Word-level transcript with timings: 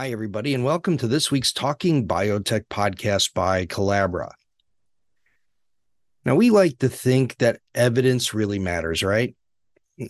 Hi, 0.00 0.12
everybody, 0.12 0.54
and 0.54 0.64
welcome 0.64 0.96
to 0.96 1.06
this 1.06 1.30
week's 1.30 1.52
Talking 1.52 2.08
Biotech 2.08 2.68
podcast 2.70 3.34
by 3.34 3.66
Colabra. 3.66 4.30
Now, 6.24 6.36
we 6.36 6.48
like 6.48 6.78
to 6.78 6.88
think 6.88 7.36
that 7.36 7.60
evidence 7.74 8.32
really 8.32 8.58
matters, 8.58 9.02
right? 9.02 9.36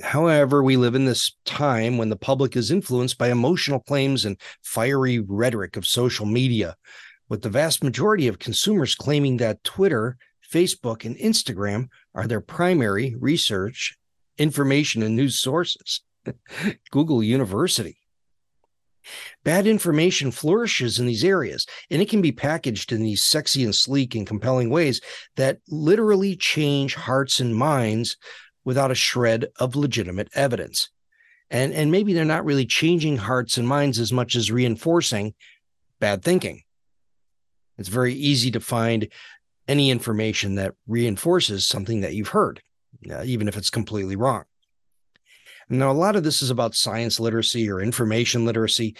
However, 0.01 0.63
we 0.63 0.77
live 0.77 0.95
in 0.95 1.07
this 1.07 1.33
time 1.45 1.99
when 1.99 2.09
the 2.09 2.15
public 2.15 2.55
is 2.55 2.71
influenced 2.71 3.19
by 3.19 3.33
emotional 3.33 3.81
claims 3.81 4.25
and 4.25 4.41
fiery 4.63 5.19
rhetoric 5.19 5.77
of 5.77 5.85
social 5.85 6.25
media, 6.25 6.77
with 7.29 7.43
the 7.43 7.51
vast 7.51 7.83
majority 7.83 8.29
of 8.29 8.39
consumers 8.39 8.95
claiming 8.95 9.39
that 9.39 9.65
Twitter, 9.65 10.19
Facebook, 10.49 11.05
and 11.05 11.17
Instagram 11.17 11.89
are 12.15 12.29
their 12.29 12.41
primary 12.41 13.17
research, 13.19 13.97
information, 14.39 15.03
and 15.03 15.17
news 15.17 15.41
sources. 15.41 16.03
Google 16.93 17.25
University. 17.25 18.00
Bad 19.45 19.67
information 19.67 20.31
flourishes 20.31 20.99
in 20.99 21.07
these 21.07 21.25
areas, 21.25 21.67
and 21.91 22.03
it 22.03 22.09
can 22.09 22.21
be 22.21 22.33
packaged 22.33 22.93
in 22.93 23.03
these 23.03 23.23
sexy 23.23 23.65
and 23.65 23.75
sleek 23.75 24.15
and 24.15 24.27
compelling 24.27 24.71
ways 24.71 25.01
that 25.37 25.59
literally 25.69 26.37
change 26.37 26.95
hearts 26.95 27.41
and 27.41 27.57
minds 27.57 28.17
without 28.65 28.91
a 28.91 28.95
shred 28.95 29.47
of 29.59 29.77
legitimate 29.77 30.29
evidence. 30.35 30.91
And, 31.51 31.73
and 31.73 31.91
maybe 31.91 32.13
they're 32.13 32.25
not 32.25 32.45
really 32.45 32.67
changing 32.67 33.17
hearts 33.17 33.57
and 33.57 33.67
minds 33.67 33.99
as 33.99 34.13
much 34.13 34.37
as 34.37 34.53
reinforcing 34.53 35.35
bad 35.99 36.23
thinking. 36.23 36.63
It's 37.79 37.89
very 37.89 38.15
easy 38.15 38.51
to 38.53 38.61
find 38.61 39.09
any 39.67 39.91
information 39.91 40.57
that 40.57 40.75
reinforces 40.87 41.67
something 41.67 42.03
that 42.03 42.15
you've 42.15 42.29
heard, 42.29 42.61
uh, 43.11 43.23
even 43.25 43.49
if 43.49 43.57
it's 43.57 43.71
completely 43.71 44.17
wrong. 44.17 44.45
Now, 45.71 45.91
a 45.91 45.93
lot 45.93 46.17
of 46.17 46.25
this 46.25 46.43
is 46.43 46.51
about 46.51 46.75
science 46.75 47.21
literacy 47.21 47.71
or 47.71 47.81
information 47.81 48.45
literacy. 48.45 48.97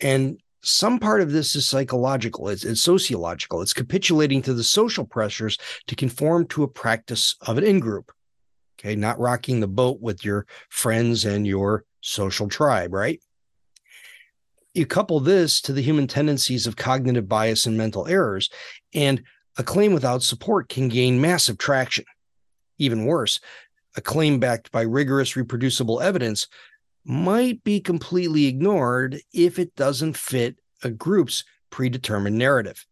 And 0.00 0.38
some 0.62 0.98
part 0.98 1.22
of 1.22 1.32
this 1.32 1.56
is 1.56 1.66
psychological, 1.66 2.48
it's, 2.48 2.64
it's, 2.64 2.82
sociological, 2.82 3.62
it's 3.62 3.72
capitulating 3.72 4.42
to 4.42 4.54
the 4.54 4.62
social 4.62 5.06
pressures 5.06 5.56
to 5.86 5.96
conform 5.96 6.46
to 6.48 6.62
a 6.62 6.68
practice 6.68 7.36
of 7.40 7.56
an 7.56 7.64
in 7.64 7.80
group. 7.80 8.12
Okay, 8.78 8.94
not 8.94 9.18
rocking 9.18 9.60
the 9.60 9.68
boat 9.68 10.00
with 10.00 10.24
your 10.24 10.46
friends 10.68 11.24
and 11.24 11.46
your 11.46 11.84
social 12.00 12.48
tribe, 12.48 12.92
right? 12.92 13.20
you 14.74 14.86
couple 14.86 15.20
this 15.20 15.60
to 15.62 15.72
the 15.72 15.82
human 15.82 16.06
tendencies 16.06 16.66
of 16.66 16.76
cognitive 16.76 17.28
bias 17.28 17.66
and 17.66 17.76
mental 17.76 18.06
errors, 18.06 18.48
and 18.94 19.22
a 19.56 19.62
claim 19.62 19.92
without 19.92 20.22
support 20.22 20.68
can 20.68 20.88
gain 20.88 21.20
massive 21.20 21.58
traction. 21.58 22.04
Even 22.78 23.04
worse, 23.04 23.40
a 23.96 24.00
claim 24.00 24.38
backed 24.38 24.70
by 24.70 24.82
rigorous 24.82 25.36
reproducible 25.36 26.00
evidence 26.00 26.46
might 27.04 27.62
be 27.64 27.80
completely 27.80 28.46
ignored 28.46 29.20
if 29.32 29.58
it 29.58 29.74
doesn't 29.74 30.16
fit 30.16 30.56
a 30.82 30.90
group's 30.90 31.44
predetermined 31.70 32.36
narrative. 32.36 32.86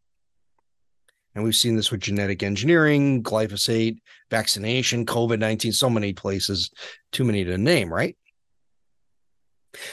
And 1.34 1.44
we've 1.44 1.54
seen 1.54 1.76
this 1.76 1.90
with 1.90 2.00
genetic 2.00 2.42
engineering, 2.42 3.22
glyphosate, 3.22 3.98
vaccination, 4.30 5.06
COVID 5.06 5.38
19, 5.38 5.72
so 5.72 5.88
many 5.88 6.12
places, 6.12 6.70
too 7.12 7.24
many 7.24 7.44
to 7.44 7.56
name, 7.58 7.92
right? 7.92 8.16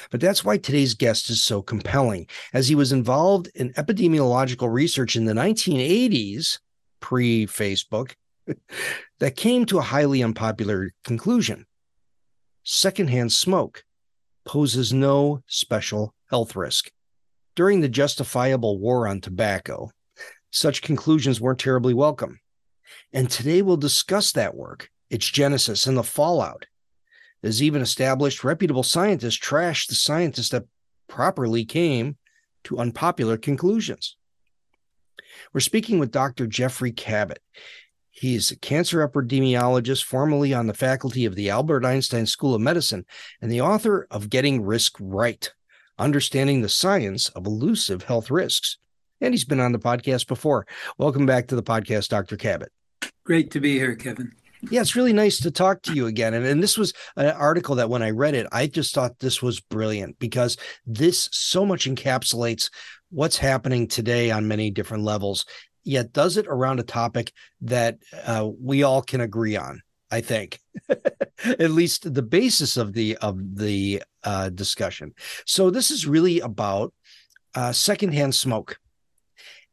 But 0.10 0.22
that's 0.22 0.44
why 0.44 0.58
today's 0.58 0.94
guest 0.94 1.30
is 1.30 1.42
so 1.42 1.62
compelling, 1.62 2.28
as 2.54 2.68
he 2.68 2.76
was 2.76 2.92
involved 2.92 3.50
in 3.54 3.74
epidemiological 3.74 4.72
research 4.72 5.16
in 5.16 5.26
the 5.26 5.34
1980s, 5.34 6.60
pre 7.00 7.46
Facebook, 7.46 8.14
that 9.20 9.36
came 9.36 9.66
to 9.66 9.80
a 9.80 9.84
highly 9.84 10.24
unpopular 10.24 10.92
conclusion. 11.04 11.66
Secondhand 12.64 13.32
smoke 13.32 13.84
poses 14.46 14.92
no 14.94 15.44
special 15.48 16.14
health 16.30 16.56
risk. 16.56 16.92
During 17.56 17.82
the 17.82 17.90
justifiable 17.90 18.80
war 18.80 19.08
on 19.08 19.22
tobacco, 19.22 19.92
such 20.52 20.82
conclusions 20.82 21.40
weren't 21.40 21.60
terribly 21.60 21.94
welcome. 21.94 22.40
And 23.14 23.30
today 23.30 23.62
we'll 23.62 23.78
discuss 23.78 24.32
that 24.34 24.56
work, 24.56 24.90
its 25.10 25.26
genesis, 25.26 25.88
and 25.88 25.98
the 25.98 26.04
fallout 26.04 26.66
as 27.46 27.62
even 27.62 27.82
established 27.82 28.44
reputable 28.44 28.84
scientists 28.84 29.36
trash 29.36 29.86
the 29.88 29.96
scientists 29.96 30.50
that 30.50 30.66
properly 31.08 31.64
came 31.64 32.18
to 32.64 32.80
unpopular 32.80 33.38
conclusions. 33.38 34.18
We're 35.54 35.60
speaking 35.60 36.00
with 36.00 36.12
Dr. 36.12 36.48
Geoffrey 36.48 36.92
Kabat. 36.92 37.38
He's 38.18 38.50
a 38.50 38.56
cancer 38.56 39.06
epidemiologist, 39.06 40.06
formerly 40.06 40.54
on 40.54 40.68
the 40.68 40.74
faculty 40.74 41.26
of 41.26 41.36
the 41.36 41.50
Albert 41.50 41.84
Einstein 41.84 42.26
School 42.26 42.56
of 42.56 42.62
Medicine, 42.62 43.06
and 43.42 43.52
the 43.52 43.60
author 43.60 44.08
of 44.10 44.30
Getting 44.30 44.64
Risk 44.64 44.96
Right 45.02 45.54
Understanding 46.00 46.62
the 46.62 46.70
Science 46.70 47.28
of 47.28 47.46
Elusive 47.46 48.04
Health 48.04 48.32
Risks. 48.32 48.78
And 49.20 49.34
he's 49.34 49.44
been 49.44 49.60
on 49.60 49.74
the 49.74 49.80
podcast 49.80 50.28
before. 50.28 50.66
Welcome 50.98 51.26
back 51.26 51.48
to 51.48 51.58
the 51.58 51.64
podcast, 51.64 52.08
Dr. 52.08 52.38
Kabat. 52.38 52.70
Great 53.26 53.52
to 53.52 53.60
be 53.60 53.74
here, 53.74 53.98
Kevin. 53.98 54.32
Yeah, 54.72 54.80
it's 54.80 54.96
really 54.96 55.12
nice 55.12 55.42
to 55.42 55.52
talk 55.52 55.82
to 55.82 55.94
you 55.94 56.08
again. 56.08 56.34
And, 56.34 56.46
and 56.46 56.64
this 56.64 56.78
was 56.78 56.94
an 57.18 57.32
article 57.32 57.76
that 57.76 57.90
when 57.90 58.02
I 58.02 58.12
read 58.12 58.34
it, 58.34 58.48
I 58.54 58.68
just 58.68 58.96
thought 58.96 59.20
this 59.20 59.42
was 59.42 59.60
brilliant 59.60 60.20
because 60.20 60.56
this 60.86 61.28
so 61.34 61.66
much 61.66 61.86
encapsulates 61.86 62.70
what's 63.10 63.38
happening 63.38 63.90
today 63.90 64.32
on 64.32 64.48
many 64.48 64.72
different 64.72 65.04
levels, 65.04 65.46
yet 65.86 66.12
does 66.12 66.38
it 66.38 66.48
around 66.48 66.80
a 66.80 66.84
topic 66.84 67.32
that 67.62 68.00
uh, 68.26 68.50
we 68.60 68.84
all 68.84 69.02
can 69.02 69.22
agree 69.22 69.56
on. 69.56 69.82
I 70.12 70.22
think, 70.22 70.60
at 70.90 71.72
least 71.72 72.14
the 72.14 72.22
basis 72.22 72.78
of 72.78 72.94
the 72.94 73.18
of 73.18 73.58
the 73.58 74.04
uh, 74.24 74.50
discussion. 74.50 75.14
So 75.46 75.70
this 75.70 75.90
is 75.92 76.06
really 76.06 76.40
about 76.42 76.94
uh, 77.56 77.72
secondhand 77.72 78.36
smoke, 78.36 78.80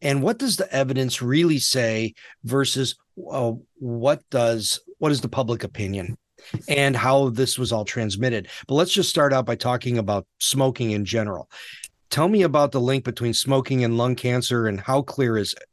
and 0.00 0.22
what 0.22 0.38
does 0.38 0.56
the 0.56 0.72
evidence 0.74 1.20
really 1.20 1.58
say 1.58 2.14
versus 2.44 2.96
uh, 3.30 3.52
what 3.78 4.22
does 4.30 4.80
what 4.98 5.12
is 5.12 5.20
the 5.20 5.28
public 5.28 5.64
opinion 5.64 6.16
and 6.68 6.96
how 6.96 7.30
this 7.30 7.58
was 7.58 7.72
all 7.72 7.84
transmitted. 7.84 8.48
But 8.66 8.74
let's 8.74 8.92
just 8.92 9.10
start 9.10 9.32
out 9.32 9.46
by 9.46 9.54
talking 9.54 9.98
about 9.98 10.26
smoking 10.40 10.90
in 10.90 11.04
general. 11.04 11.48
Tell 12.10 12.28
me 12.28 12.42
about 12.42 12.72
the 12.72 12.80
link 12.80 13.04
between 13.04 13.34
smoking 13.34 13.84
and 13.84 13.96
lung 13.96 14.16
cancer 14.16 14.66
and 14.66 14.80
how 14.80 15.02
clear 15.02 15.36
is 15.36 15.52
it? 15.54 15.64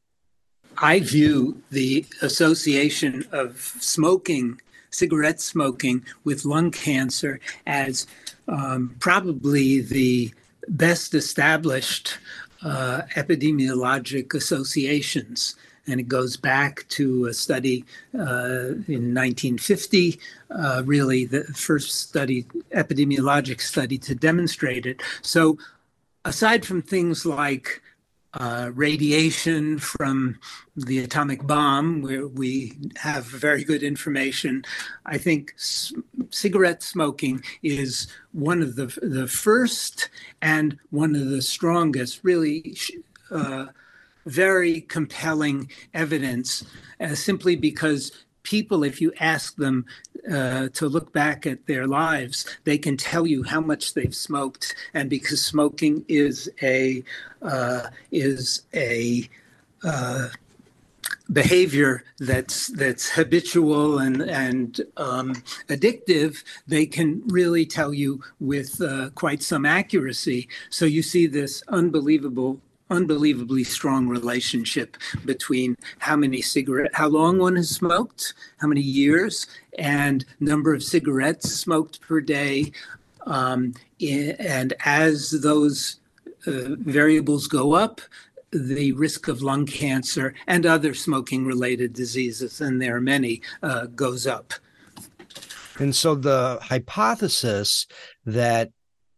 I 0.77 0.99
view 0.99 1.61
the 1.71 2.05
association 2.21 3.25
of 3.31 3.57
smoking, 3.79 4.61
cigarette 4.89 5.41
smoking, 5.41 6.05
with 6.23 6.45
lung 6.45 6.71
cancer 6.71 7.39
as 7.67 8.07
um, 8.47 8.95
probably 8.99 9.81
the 9.81 10.33
best 10.67 11.13
established 11.13 12.17
uh, 12.63 13.01
epidemiologic 13.15 14.33
associations 14.33 15.55
and 15.89 15.99
it 15.99 16.07
goes 16.07 16.37
back 16.37 16.85
to 16.89 17.25
a 17.25 17.33
study 17.33 17.83
uh, 18.13 18.75
in 18.87 19.13
1950, 19.13 20.19
uh, 20.51 20.83
really 20.85 21.25
the 21.25 21.43
first 21.45 21.99
study, 21.99 22.43
epidemiologic 22.75 23.59
study 23.59 23.97
to 23.97 24.15
demonstrate 24.15 24.85
it. 24.85 25.01
So, 25.21 25.57
aside 26.25 26.65
from 26.65 26.81
things 26.81 27.25
like 27.25 27.81
uh, 28.33 28.69
radiation 28.73 29.79
from 29.79 30.39
the 30.75 30.99
atomic 30.99 31.45
bomb, 31.45 32.01
where 32.01 32.27
we 32.27 32.77
have 32.97 33.25
very 33.25 33.63
good 33.63 33.83
information. 33.83 34.63
I 35.05 35.17
think 35.17 35.53
c- 35.57 35.95
cigarette 36.29 36.83
smoking 36.83 37.43
is 37.63 38.07
one 38.31 38.61
of 38.61 38.75
the 38.75 38.87
the 39.01 39.27
first 39.27 40.09
and 40.41 40.77
one 40.91 41.15
of 41.15 41.29
the 41.29 41.41
strongest, 41.41 42.21
really. 42.23 42.77
Uh, 43.31 43.67
very 44.25 44.81
compelling 44.81 45.71
evidence 45.93 46.63
uh, 46.99 47.15
simply 47.15 47.55
because 47.55 48.11
people, 48.49 48.83
if 48.83 48.99
you 48.99 49.13
ask 49.19 49.55
them 49.57 49.85
uh, 50.31 50.69
to 50.73 50.89
look 50.89 51.13
back 51.13 51.45
at 51.45 51.67
their 51.67 51.85
lives, 51.85 52.37
they 52.63 52.79
can 52.79 52.97
tell 52.97 53.27
you 53.27 53.43
how 53.43 53.61
much 53.61 53.93
they've 53.93 54.15
smoked, 54.15 54.75
and 54.95 55.07
because 55.07 55.39
smoking 55.45 56.03
is 56.07 56.49
a 56.63 57.03
uh, 57.43 57.83
is 58.11 58.63
a 58.73 59.29
uh, 59.83 60.29
behavior 61.31 62.03
that's 62.17 62.67
that's 62.69 63.07
habitual 63.11 63.99
and 63.99 64.21
and 64.23 64.81
um, 64.97 65.35
addictive, 65.67 66.43
they 66.67 66.87
can 66.87 67.21
really 67.27 67.65
tell 67.67 67.93
you 67.93 68.19
with 68.39 68.81
uh, 68.81 69.11
quite 69.13 69.43
some 69.43 69.65
accuracy. 69.65 70.49
So 70.71 70.85
you 70.85 71.03
see 71.03 71.27
this 71.27 71.63
unbelievable 71.67 72.59
unbelievably 72.89 73.63
strong 73.63 74.07
relationship 74.07 74.97
between 75.25 75.75
how 75.99 76.15
many 76.15 76.41
cigarette, 76.41 76.91
how 76.93 77.07
long 77.07 77.37
one 77.37 77.55
has 77.55 77.69
smoked, 77.69 78.33
how 78.57 78.67
many 78.67 78.81
years, 78.81 79.47
and 79.77 80.25
number 80.39 80.73
of 80.73 80.83
cigarettes 80.83 81.51
smoked 81.51 82.01
per 82.01 82.21
day. 82.21 82.71
Um, 83.25 83.73
and 84.01 84.73
as 84.85 85.31
those 85.31 85.99
uh, 86.47 86.75
variables 86.79 87.47
go 87.47 87.73
up, 87.73 88.01
the 88.51 88.91
risk 88.93 89.27
of 89.27 89.41
lung 89.41 89.65
cancer 89.65 90.33
and 90.47 90.65
other 90.65 90.93
smoking 90.93 91.45
related 91.45 91.93
diseases, 91.93 92.61
and 92.61 92.81
there 92.81 92.95
are 92.95 93.01
many, 93.01 93.41
uh, 93.61 93.85
goes 93.87 94.25
up. 94.25 94.53
And 95.77 95.95
so 95.95 96.15
the 96.15 96.59
hypothesis 96.61 97.87
that 98.25 98.71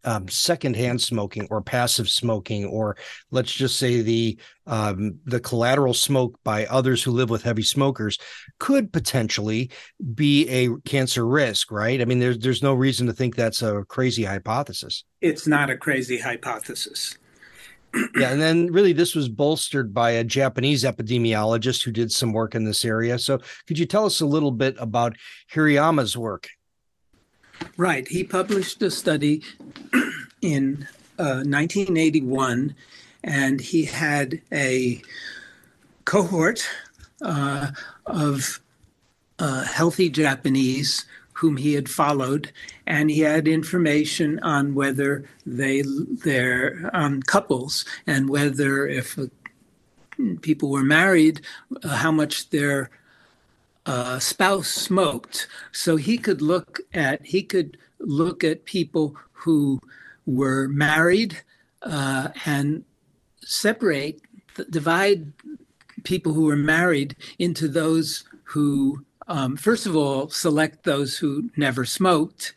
um, 0.03 0.27
secondhand 0.27 1.01
smoking 1.01 1.47
or 1.49 1.61
passive 1.61 2.09
smoking, 2.09 2.65
or 2.65 2.97
let's 3.29 3.51
just 3.51 3.77
say 3.77 4.01
the 4.01 4.39
um, 4.67 5.19
the 5.25 5.39
collateral 5.39 5.93
smoke 5.93 6.39
by 6.43 6.65
others 6.67 7.03
who 7.03 7.11
live 7.11 7.29
with 7.29 7.43
heavy 7.43 7.63
smokers, 7.63 8.17
could 8.59 8.93
potentially 8.93 9.71
be 10.13 10.47
a 10.49 10.69
cancer 10.85 11.27
risk, 11.27 11.71
right? 11.71 12.01
I 12.01 12.05
mean, 12.05 12.19
there's 12.19 12.39
there's 12.39 12.63
no 12.63 12.73
reason 12.73 13.07
to 13.07 13.13
think 13.13 13.35
that's 13.35 13.61
a 13.61 13.83
crazy 13.87 14.23
hypothesis. 14.23 15.03
It's 15.21 15.47
not 15.47 15.69
a 15.69 15.77
crazy 15.77 16.19
hypothesis. 16.19 17.17
yeah, 18.15 18.31
and 18.31 18.41
then 18.41 18.67
really 18.71 18.93
this 18.93 19.15
was 19.15 19.27
bolstered 19.27 19.93
by 19.93 20.11
a 20.11 20.23
Japanese 20.23 20.83
epidemiologist 20.83 21.83
who 21.83 21.91
did 21.91 22.11
some 22.11 22.31
work 22.31 22.55
in 22.55 22.63
this 22.63 22.85
area. 22.85 23.19
So, 23.19 23.39
could 23.67 23.77
you 23.77 23.85
tell 23.85 24.05
us 24.05 24.21
a 24.21 24.25
little 24.25 24.51
bit 24.51 24.75
about 24.79 25.17
Hirayama's 25.53 26.17
work? 26.17 26.47
Right. 27.77 28.07
He 28.07 28.23
published 28.23 28.81
a 28.81 28.91
study 28.91 29.43
in 30.41 30.87
uh, 31.17 31.43
1981, 31.45 32.75
and 33.23 33.61
he 33.61 33.85
had 33.85 34.41
a 34.51 35.01
cohort 36.05 36.67
uh, 37.21 37.71
of 38.05 38.59
uh, 39.39 39.63
healthy 39.63 40.09
Japanese 40.09 41.05
whom 41.33 41.57
he 41.57 41.73
had 41.73 41.89
followed, 41.89 42.51
and 42.85 43.09
he 43.09 43.21
had 43.21 43.47
information 43.47 44.39
on 44.43 44.75
whether 44.75 45.25
they 45.43 45.81
their 46.23 46.91
um, 46.93 47.23
couples 47.23 47.83
and 48.05 48.29
whether 48.29 48.87
if 48.87 49.17
uh, 49.17 49.25
people 50.41 50.69
were 50.69 50.83
married, 50.83 51.41
uh, 51.83 51.87
how 51.87 52.11
much 52.11 52.51
their 52.51 52.91
uh, 53.85 54.19
spouse 54.19 54.67
smoked. 54.67 55.47
So 55.71 55.95
he 55.95 56.17
could 56.17 56.41
look 56.41 56.79
at 56.93 57.25
he 57.25 57.43
could 57.43 57.77
look 57.99 58.43
at 58.43 58.65
people 58.65 59.15
who 59.31 59.79
were 60.25 60.67
married 60.67 61.41
uh, 61.81 62.29
and 62.45 62.83
separate, 63.43 64.21
divide 64.69 65.33
people 66.03 66.33
who 66.33 66.45
were 66.45 66.55
married 66.55 67.15
into 67.39 67.67
those 67.67 68.23
who, 68.43 69.05
um, 69.27 69.55
first 69.55 69.85
of 69.85 69.95
all, 69.95 70.29
select 70.29 70.83
those 70.83 71.17
who 71.17 71.49
never 71.55 71.85
smoked. 71.85 72.53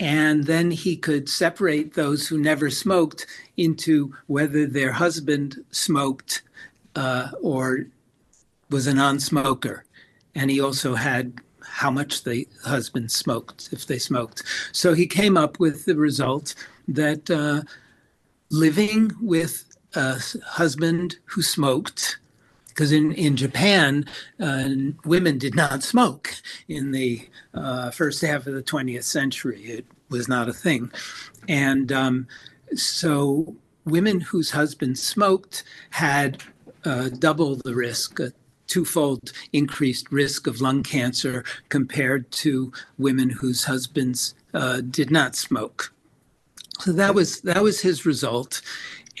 And 0.00 0.44
then 0.46 0.72
he 0.72 0.96
could 0.96 1.28
separate 1.28 1.94
those 1.94 2.26
who 2.26 2.38
never 2.38 2.70
smoked 2.70 3.26
into 3.56 4.14
whether 4.26 4.66
their 4.66 4.92
husband 4.92 5.64
smoked 5.70 6.42
uh, 6.96 7.28
or 7.40 7.86
was 8.68 8.88
a 8.88 8.94
non 8.94 9.20
smoker 9.20 9.84
and 10.34 10.50
he 10.50 10.60
also 10.60 10.94
had 10.94 11.40
how 11.64 11.90
much 11.90 12.24
the 12.24 12.46
husband 12.64 13.10
smoked 13.10 13.68
if 13.72 13.86
they 13.86 13.98
smoked. 13.98 14.42
So 14.72 14.94
he 14.94 15.06
came 15.06 15.36
up 15.36 15.58
with 15.58 15.84
the 15.84 15.96
result 15.96 16.54
that 16.88 17.30
uh, 17.30 17.62
living 18.50 19.12
with 19.20 19.64
a 19.94 20.18
husband 20.46 21.16
who 21.26 21.42
smoked, 21.42 22.18
because 22.68 22.92
in, 22.92 23.12
in 23.12 23.36
Japan, 23.36 24.06
uh, 24.40 24.68
women 25.04 25.38
did 25.38 25.54
not 25.54 25.82
smoke 25.82 26.34
in 26.68 26.90
the 26.92 27.28
uh, 27.54 27.90
first 27.90 28.22
half 28.22 28.46
of 28.46 28.54
the 28.54 28.62
20th 28.62 29.04
century. 29.04 29.62
It 29.62 29.86
was 30.08 30.28
not 30.28 30.48
a 30.48 30.52
thing. 30.52 30.90
And 31.48 31.92
um, 31.92 32.26
so 32.74 33.56
women 33.84 34.20
whose 34.20 34.50
husbands 34.50 35.02
smoked 35.02 35.64
had 35.90 36.42
uh, 36.84 37.08
double 37.10 37.56
the 37.56 37.74
risk, 37.74 38.20
twofold 38.66 39.32
increased 39.52 40.10
risk 40.10 40.46
of 40.46 40.60
lung 40.60 40.82
cancer 40.82 41.44
compared 41.68 42.30
to 42.30 42.72
women 42.98 43.30
whose 43.30 43.64
husbands 43.64 44.34
uh, 44.54 44.80
did 44.80 45.10
not 45.10 45.36
smoke. 45.36 45.92
So 46.80 46.92
that 46.92 47.14
was 47.14 47.40
that 47.42 47.62
was 47.62 47.80
his 47.80 48.04
result, 48.04 48.60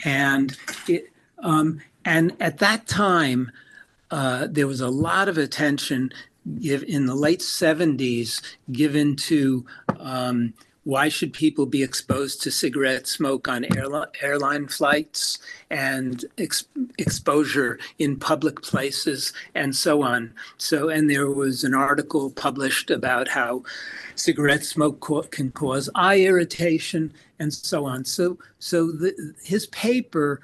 and 0.04 0.56
it, 0.88 1.10
um, 1.38 1.80
and 2.04 2.34
at 2.40 2.58
that 2.58 2.86
time 2.86 3.52
uh, 4.10 4.46
there 4.50 4.66
was 4.66 4.80
a 4.80 4.88
lot 4.88 5.28
of 5.28 5.38
attention 5.38 6.12
in 6.60 7.06
the 7.06 7.14
late 7.14 7.40
70s 7.40 8.42
given 8.72 9.14
to 9.14 9.64
um, 10.00 10.52
why 10.84 11.08
should 11.08 11.32
people 11.32 11.66
be 11.66 11.82
exposed 11.82 12.42
to 12.42 12.50
cigarette 12.50 13.06
smoke 13.06 13.46
on 13.46 13.64
airline, 13.76 14.08
airline 14.20 14.66
flights 14.66 15.38
and 15.70 16.24
ex- 16.38 16.64
exposure 16.98 17.78
in 17.98 18.16
public 18.16 18.62
places 18.62 19.32
and 19.54 19.76
so 19.76 20.02
on? 20.02 20.34
So, 20.58 20.88
and 20.88 21.08
there 21.08 21.30
was 21.30 21.62
an 21.62 21.74
article 21.74 22.30
published 22.30 22.90
about 22.90 23.28
how 23.28 23.62
cigarette 24.16 24.64
smoke 24.64 25.00
co- 25.00 25.22
can 25.22 25.52
cause 25.52 25.88
eye 25.94 26.20
irritation 26.20 27.12
and 27.38 27.54
so 27.54 27.84
on. 27.84 28.04
So, 28.04 28.38
so 28.58 28.90
the, 28.90 29.34
his 29.44 29.66
paper 29.66 30.40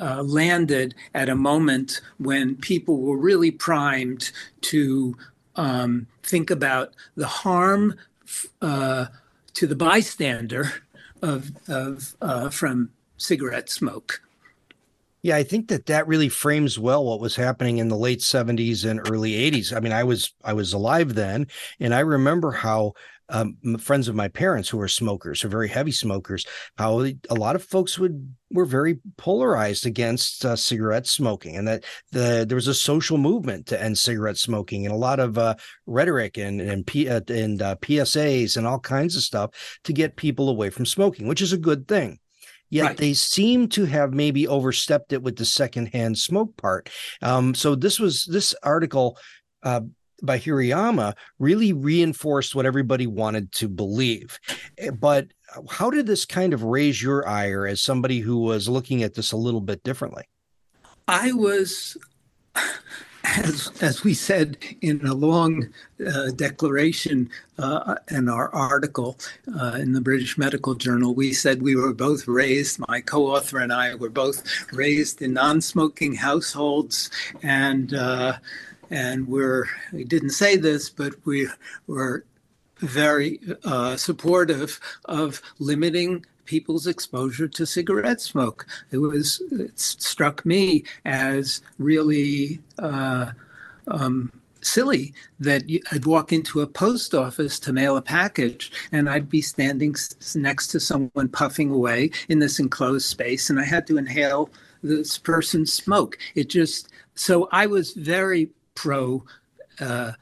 uh, 0.00 0.22
landed 0.22 0.94
at 1.14 1.28
a 1.28 1.34
moment 1.34 2.00
when 2.18 2.56
people 2.56 2.98
were 3.02 3.18
really 3.18 3.50
primed 3.50 4.32
to 4.62 5.14
um, 5.56 6.06
think 6.22 6.50
about 6.50 6.94
the 7.14 7.26
harm. 7.26 7.94
Uh, 8.62 9.06
to 9.54 9.66
the 9.66 9.76
bystander 9.76 10.72
of, 11.20 11.52
of 11.68 12.14
uh, 12.20 12.50
from 12.50 12.90
cigarette 13.16 13.70
smoke. 13.70 14.20
Yeah, 15.22 15.36
I 15.36 15.44
think 15.44 15.68
that 15.68 15.86
that 15.86 16.08
really 16.08 16.28
frames 16.28 16.80
well 16.80 17.04
what 17.04 17.20
was 17.20 17.36
happening 17.36 17.78
in 17.78 17.86
the 17.86 17.96
late 17.96 18.18
70s 18.18 18.84
and 18.84 18.98
early 19.08 19.32
80s. 19.32 19.74
I 19.74 19.78
mean, 19.78 19.92
I 19.92 20.02
was 20.02 20.34
I 20.44 20.52
was 20.52 20.72
alive 20.72 21.14
then, 21.14 21.46
and 21.78 21.94
I 21.94 22.00
remember 22.00 22.50
how 22.50 22.94
um, 23.28 23.56
friends 23.78 24.08
of 24.08 24.14
my 24.14 24.28
parents 24.28 24.68
who 24.68 24.78
were 24.78 24.88
smokers, 24.88 25.40
who 25.40 25.48
are 25.48 25.50
very 25.50 25.68
heavy 25.68 25.92
smokers, 25.92 26.44
how 26.76 27.00
a 27.00 27.34
lot 27.34 27.56
of 27.56 27.64
folks 27.64 27.98
would 27.98 28.34
were 28.50 28.64
very 28.66 28.98
polarized 29.16 29.86
against 29.86 30.44
uh, 30.44 30.54
cigarette 30.54 31.06
smoking, 31.06 31.56
and 31.56 31.66
that 31.66 31.84
the 32.10 32.44
there 32.46 32.56
was 32.56 32.68
a 32.68 32.74
social 32.74 33.18
movement 33.18 33.66
to 33.66 33.82
end 33.82 33.96
cigarette 33.96 34.36
smoking, 34.36 34.84
and 34.84 34.94
a 34.94 34.98
lot 34.98 35.20
of 35.20 35.38
uh, 35.38 35.54
rhetoric 35.86 36.36
and 36.36 36.60
and, 36.60 36.86
P, 36.86 37.08
uh, 37.08 37.20
and 37.28 37.62
uh, 37.62 37.76
PSAs 37.76 38.56
and 38.56 38.66
all 38.66 38.80
kinds 38.80 39.16
of 39.16 39.22
stuff 39.22 39.50
to 39.84 39.92
get 39.92 40.16
people 40.16 40.48
away 40.48 40.70
from 40.70 40.86
smoking, 40.86 41.26
which 41.26 41.42
is 41.42 41.52
a 41.52 41.58
good 41.58 41.88
thing. 41.88 42.18
Yet 42.70 42.86
right. 42.86 42.96
they 42.96 43.12
seem 43.12 43.68
to 43.70 43.84
have 43.84 44.14
maybe 44.14 44.48
overstepped 44.48 45.12
it 45.12 45.22
with 45.22 45.36
the 45.36 45.44
secondhand 45.44 46.16
smoke 46.16 46.56
part. 46.56 46.88
Um, 47.20 47.54
so 47.54 47.74
this 47.74 48.00
was 48.00 48.24
this 48.24 48.54
article 48.62 49.18
uh, 49.62 49.82
by 50.22 50.38
Hirayama 50.38 51.14
really 51.38 51.72
reinforced 51.72 52.54
what 52.54 52.66
everybody 52.66 53.06
wanted 53.06 53.52
to 53.52 53.68
believe. 53.68 54.38
Eh, 54.78 54.90
but 54.90 55.28
how 55.68 55.90
did 55.90 56.06
this 56.06 56.24
kind 56.24 56.54
of 56.54 56.62
raise 56.62 57.02
your 57.02 57.28
ire 57.28 57.66
as 57.66 57.82
somebody 57.82 58.20
who 58.20 58.38
was 58.38 58.68
looking 58.68 59.02
at 59.02 59.14
this 59.14 59.32
a 59.32 59.36
little 59.36 59.60
bit 59.60 59.82
differently? 59.82 60.24
I 61.08 61.32
was, 61.32 61.96
as 63.24 63.70
as 63.80 64.04
we 64.04 64.14
said 64.14 64.56
in 64.80 65.04
a 65.06 65.14
long 65.14 65.68
uh, 66.06 66.30
declaration 66.30 67.28
uh, 67.58 67.96
in 68.10 68.28
our 68.28 68.54
article 68.54 69.18
uh, 69.60 69.76
in 69.78 69.92
the 69.92 70.00
British 70.00 70.38
Medical 70.38 70.74
Journal, 70.74 71.14
we 71.14 71.32
said 71.32 71.60
we 71.60 71.76
were 71.76 71.92
both 71.92 72.28
raised. 72.28 72.78
My 72.88 73.00
co-author 73.00 73.58
and 73.58 73.72
I 73.72 73.94
were 73.94 74.10
both 74.10 74.42
raised 74.72 75.22
in 75.22 75.34
non-smoking 75.34 76.14
households, 76.14 77.10
and 77.42 77.94
uh, 77.94 78.38
and 78.92 79.26
we're 79.26 79.64
we 79.92 80.04
didn't 80.04 80.30
say 80.30 80.56
this, 80.56 80.90
but 80.90 81.14
we 81.24 81.48
were 81.86 82.24
very 82.78 83.40
uh, 83.64 83.96
supportive 83.96 84.78
of 85.06 85.40
limiting 85.58 86.24
people's 86.44 86.86
exposure 86.86 87.48
to 87.48 87.64
cigarette 87.64 88.20
smoke. 88.20 88.66
It 88.90 88.98
was 88.98 89.42
it 89.50 89.78
struck 89.78 90.44
me 90.44 90.84
as 91.06 91.62
really 91.78 92.60
uh, 92.78 93.32
um, 93.88 94.30
silly 94.60 95.14
that 95.40 95.62
I'd 95.90 96.04
walk 96.04 96.30
into 96.32 96.60
a 96.60 96.66
post 96.66 97.14
office 97.14 97.58
to 97.60 97.72
mail 97.72 97.96
a 97.96 98.02
package 98.02 98.72
and 98.92 99.08
I'd 99.08 99.30
be 99.30 99.40
standing 99.40 99.96
next 100.34 100.68
to 100.68 100.80
someone 100.80 101.28
puffing 101.28 101.70
away 101.70 102.10
in 102.28 102.40
this 102.40 102.58
enclosed 102.58 103.06
space, 103.06 103.48
and 103.48 103.58
I 103.58 103.64
had 103.64 103.86
to 103.86 103.96
inhale 103.96 104.50
this 104.82 105.16
person's 105.16 105.72
smoke. 105.72 106.18
It 106.34 106.50
just 106.50 106.90
so 107.14 107.48
I 107.52 107.66
was 107.66 107.92
very 107.92 108.50
pro 108.74 109.24
uh, 109.80 110.12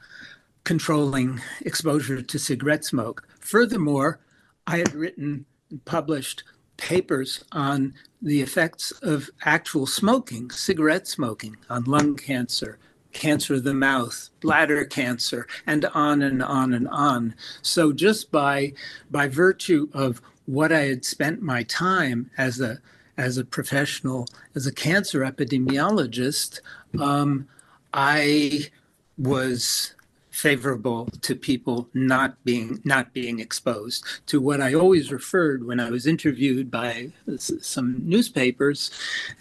controlling 0.63 1.41
exposure 1.61 2.21
to 2.21 2.39
cigarette 2.39 2.85
smoke. 2.85 3.27
Furthermore, 3.39 4.19
I 4.67 4.77
had 4.77 4.93
written 4.93 5.45
and 5.71 5.83
published 5.85 6.43
papers 6.77 7.43
on 7.51 7.93
the 8.21 8.41
effects 8.41 8.91
of 9.01 9.29
actual 9.45 9.87
smoking, 9.87 10.49
cigarette 10.51 11.07
smoking, 11.07 11.57
on 11.69 11.83
lung 11.85 12.15
cancer, 12.15 12.77
cancer 13.13 13.55
of 13.55 13.63
the 13.63 13.73
mouth, 13.73 14.29
bladder 14.41 14.85
cancer, 14.85 15.47
and 15.65 15.85
on 15.93 16.21
and 16.21 16.43
on 16.43 16.73
and 16.73 16.87
on. 16.89 17.35
So 17.61 17.93
just 17.93 18.31
by 18.31 18.73
by 19.09 19.27
virtue 19.27 19.89
of 19.93 20.21
what 20.45 20.71
I 20.71 20.81
had 20.81 21.05
spent 21.05 21.41
my 21.41 21.63
time 21.63 22.29
as 22.37 22.59
a 22.59 22.79
as 23.17 23.37
a 23.37 23.45
professional, 23.45 24.27
as 24.55 24.65
a 24.65 24.71
cancer 24.71 25.19
epidemiologist, 25.19 26.59
um, 26.99 27.47
I 27.93 28.69
was 29.17 29.93
favorable 30.31 31.07
to 31.21 31.35
people 31.35 31.89
not 31.93 32.41
being 32.45 32.81
not 32.85 33.13
being 33.13 33.39
exposed 33.39 34.05
to 34.25 34.39
what 34.41 34.61
I 34.61 34.73
always 34.73 35.11
referred 35.11 35.65
when 35.67 35.79
I 35.79 35.91
was 35.91 36.07
interviewed 36.07 36.71
by 36.71 37.11
some 37.37 37.97
newspapers 38.03 38.91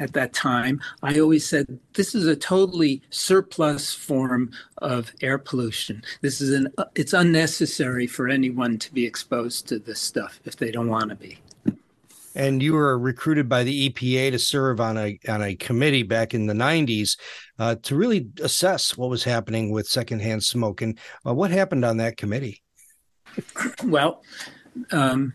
at 0.00 0.12
that 0.14 0.32
time. 0.32 0.80
I 1.02 1.18
always 1.20 1.46
said 1.46 1.78
this 1.94 2.14
is 2.14 2.26
a 2.26 2.36
totally 2.36 3.02
surplus 3.10 3.94
form 3.94 4.50
of 4.78 5.12
air 5.22 5.38
pollution. 5.38 6.02
This 6.20 6.40
is 6.40 6.52
an 6.52 6.74
it's 6.96 7.12
unnecessary 7.12 8.06
for 8.06 8.28
anyone 8.28 8.78
to 8.78 8.92
be 8.92 9.06
exposed 9.06 9.68
to 9.68 9.78
this 9.78 10.00
stuff 10.00 10.40
if 10.44 10.56
they 10.56 10.72
don't 10.72 10.88
want 10.88 11.10
to 11.10 11.16
be 11.16 11.38
and 12.34 12.62
you 12.62 12.74
were 12.74 12.98
recruited 12.98 13.48
by 13.48 13.64
the 13.64 13.90
EPA 13.90 14.30
to 14.32 14.38
serve 14.38 14.80
on 14.80 14.96
a 14.96 15.18
on 15.28 15.42
a 15.42 15.54
committee 15.56 16.02
back 16.02 16.34
in 16.34 16.46
the 16.46 16.54
90s 16.54 17.18
uh, 17.58 17.74
to 17.82 17.96
really 17.96 18.28
assess 18.42 18.96
what 18.96 19.10
was 19.10 19.24
happening 19.24 19.70
with 19.70 19.88
secondhand 19.88 20.42
smoke. 20.44 20.82
And 20.82 20.98
uh, 21.26 21.34
what 21.34 21.50
happened 21.50 21.84
on 21.84 21.96
that 21.98 22.16
committee? 22.16 22.62
Well, 23.84 24.22
um, 24.92 25.34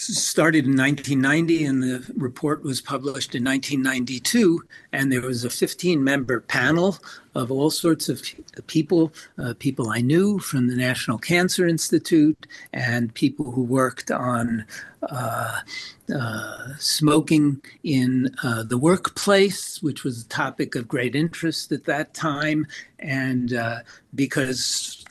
started 0.00 0.64
in 0.64 0.76
1990 0.76 1.64
and 1.64 1.82
the 1.82 2.12
report 2.16 2.62
was 2.62 2.80
published 2.80 3.34
in 3.34 3.44
1992 3.44 4.62
and 4.92 5.12
there 5.12 5.20
was 5.20 5.44
a 5.44 5.50
15 5.50 6.02
member 6.02 6.40
panel 6.40 6.96
of 7.34 7.50
all 7.50 7.70
sorts 7.70 8.08
of 8.08 8.22
people 8.66 9.12
uh, 9.38 9.52
people 9.58 9.90
i 9.90 10.00
knew 10.00 10.38
from 10.38 10.68
the 10.68 10.76
national 10.76 11.18
cancer 11.18 11.66
institute 11.66 12.46
and 12.72 13.14
people 13.14 13.52
who 13.52 13.62
worked 13.62 14.10
on 14.10 14.64
uh, 15.02 15.60
uh, 16.14 16.68
smoking 16.78 17.60
in 17.84 18.34
uh, 18.42 18.62
the 18.62 18.78
workplace 18.78 19.82
which 19.82 20.04
was 20.04 20.22
a 20.22 20.28
topic 20.28 20.74
of 20.74 20.88
great 20.88 21.14
interest 21.14 21.72
at 21.72 21.84
that 21.84 22.14
time. 22.14 22.66
And 22.98 23.52
uh, 23.52 23.80
because 24.14 25.04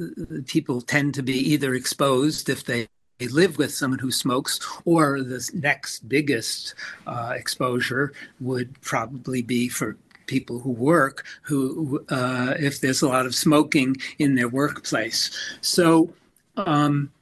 uh, 0.00 0.06
people 0.46 0.80
tend 0.80 1.14
to 1.14 1.22
be 1.22 1.38
either 1.52 1.74
exposed 1.74 2.48
if 2.48 2.64
they 2.64 2.88
they 3.18 3.28
live 3.28 3.56
with 3.56 3.72
someone 3.72 3.98
who 3.98 4.10
smokes, 4.10 4.60
or 4.84 5.22
the 5.22 5.48
next 5.54 6.08
biggest 6.08 6.74
uh, 7.06 7.32
exposure 7.34 8.12
would 8.40 8.80
probably 8.82 9.42
be 9.42 9.68
for 9.68 9.96
people 10.26 10.58
who 10.58 10.72
work 10.72 11.24
who 11.42 12.04
uh, 12.08 12.54
if 12.58 12.80
there's 12.80 13.02
a 13.02 13.08
lot 13.08 13.26
of 13.26 13.34
smoking 13.34 13.96
in 14.18 14.34
their 14.34 14.48
workplace. 14.48 15.30
So 15.60 16.12
um, 16.56 17.12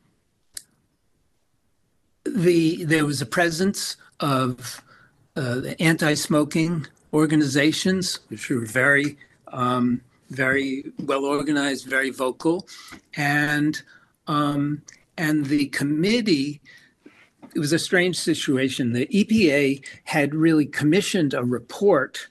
the 2.24 2.84
there 2.84 3.04
was 3.04 3.20
a 3.20 3.26
presence 3.26 3.96
of 4.20 4.82
uh, 5.36 5.60
anti-smoking 5.80 6.86
organizations 7.12 8.20
which 8.28 8.48
were 8.48 8.64
very 8.64 9.18
um, 9.48 10.00
very 10.30 10.84
well 11.00 11.24
organized 11.24 11.86
very 11.86 12.10
vocal 12.10 12.66
and 13.16 13.82
um, 14.26 14.82
and 15.16 15.46
the 15.46 15.66
committee 15.66 16.60
it 17.54 17.60
was 17.60 17.72
a 17.72 17.78
strange 17.78 18.18
situation. 18.18 18.92
The 18.92 19.06
EPA 19.06 19.84
had 20.04 20.34
really 20.34 20.66
commissioned 20.66 21.34
a 21.34 21.44
report 21.44 22.28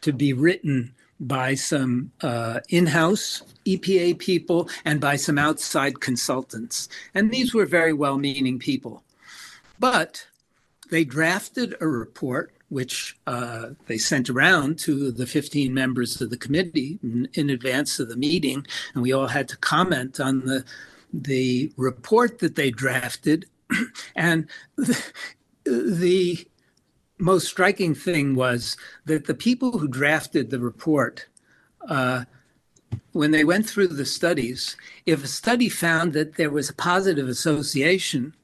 to 0.00 0.12
be 0.12 0.32
written 0.32 0.94
by 1.18 1.54
some 1.54 2.10
uh, 2.20 2.60
in 2.68 2.86
house 2.86 3.42
EPA 3.64 4.18
people 4.18 4.68
and 4.84 5.00
by 5.00 5.16
some 5.16 5.38
outside 5.38 6.00
consultants. 6.00 6.88
And 7.14 7.30
these 7.30 7.54
were 7.54 7.66
very 7.66 7.92
well 7.92 8.18
meaning 8.18 8.58
people. 8.58 9.02
But 9.78 10.26
they 10.90 11.04
drafted 11.04 11.74
a 11.80 11.86
report 11.86 12.52
which 12.68 13.16
uh, 13.28 13.70
they 13.86 13.96
sent 13.96 14.28
around 14.28 14.78
to 14.80 15.12
the 15.12 15.26
15 15.26 15.72
members 15.72 16.20
of 16.20 16.30
the 16.30 16.36
committee 16.36 16.98
in, 17.02 17.28
in 17.34 17.48
advance 17.48 18.00
of 18.00 18.08
the 18.08 18.16
meeting. 18.16 18.66
And 18.92 19.02
we 19.02 19.12
all 19.12 19.28
had 19.28 19.48
to 19.50 19.56
comment 19.56 20.18
on 20.18 20.46
the 20.46 20.64
the 21.12 21.72
report 21.76 22.38
that 22.40 22.56
they 22.56 22.70
drafted. 22.70 23.46
and 24.16 24.48
the, 24.76 25.04
the 25.64 26.46
most 27.18 27.48
striking 27.48 27.94
thing 27.94 28.34
was 28.34 28.76
that 29.04 29.26
the 29.26 29.34
people 29.34 29.78
who 29.78 29.88
drafted 29.88 30.50
the 30.50 30.60
report, 30.60 31.26
uh, 31.88 32.24
when 33.12 33.30
they 33.30 33.44
went 33.44 33.68
through 33.68 33.88
the 33.88 34.04
studies, 34.04 34.76
if 35.06 35.24
a 35.24 35.28
study 35.28 35.68
found 35.68 36.12
that 36.12 36.36
there 36.36 36.50
was 36.50 36.70
a 36.70 36.74
positive 36.74 37.28
association 37.28 38.34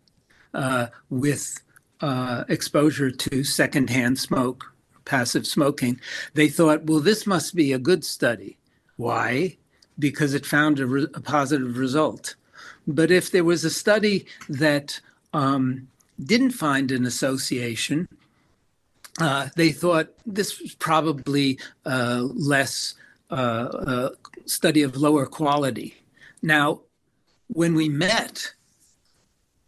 uh, 0.55 0.87
with 1.11 1.63
uh, 2.01 2.45
exposure 2.49 3.11
to 3.11 3.45
secondhand 3.45 4.19
smoke, 4.19 4.75
passive 5.05 5.47
smoking, 5.47 6.01
they 6.35 6.49
thought, 6.49 6.85
well, 6.85 7.01
this 7.01 7.27
must 7.27 7.55
be 7.55 7.73
a 7.73 7.79
good 7.79 8.05
study. 8.05 8.57
Why? 8.97 9.57
Because 9.99 10.35
it 10.35 10.47
found 10.47 10.81
a, 10.81 10.87
re- 10.87 11.09
a 11.15 11.21
positive 11.21 11.77
result. 11.77 12.35
But 12.87 13.11
if 13.11 13.31
there 13.31 13.45
was 13.45 13.65
a 13.65 13.71
study 13.71 14.27
that 14.49 15.01
um, 15.33 15.89
didn't 16.23 16.51
find 16.53 16.91
an 16.91 17.07
association, 17.07 18.09
uh, 19.21 19.49
they 19.57 19.73
thought 19.73 20.09
this 20.27 20.61
was 20.61 20.75
probably 20.75 21.59
uh, 21.85 22.23
less 22.35 22.95
uh, 23.31 24.11
study 24.47 24.83
of 24.83 24.97
lower 24.97 25.27
quality. 25.27 25.97
Now, 26.43 26.81
when 27.49 27.75
we 27.75 27.89
met, 27.89 28.55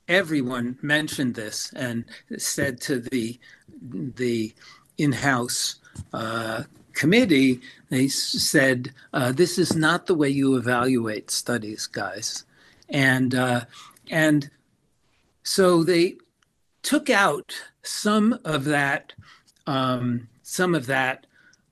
everyone 0.09 0.78
mentioned 0.83 1.35
this 1.35 1.73
and 1.75 2.04
said 2.37 2.80
to 2.83 3.00
the 3.00 3.38
the 3.83 4.54
in-house 4.97 5.76
uh, 6.12 6.62
committee, 6.94 7.61
they 7.90 8.09
said, 8.09 8.92
uh, 9.12 9.33
"This 9.33 9.59
is 9.59 9.76
not 9.76 10.06
the 10.06 10.14
way 10.14 10.30
you 10.30 10.56
evaluate 10.56 11.30
studies, 11.30 11.87
guys." 11.87 12.44
And 12.94 13.34
uh, 13.34 13.64
and 14.10 14.48
so 15.42 15.82
they 15.82 16.16
took 16.82 17.10
out 17.10 17.52
some 17.82 18.38
of 18.44 18.64
that 18.64 19.12
um, 19.66 20.28
some 20.42 20.74
of 20.74 20.86
that 20.86 21.26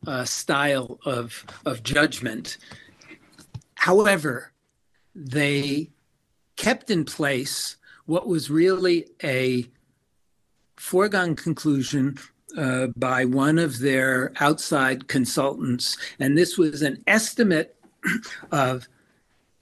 uh, 0.06 0.24
style 0.24 0.98
of 1.06 1.46
of 1.64 1.82
judgment. 1.82 2.58
However, 3.76 4.52
they 5.14 5.90
kept 6.56 6.90
in 6.90 7.04
place 7.04 7.76
what 8.06 8.26
was 8.26 8.50
really 8.50 9.06
a 9.22 9.66
foregone 10.76 11.36
conclusion 11.36 12.18
uh, 12.56 12.88
by 12.96 13.24
one 13.24 13.58
of 13.58 13.78
their 13.78 14.32
outside 14.40 15.06
consultants, 15.06 15.96
and 16.18 16.36
this 16.36 16.58
was 16.58 16.82
an 16.82 17.02
estimate 17.06 17.76
of 18.50 18.88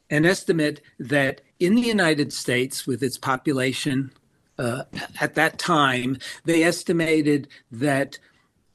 an 0.09 0.25
estimate 0.25 0.81
that 0.99 1.43
in 1.61 1.75
the 1.75 1.83
United 1.83 2.33
States, 2.33 2.87
with 2.87 3.03
its 3.03 3.19
population 3.19 4.11
uh, 4.59 4.85
at 5.21 5.35
that 5.35 5.59
time, 5.59 6.19
they 6.45 6.65
estimated 6.65 7.49
that 7.71 8.19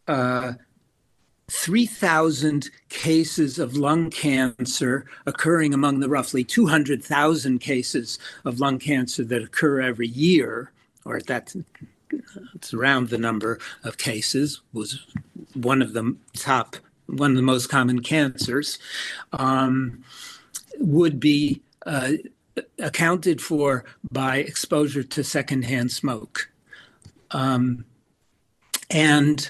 uh, 0.08 0.54
3,000 1.50 2.70
cases 2.89 3.60
of 3.60 3.75
lung 3.75 4.10
cancer 4.10 5.06
occurring 5.25 5.74
among 5.74 6.00
the 6.00 6.10
roughly 6.10 6.44
200,000 6.44 7.60
cases 7.60 8.20
of 8.46 8.60
lung 8.60 8.80
cancer 8.80 9.24
that 9.24 9.44
occur 9.44 9.82
every 9.82 10.08
year, 10.08 10.72
or 11.06 11.18
at 11.18 11.27
that 11.27 11.54
it's 12.54 12.74
around 12.74 13.10
the 13.10 13.18
number 13.18 13.60
of 13.84 13.98
cases, 13.98 14.62
was 14.74 15.06
one 15.54 15.82
of 15.82 15.94
the 15.94 16.15
top, 16.36 16.77
one 17.08 17.32
of 17.32 17.38
the 17.38 17.44
most 17.44 17.68
common 17.68 18.01
cancers. 18.01 18.77
Um, 19.34 20.04
would 20.80 21.20
be 21.20 21.62
uh, 21.86 22.13
accounted 22.80 23.42
for 23.42 23.86
by 24.12 24.38
exposure 24.38 25.04
to 25.04 25.24
secondhand 25.24 25.92
smoke. 25.92 26.50
Um, 27.32 27.86
and 28.90 29.50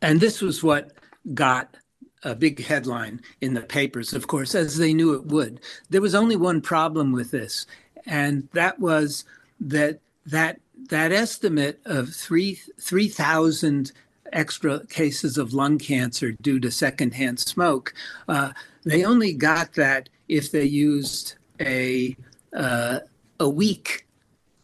and 0.00 0.20
this 0.20 0.40
was 0.40 0.62
what 0.62 0.92
got 1.34 1.76
a 2.22 2.34
big 2.34 2.64
headline 2.64 3.20
in 3.40 3.54
the 3.54 3.62
papers, 3.62 4.12
of 4.12 4.26
course, 4.26 4.54
as 4.54 4.76
they 4.76 4.94
knew 4.94 5.14
it 5.14 5.26
would. 5.26 5.60
There 5.90 6.00
was 6.00 6.14
only 6.14 6.36
one 6.36 6.60
problem 6.60 7.12
with 7.12 7.30
this, 7.30 7.66
and 8.06 8.48
that 8.52 8.78
was 8.78 9.24
that 9.60 10.00
that 10.26 10.60
that 10.90 11.12
estimate 11.12 11.80
of 11.84 12.10
three 12.10 12.60
three 12.80 13.08
thousand 13.08 13.92
extra 14.32 14.86
cases 14.86 15.38
of 15.38 15.54
lung 15.54 15.78
cancer 15.78 16.32
due 16.32 16.60
to 16.60 16.70
secondhand 16.70 17.38
smoke 17.38 17.94
uh, 18.28 18.52
they 18.84 19.02
only 19.02 19.32
got 19.32 19.72
that 19.72 20.10
if 20.28 20.50
they 20.50 20.64
used 20.64 21.37
a 21.60 22.16
uh, 22.54 23.00
a 23.40 23.48
weak 23.48 24.06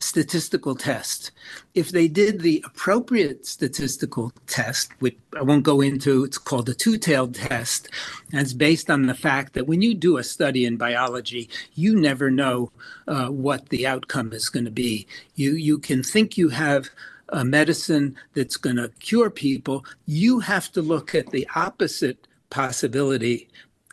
statistical 0.05 0.75
test. 0.75 1.31
If 1.75 1.89
they 1.91 2.09
did 2.09 2.41
the 2.41 2.63
appropriate 2.67 3.47
statistical 3.47 4.33
test, 4.47 4.93
which 4.99 5.17
I 5.37 5.43
won't 5.43 5.63
go 5.63 5.81
into, 5.81 6.25
it's 6.25 6.37
called 6.37 6.69
a 6.69 6.75
two 6.75 6.99
tailed 6.99 7.35
test, 7.35 7.89
and 8.31 8.41
it's 8.41 8.53
based 8.53 8.91
on 8.91 9.07
the 9.07 9.15
fact 9.15 9.55
that 9.55 9.67
when 9.67 9.81
you 9.81 9.95
do 9.95 10.19
a 10.19 10.25
study 10.25 10.67
in 10.67 10.77
biology, 10.77 11.49
you 11.75 11.99
never 11.99 12.31
know 12.31 12.71
uh, 13.09 13.29
what 13.29 13.71
the 13.71 13.87
outcome 13.87 14.33
is 14.33 14.51
going 14.51 14.67
to 14.67 14.71
be. 14.71 15.07
You, 15.35 15.53
you 15.53 15.79
can 15.79 16.03
think 16.03 16.37
you 16.37 16.51
have 16.51 16.91
a 17.31 17.45
medicine 17.45 18.15
that's 18.35 18.59
going 18.59 18.77
to 18.77 18.91
cure 19.01 19.31
people, 19.31 19.85
you 20.07 20.41
have 20.41 20.71
to 20.73 20.83
look 20.83 21.15
at 21.15 21.31
the 21.31 21.49
opposite 21.57 22.29
possibility 22.51 23.49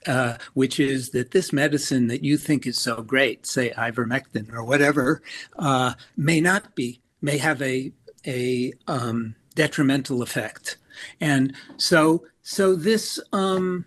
uh, 0.07 0.37
which 0.53 0.79
is 0.79 1.09
that 1.11 1.31
this 1.31 1.53
medicine 1.53 2.07
that 2.07 2.23
you 2.23 2.37
think 2.37 2.65
is 2.65 2.77
so 2.77 3.01
great, 3.01 3.45
say 3.45 3.71
ivermectin 3.71 4.51
or 4.53 4.63
whatever, 4.63 5.21
uh, 5.59 5.93
may 6.17 6.41
not 6.41 6.75
be, 6.75 7.01
may 7.21 7.37
have 7.37 7.61
a 7.61 7.91
a 8.25 8.71
um, 8.87 9.35
detrimental 9.55 10.21
effect, 10.21 10.77
and 11.19 11.53
so 11.77 12.23
so 12.41 12.75
this 12.75 13.19
um, 13.33 13.85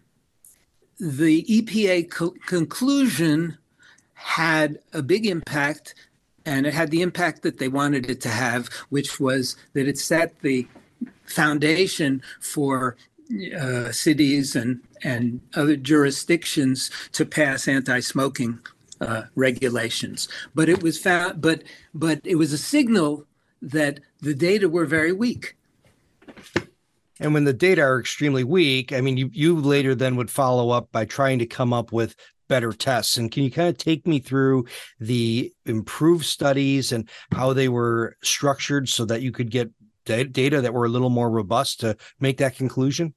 the 0.98 1.44
EPA 1.44 2.10
co- 2.10 2.34
conclusion 2.46 3.58
had 4.14 4.78
a 4.92 5.02
big 5.02 5.26
impact, 5.26 5.94
and 6.46 6.66
it 6.66 6.74
had 6.74 6.90
the 6.90 7.02
impact 7.02 7.42
that 7.42 7.58
they 7.58 7.68
wanted 7.68 8.08
it 8.08 8.20
to 8.22 8.28
have, 8.28 8.68
which 8.88 9.18
was 9.20 9.56
that 9.72 9.88
it 9.88 9.98
set 9.98 10.40
the 10.40 10.66
foundation 11.26 12.22
for 12.40 12.96
uh, 13.58 13.92
cities 13.92 14.56
and 14.56 14.80
and 15.02 15.40
other 15.54 15.76
jurisdictions 15.76 16.90
to 17.12 17.24
pass 17.26 17.68
anti-smoking 17.68 18.58
uh, 19.00 19.22
regulations. 19.34 20.28
But 20.54 20.68
it 20.68 20.82
was 20.82 20.98
found, 20.98 21.40
but 21.40 21.62
but 21.92 22.20
it 22.24 22.36
was 22.36 22.52
a 22.52 22.58
signal 22.58 23.26
that 23.62 24.00
the 24.20 24.34
data 24.34 24.68
were 24.68 24.86
very 24.86 25.12
weak. 25.12 25.56
And 27.20 27.32
when 27.32 27.44
the 27.44 27.52
data 27.52 27.82
are 27.82 28.00
extremely 28.00 28.44
weak, 28.44 28.92
I 28.92 29.00
mean, 29.00 29.16
you 29.16 29.30
you 29.32 29.60
later 29.60 29.94
then 29.94 30.16
would 30.16 30.30
follow 30.30 30.70
up 30.70 30.90
by 30.92 31.04
trying 31.04 31.38
to 31.38 31.46
come 31.46 31.72
up 31.72 31.92
with 31.92 32.16
better 32.48 32.72
tests. 32.72 33.16
And 33.16 33.30
can 33.32 33.42
you 33.42 33.50
kind 33.50 33.68
of 33.68 33.78
take 33.78 34.06
me 34.06 34.18
through 34.18 34.66
the 35.00 35.52
improved 35.64 36.24
studies 36.24 36.92
and 36.92 37.08
how 37.32 37.52
they 37.52 37.68
were 37.68 38.16
structured 38.22 38.88
so 38.88 39.04
that 39.06 39.22
you 39.22 39.32
could 39.32 39.50
get 39.50 39.70
data 40.04 40.60
that 40.60 40.74
were 40.74 40.84
a 40.84 40.90
little 40.90 41.10
more 41.10 41.30
robust 41.30 41.80
to 41.80 41.96
make 42.20 42.36
that 42.38 42.56
conclusion? 42.56 43.14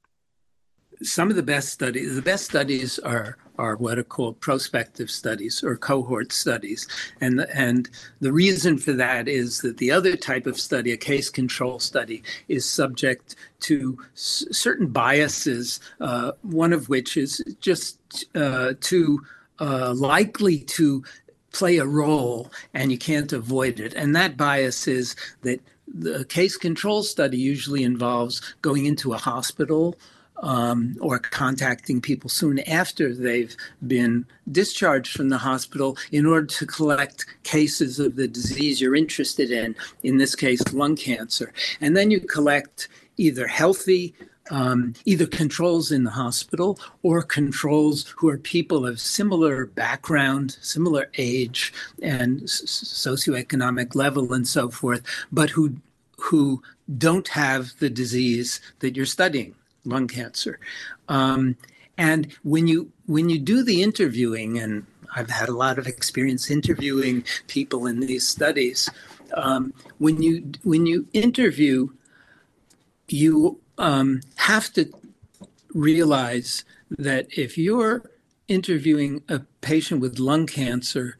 Some 1.02 1.30
of 1.30 1.36
the 1.36 1.42
best 1.42 1.70
studies, 1.70 2.16
the 2.16 2.22
best 2.22 2.44
studies 2.44 2.98
are 2.98 3.36
are 3.58 3.74
what 3.76 3.98
are 3.98 4.04
called 4.04 4.40
prospective 4.40 5.10
studies 5.10 5.64
or 5.64 5.76
cohort 5.76 6.32
studies, 6.32 6.86
and 7.20 7.40
and 7.52 7.88
the 8.20 8.32
reason 8.32 8.78
for 8.78 8.92
that 8.92 9.28
is 9.28 9.60
that 9.60 9.78
the 9.78 9.90
other 9.90 10.16
type 10.16 10.46
of 10.46 10.58
study, 10.58 10.92
a 10.92 10.96
case 10.96 11.30
control 11.30 11.78
study, 11.78 12.22
is 12.48 12.68
subject 12.68 13.36
to 13.60 13.98
s- 14.14 14.46
certain 14.50 14.88
biases. 14.88 15.80
Uh, 16.00 16.32
one 16.42 16.72
of 16.72 16.88
which 16.88 17.16
is 17.16 17.42
just 17.60 17.98
uh, 18.34 18.74
too 18.80 19.20
uh, 19.60 19.92
likely 19.94 20.58
to 20.60 21.04
play 21.52 21.78
a 21.78 21.86
role, 21.86 22.50
and 22.74 22.92
you 22.92 22.98
can't 22.98 23.32
avoid 23.32 23.80
it. 23.80 23.94
And 23.94 24.14
that 24.14 24.36
bias 24.36 24.86
is 24.86 25.16
that 25.42 25.60
the 25.86 26.24
case 26.26 26.56
control 26.56 27.02
study 27.02 27.38
usually 27.38 27.82
involves 27.82 28.42
going 28.60 28.86
into 28.86 29.14
a 29.14 29.18
hospital 29.18 29.96
um, 30.42 30.96
or 31.00 31.18
contacting 31.18 32.00
people 32.00 32.30
soon 32.30 32.60
after 32.60 33.14
they've 33.14 33.56
been 33.86 34.24
discharged 34.50 35.12
from 35.12 35.28
the 35.28 35.38
hospital 35.38 35.96
in 36.12 36.26
order 36.26 36.46
to 36.46 36.66
collect 36.66 37.26
cases 37.42 37.98
of 37.98 38.16
the 38.16 38.28
disease 38.28 38.80
you're 38.80 38.94
interested 38.94 39.50
in, 39.50 39.74
in 40.02 40.18
this 40.18 40.34
case, 40.34 40.62
lung 40.72 40.96
cancer. 40.96 41.52
And 41.80 41.96
then 41.96 42.10
you 42.10 42.20
collect 42.20 42.88
either 43.16 43.46
healthy 43.46 44.14
um, 44.50 44.94
either 45.04 45.26
controls 45.26 45.92
in 45.92 46.04
the 46.04 46.10
hospital 46.10 46.78
or 47.02 47.22
controls 47.22 48.06
who 48.16 48.30
are 48.30 48.38
people 48.38 48.86
of 48.86 48.98
similar 48.98 49.66
background, 49.66 50.56
similar 50.62 51.10
age, 51.18 51.72
and 52.02 52.42
s- 52.44 52.62
socioeconomic 52.62 53.94
level, 53.94 54.32
and 54.32 54.48
so 54.48 54.70
forth, 54.70 55.02
but 55.30 55.50
who 55.50 55.76
who 56.16 56.62
don't 56.96 57.28
have 57.28 57.78
the 57.78 57.90
disease 57.90 58.60
that 58.80 58.96
you're 58.96 59.06
studying 59.06 59.54
lung 59.84 60.08
cancer. 60.08 60.58
Um, 61.08 61.56
and 61.96 62.32
when 62.42 62.66
you 62.66 62.92
when 63.06 63.28
you 63.28 63.38
do 63.38 63.62
the 63.62 63.82
interviewing, 63.82 64.58
and 64.58 64.86
I've 65.16 65.30
had 65.30 65.48
a 65.48 65.56
lot 65.56 65.78
of 65.78 65.86
experience 65.86 66.50
interviewing 66.50 67.24
people 67.48 67.86
in 67.86 68.00
these 68.00 68.26
studies, 68.26 68.88
um, 69.34 69.72
when 69.98 70.22
you 70.22 70.52
when 70.62 70.86
you 70.86 71.06
interview, 71.12 71.88
you 73.08 73.60
um, 73.78 74.20
have 74.36 74.72
to 74.74 74.92
realize 75.74 76.64
that 76.90 77.26
if 77.36 77.58
you're 77.58 78.02
interviewing 78.48 79.22
a 79.28 79.40
patient 79.60 80.00
with 80.00 80.18
lung 80.18 80.46
cancer 80.46 81.16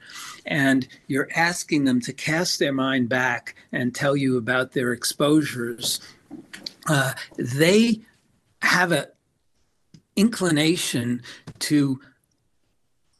and 0.47 0.88
you're 1.09 1.29
asking 1.37 1.85
them 1.85 2.01
to 2.01 2.12
cast 2.12 2.59
their 2.59 2.73
mind 2.73 3.09
back 3.09 3.55
and 3.71 3.94
tell 3.94 4.16
you 4.16 4.38
about 4.38 4.73
their 4.73 4.92
exposures, 4.92 6.01
uh, 6.88 7.12
they 7.37 8.01
have 8.62 8.92
a 8.92 9.09
inclination 10.16 11.23
to 11.61 12.01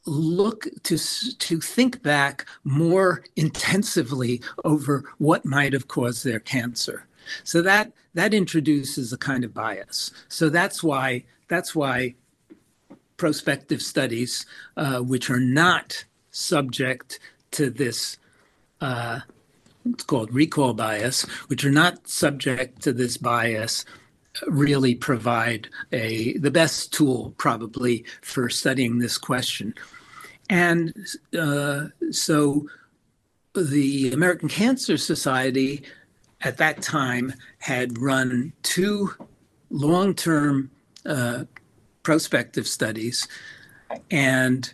look 0.07 0.67
to 0.83 0.99
to 1.39 1.61
think 1.61 2.03
back 2.03 2.47
more 2.65 3.25
intensively 3.37 4.41
over 4.65 5.05
what 5.19 5.45
might 5.45 5.73
have 5.73 5.89
caused 5.89 6.25
their 6.25 6.41
cancer. 6.41 7.07
So 7.45 7.63
that 7.63 7.93
that 8.15 8.35
introduces 8.35 9.13
a 9.13 9.19
kind 9.19 9.45
of 9.45 9.55
bias. 9.55 10.11
So 10.29 10.49
that's 10.49 10.83
why 10.83 11.25
that's 11.49 11.75
why 11.75 12.15
prospective 13.17 13.83
studies 13.83 14.47
uh, 14.77 15.01
which 15.01 15.29
are 15.29 15.41
not 15.41 16.05
subject 16.31 17.19
to 17.51 17.71
this 17.71 18.17
uh, 18.81 19.21
it's 19.85 20.05
called 20.05 20.33
recall 20.33 20.73
bias 20.73 21.23
which 21.49 21.65
are 21.65 21.71
not 21.71 22.07
subject 22.09 22.81
to 22.83 22.93
this 22.93 23.17
bias 23.17 23.85
really 24.47 24.95
provide 24.95 25.69
a 25.93 26.37
the 26.39 26.51
best 26.51 26.93
tool 26.93 27.35
probably 27.39 28.05
for 28.23 28.49
studying 28.49 28.99
this 28.99 29.19
question. 29.19 29.75
And 30.51 30.95
uh, 31.39 31.87
so 32.11 32.67
the 33.55 34.13
American 34.13 34.49
Cancer 34.49 34.97
Society 34.97 35.83
at 36.43 36.57
that 36.59 36.81
time 36.83 37.35
had 37.59 37.99
run 37.99 38.53
two 38.63 39.11
long-term 39.71 40.71
uh, 41.05 41.45
prospective 42.03 42.67
studies, 42.67 43.29
and 44.11 44.73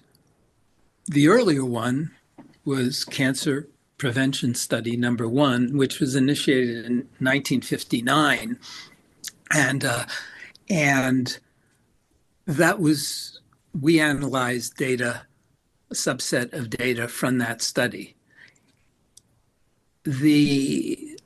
the 1.07 1.29
earlier 1.29 1.65
one 1.65 2.11
was 2.65 3.05
cancer 3.05 3.69
prevention 3.99 4.55
study 4.55 4.97
number 4.97 5.29
one, 5.29 5.77
which 5.77 6.01
was 6.01 6.15
initiated 6.15 6.85
in 6.85 6.97
1959 7.19 8.59
and 9.53 9.85
uh, 9.85 10.05
and 10.71 11.39
that 12.47 12.79
was 12.81 13.41
we 13.81 14.01
analyzed 14.01 14.77
data 14.77 15.23
a 15.91 15.95
subset 15.95 16.53
of 16.53 16.71
data 16.71 17.09
from 17.09 17.39
that 17.39 17.63
study. 17.63 18.17
The 20.05 21.19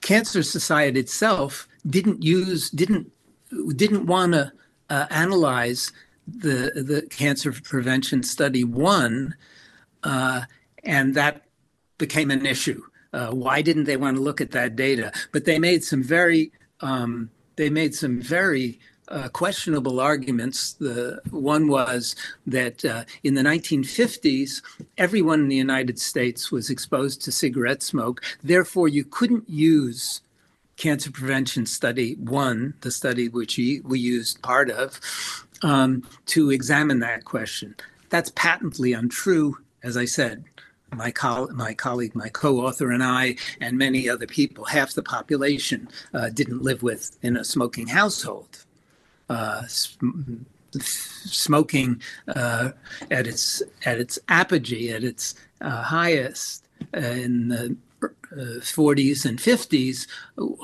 cancer 0.00 0.42
society 0.42 1.00
itself 1.00 1.68
didn't 1.86 2.22
use 2.22 2.70
didn't 2.70 3.10
didn't 3.76 4.06
want 4.06 4.32
to 4.32 4.52
uh, 4.90 5.06
analyze 5.10 5.92
the 6.26 6.70
the 6.74 7.06
cancer 7.10 7.52
prevention 7.52 8.22
study 8.22 8.64
one 8.64 9.34
uh, 10.02 10.42
and 10.84 11.14
that 11.14 11.42
became 11.98 12.30
an 12.30 12.46
issue. 12.46 12.82
Uh, 13.12 13.30
why 13.30 13.60
didn't 13.60 13.84
they 13.84 13.96
want 13.96 14.16
to 14.16 14.22
look 14.22 14.40
at 14.40 14.52
that 14.52 14.74
data? 14.74 15.12
But 15.32 15.44
they 15.44 15.58
made 15.58 15.84
some 15.84 16.02
very 16.02 16.50
um, 16.80 17.30
they 17.56 17.70
made 17.70 17.94
some 17.94 18.20
very 18.20 18.78
uh, 19.08 19.28
questionable 19.28 20.00
arguments. 20.00 20.72
The 20.74 21.20
one 21.30 21.68
was 21.68 22.16
that 22.46 22.84
uh, 22.84 23.04
in 23.22 23.34
the 23.34 23.42
1950s, 23.42 24.62
everyone 24.98 25.40
in 25.40 25.48
the 25.48 25.56
United 25.56 25.98
States 25.98 26.50
was 26.50 26.70
exposed 26.70 27.22
to 27.22 27.32
cigarette 27.32 27.82
smoke. 27.82 28.22
Therefore, 28.42 28.88
you 28.88 29.04
couldn't 29.04 29.48
use 29.48 30.22
cancer 30.76 31.10
prevention 31.10 31.66
study 31.66 32.14
one, 32.14 32.74
the 32.80 32.90
study 32.90 33.28
which 33.28 33.58
we 33.58 33.98
used 33.98 34.42
part 34.42 34.70
of, 34.70 34.98
um, 35.62 36.08
to 36.26 36.50
examine 36.50 37.00
that 37.00 37.24
question. 37.24 37.74
That's 38.08 38.32
patently 38.34 38.92
untrue, 38.92 39.58
as 39.82 39.96
I 39.96 40.06
said 40.06 40.44
my, 40.92 41.10
coll- 41.10 41.52
my 41.52 41.74
colleague, 41.74 42.14
my 42.14 42.28
co-author, 42.28 42.90
and 42.90 43.02
I, 43.02 43.36
and 43.60 43.78
many 43.78 44.08
other 44.08 44.26
people, 44.26 44.64
half 44.64 44.92
the 44.94 45.02
population 45.02 45.88
uh, 46.14 46.28
didn't 46.30 46.62
live 46.62 46.82
with 46.82 47.16
in 47.22 47.36
a 47.36 47.44
smoking 47.44 47.88
household. 47.88 48.64
Uh, 49.28 49.66
sm- 49.66 50.42
smoking 50.80 52.00
uh, 52.28 52.70
at 53.10 53.26
its 53.26 53.62
at 53.84 53.98
its 53.98 54.18
apogee, 54.28 54.90
at 54.90 55.04
its 55.04 55.34
uh, 55.60 55.82
highest 55.82 56.66
uh, 56.96 57.00
in 57.00 57.48
the 57.48 57.76
uh, 58.02 58.60
40s 58.60 59.26
and 59.26 59.38
50s, 59.38 60.06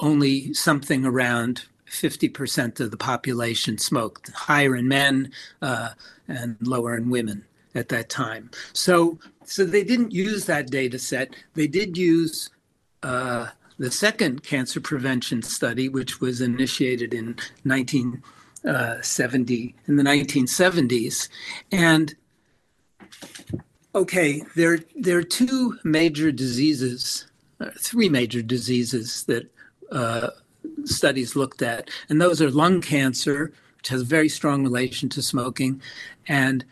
only 0.03 0.53
something 0.55 1.05
around 1.05 1.65
50% 1.87 2.81
of 2.81 2.91
the 2.91 2.97
population 2.97 3.79
smoked, 3.79 4.31
higher 4.31 4.77
in 4.77 4.89
men 4.89 5.33
uh, 5.63 5.91
and 6.27 6.57
lower 6.61 6.97
in 6.97 7.11
women 7.11 7.45
at 7.75 7.89
that 7.91 8.09
time. 8.09 8.51
So, 8.73 9.19
so 9.49 9.65
they 9.65 9.83
didn't 9.83 10.13
use 10.13 10.45
that 10.45 10.71
data 10.71 10.99
set. 10.99 11.35
They 11.55 11.67
did 11.67 11.97
use 11.97 12.51
uh, 13.03 13.47
the 13.79 13.91
second 13.91 14.43
cancer 14.43 14.79
prevention 14.81 15.43
study, 15.43 15.89
which 15.89 16.21
was 16.21 16.43
initiated 16.43 17.15
in 17.15 17.37
1970 17.63 19.75
uh, 19.75 19.79
in 19.89 19.97
the 19.97 20.03
1970s, 20.03 21.31
and 21.73 22.15
okay, 23.95 24.43
there 24.55 24.81
there 24.95 25.17
are 25.19 25.23
two 25.23 25.79
major 25.83 26.31
diseases, 26.31 27.27
uh, 27.61 27.71
three 27.79 28.11
major 28.11 28.43
diseases 28.43 29.25
that 29.25 29.51
uh, 29.91 30.29
studies 30.85 31.37
looked 31.37 31.63
at, 31.63 31.89
and 32.11 32.21
those 32.21 32.43
are 32.43 32.51
lung 32.51 32.83
cancer, 32.83 33.55
which 33.79 33.89
has 33.89 34.03
a 34.03 34.05
very 34.05 34.29
strong 34.29 34.63
relation 34.63 35.09
to 35.09 35.23
smoking, 35.23 35.81
and 36.27 36.67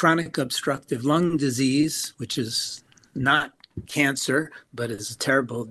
chronic 0.00 0.38
obstructive 0.38 1.04
lung 1.04 1.36
disease, 1.36 2.14
which 2.16 2.38
is 2.38 2.82
not 3.14 3.52
cancer, 3.86 4.50
but 4.72 4.90
is 4.90 5.10
a 5.10 5.18
terrible 5.18 5.68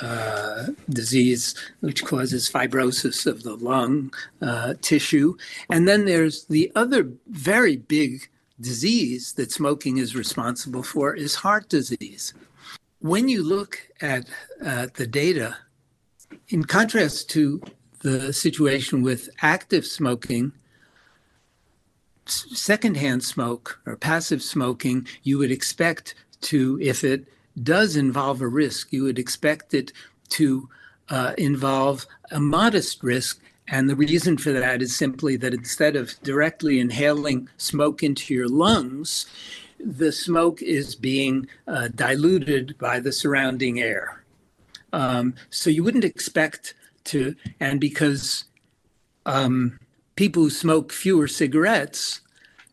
uh, 0.00 0.66
disease 0.88 1.56
which 1.80 2.04
causes 2.04 2.48
fibrosis 2.48 3.26
of 3.26 3.42
the 3.42 3.56
lung 3.56 4.14
uh, 4.40 4.74
tissue. 4.82 5.34
And 5.68 5.88
then 5.88 6.04
there's 6.04 6.44
the 6.44 6.70
other 6.76 7.10
very 7.26 7.76
big 7.76 8.28
disease 8.60 9.32
that 9.32 9.50
smoking 9.50 9.98
is 9.98 10.14
responsible 10.14 10.84
for 10.84 11.16
is 11.16 11.34
heart 11.34 11.68
disease. 11.68 12.34
When 13.00 13.28
you 13.28 13.42
look 13.42 13.80
at 14.00 14.28
uh, 14.64 14.86
the 14.94 15.08
data, 15.08 15.56
in 16.50 16.62
contrast 16.62 17.30
to 17.30 17.60
the 18.02 18.32
situation 18.32 19.02
with 19.02 19.28
active 19.40 19.84
smoking, 19.84 20.52
secondhand 22.26 23.24
smoke 23.24 23.80
or 23.86 23.96
passive 23.96 24.42
smoking, 24.42 25.06
you 25.22 25.38
would 25.38 25.50
expect 25.50 26.14
to, 26.42 26.78
if 26.80 27.04
it 27.04 27.26
does 27.62 27.96
involve 27.96 28.40
a 28.40 28.48
risk, 28.48 28.92
you 28.92 29.04
would 29.04 29.18
expect 29.18 29.74
it 29.74 29.92
to 30.30 30.68
uh, 31.08 31.34
involve 31.36 32.06
a 32.30 32.40
modest 32.40 33.02
risk. 33.02 33.40
And 33.68 33.88
the 33.88 33.96
reason 33.96 34.38
for 34.38 34.52
that 34.52 34.82
is 34.82 34.96
simply 34.96 35.36
that 35.36 35.54
instead 35.54 35.96
of 35.96 36.20
directly 36.22 36.80
inhaling 36.80 37.48
smoke 37.56 38.02
into 38.02 38.34
your 38.34 38.48
lungs, 38.48 39.26
the 39.78 40.12
smoke 40.12 40.62
is 40.62 40.94
being 40.94 41.48
uh, 41.66 41.88
diluted 41.88 42.76
by 42.78 43.00
the 43.00 43.12
surrounding 43.12 43.80
air. 43.80 44.24
Um, 44.92 45.34
so 45.50 45.70
you 45.70 45.82
wouldn't 45.82 46.04
expect 46.04 46.74
to, 47.04 47.34
and 47.58 47.80
because 47.80 48.44
um, 49.26 49.78
people 50.16 50.44
who 50.44 50.50
smoke 50.50 50.92
fewer 50.92 51.28
cigarettes, 51.28 52.20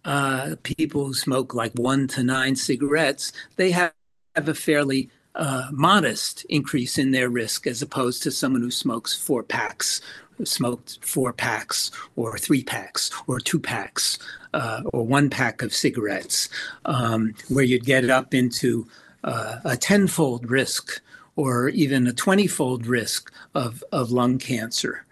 uh, 0.06 0.56
people 0.63 1.06
who 1.06 1.13
smoke 1.13 1.54
like 1.54 1.73
one 1.73 2.08
to 2.10 2.23
nine 2.23 2.56
cigarettes, 2.56 3.32
they 3.56 3.71
have 3.71 3.93
have 4.36 4.47
a 4.47 4.54
fairly 4.54 5.10
uh, 5.36 5.67
modest 5.71 6.45
increase 6.45 6.97
in 6.97 7.12
their 7.12 7.30
risk 7.30 7.67
as 7.67 7.82
opposed 7.82 8.23
to 8.23 8.32
someone 8.32 8.62
who 8.62 8.71
smokes 8.71 9.15
four 9.15 9.43
packs, 9.43 10.02
smoked 10.43 10.99
four 11.02 11.34
packs 11.34 11.91
or 12.15 12.38
three 12.38 12.63
packs 12.63 13.12
or 13.28 13.39
two 13.39 13.60
packs 13.60 14.17
uh, 14.54 14.82
or 14.93 15.06
one 15.06 15.30
pack 15.30 15.62
of 15.62 15.73
cigarettes, 15.73 16.49
um, 16.86 17.34
where 17.49 17.65
you'd 17.65 17.86
get 17.86 18.10
up 18.10 18.34
into 18.34 18.88
uh, 19.23 19.58
a 19.65 19.75
tenfold 19.75 20.49
risk 20.49 21.02
or 21.36 21.69
even 21.69 22.08
a 22.08 22.13
20 22.13 22.47
fold 22.47 22.86
risk 22.86 23.32
of, 23.56 23.84
of 23.91 24.12
lung 24.12 24.38
cancer. 24.38 25.06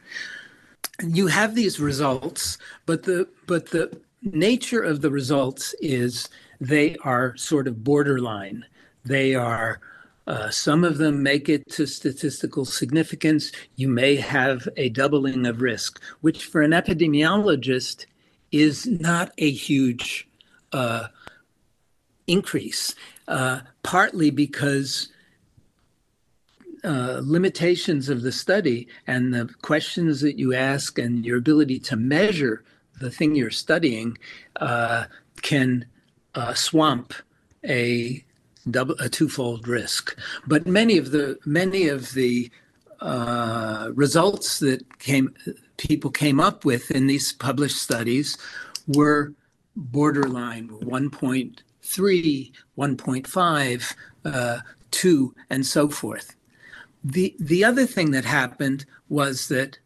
You 1.04 1.28
have 1.28 1.54
these 1.54 1.80
results, 1.80 2.58
but 2.86 3.04
the, 3.04 3.28
but 3.46 3.68
the 3.68 4.02
nature 4.24 4.82
of 4.82 5.02
the 5.02 5.12
results 5.12 5.76
is 5.80 6.30
they 6.60 6.96
are 7.04 7.38
sort 7.38 7.68
of 7.68 7.84
borderline. 7.84 8.66
They 9.06 9.36
are, 9.36 9.80
uh, 10.26 10.50
some 10.50 10.84
of 10.84 10.98
them 10.98 11.22
make 11.22 11.50
it 11.50 11.70
to 11.72 11.86
statistical 11.86 12.66
significance. 12.66 13.52
You 13.76 13.90
may 13.90 14.16
have 14.16 14.68
a 14.76 14.90
doubling 14.90 15.46
of 15.46 15.62
risk, 15.62 16.02
which 16.22 16.46
for 16.46 16.62
an 16.62 16.72
epidemiologist 16.72 18.06
is 18.52 18.86
not 18.88 19.32
a 19.38 19.52
huge 19.52 20.28
uh, 20.74 21.08
increase, 22.26 22.96
uh, 23.28 23.62
partly 23.84 24.32
because 24.32 25.10
uh, 26.84 27.22
limitations 27.24 28.10
of 28.10 28.22
the 28.22 28.32
study 28.32 28.88
and 29.08 29.34
the 29.34 29.50
questions 29.62 30.22
that 30.22 30.38
you 30.38 30.54
ask 30.54 30.98
and 31.00 31.26
your 31.26 31.38
ability 31.38 31.80
to 31.80 31.96
measure 31.96 32.64
the 33.00 33.12
thing 33.12 33.36
you're 33.36 33.52
studying 33.52 34.18
uh, 34.58 35.06
can 35.42 35.86
uh, 36.36 36.54
swamp 36.54 37.14
a 37.68 38.24
double 38.70 38.96
a 39.00 39.10
twofold 39.10 39.68
risk. 39.68 40.18
But 40.46 40.68
many 40.68 40.98
of 40.98 41.12
the 41.12 41.38
many 41.46 41.88
of 41.88 42.14
the 42.14 42.52
uh, 43.00 43.92
results 43.94 44.60
that 44.60 45.00
came 45.00 45.34
people 45.78 46.12
came 46.12 46.40
up 46.40 46.66
with 46.66 46.92
in 46.92 47.08
these 47.08 47.34
published 47.34 47.78
studies 47.78 48.38
were 48.88 49.34
borderline 49.76 50.70
1.3, 50.70 52.52
1.5, 52.78 53.96
uh, 54.26 54.60
2, 54.92 55.36
and 55.50 55.66
so 55.66 55.88
forth. 55.88 56.37
The, 57.04 57.36
the 57.40 57.64
other 57.64 57.86
thing 57.86 58.12
that 58.12 58.26
happened 58.26 58.86
was 59.08 59.48
that 59.48 59.80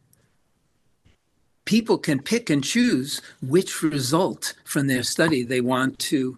people 1.66 1.98
can 1.98 2.22
pick 2.22 2.50
and 2.50 2.64
choose 2.64 3.22
which 3.42 3.84
result 3.84 4.54
from 4.66 4.88
their 4.88 5.04
study 5.04 5.44
they 5.44 5.62
want 5.62 6.00
to 6.00 6.38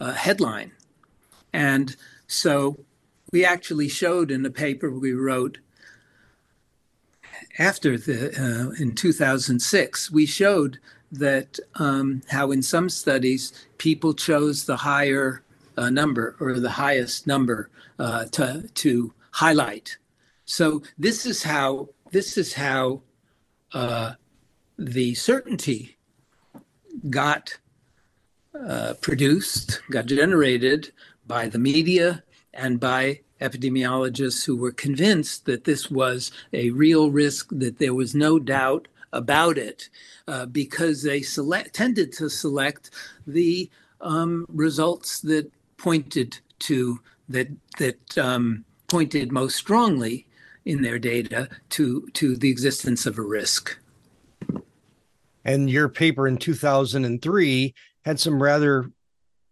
uh, 0.00 0.12
headline. 0.12 0.72
And 1.52 1.94
so 2.26 2.76
we 3.32 3.44
actually 3.44 3.88
showed 3.88 4.30
in 4.30 4.42
the 4.42 4.50
paper 4.50 4.90
we 4.90 5.12
wrote 5.12 5.58
after 7.58 7.96
the 7.96 8.30
uh, 8.36 8.82
in 8.82 8.94
2006 8.94 10.10
we 10.10 10.26
showed 10.26 10.78
that 11.12 11.58
um, 11.76 12.22
how 12.30 12.50
in 12.50 12.62
some 12.62 12.88
studies 12.88 13.52
people 13.78 14.14
chose 14.14 14.64
the 14.64 14.76
higher 14.76 15.42
uh, 15.76 15.90
number 15.90 16.36
or 16.40 16.58
the 16.58 16.70
highest 16.70 17.26
number 17.26 17.70
uh, 17.98 18.24
to 18.26 18.68
to 18.74 19.12
highlight. 19.32 19.96
So 20.44 20.82
this 20.98 21.26
is 21.26 21.42
how 21.42 21.88
this 22.10 22.36
is 22.36 22.54
how 22.54 23.02
uh, 23.72 24.12
the 24.78 25.14
certainty 25.14 25.96
got 27.10 27.58
uh, 28.58 28.94
produced, 29.00 29.80
got 29.90 30.06
generated 30.06 30.92
by 31.26 31.48
the 31.48 31.58
media 31.58 32.22
and 32.52 32.78
by 32.78 33.20
epidemiologists 33.40 34.44
who 34.44 34.56
were 34.56 34.72
convinced 34.72 35.44
that 35.46 35.64
this 35.64 35.90
was 35.90 36.30
a 36.52 36.70
real 36.70 37.10
risk, 37.10 37.48
that 37.50 37.78
there 37.78 37.94
was 37.94 38.14
no 38.14 38.38
doubt 38.38 38.86
about 39.12 39.58
it, 39.58 39.88
uh, 40.28 40.46
because 40.46 41.02
they 41.02 41.20
select, 41.20 41.74
tended 41.74 42.12
to 42.12 42.28
select 42.28 42.90
the 43.26 43.68
um, 44.00 44.46
results 44.48 45.20
that 45.20 45.50
pointed 45.76 46.38
to 46.60 47.00
that 47.28 47.48
that 47.78 48.18
um, 48.18 48.64
pointed 48.86 49.32
most 49.32 49.56
strongly 49.56 50.26
in 50.64 50.82
their 50.82 50.98
data 50.98 51.48
to 51.70 52.08
to 52.14 52.36
the 52.36 52.50
existence 52.50 53.06
of 53.06 53.18
a 53.18 53.22
risk. 53.22 53.78
And 55.44 55.68
your 55.68 55.88
paper 55.88 56.26
in 56.26 56.38
2003 56.38 57.74
had 58.04 58.18
some 58.18 58.42
rather 58.42 58.90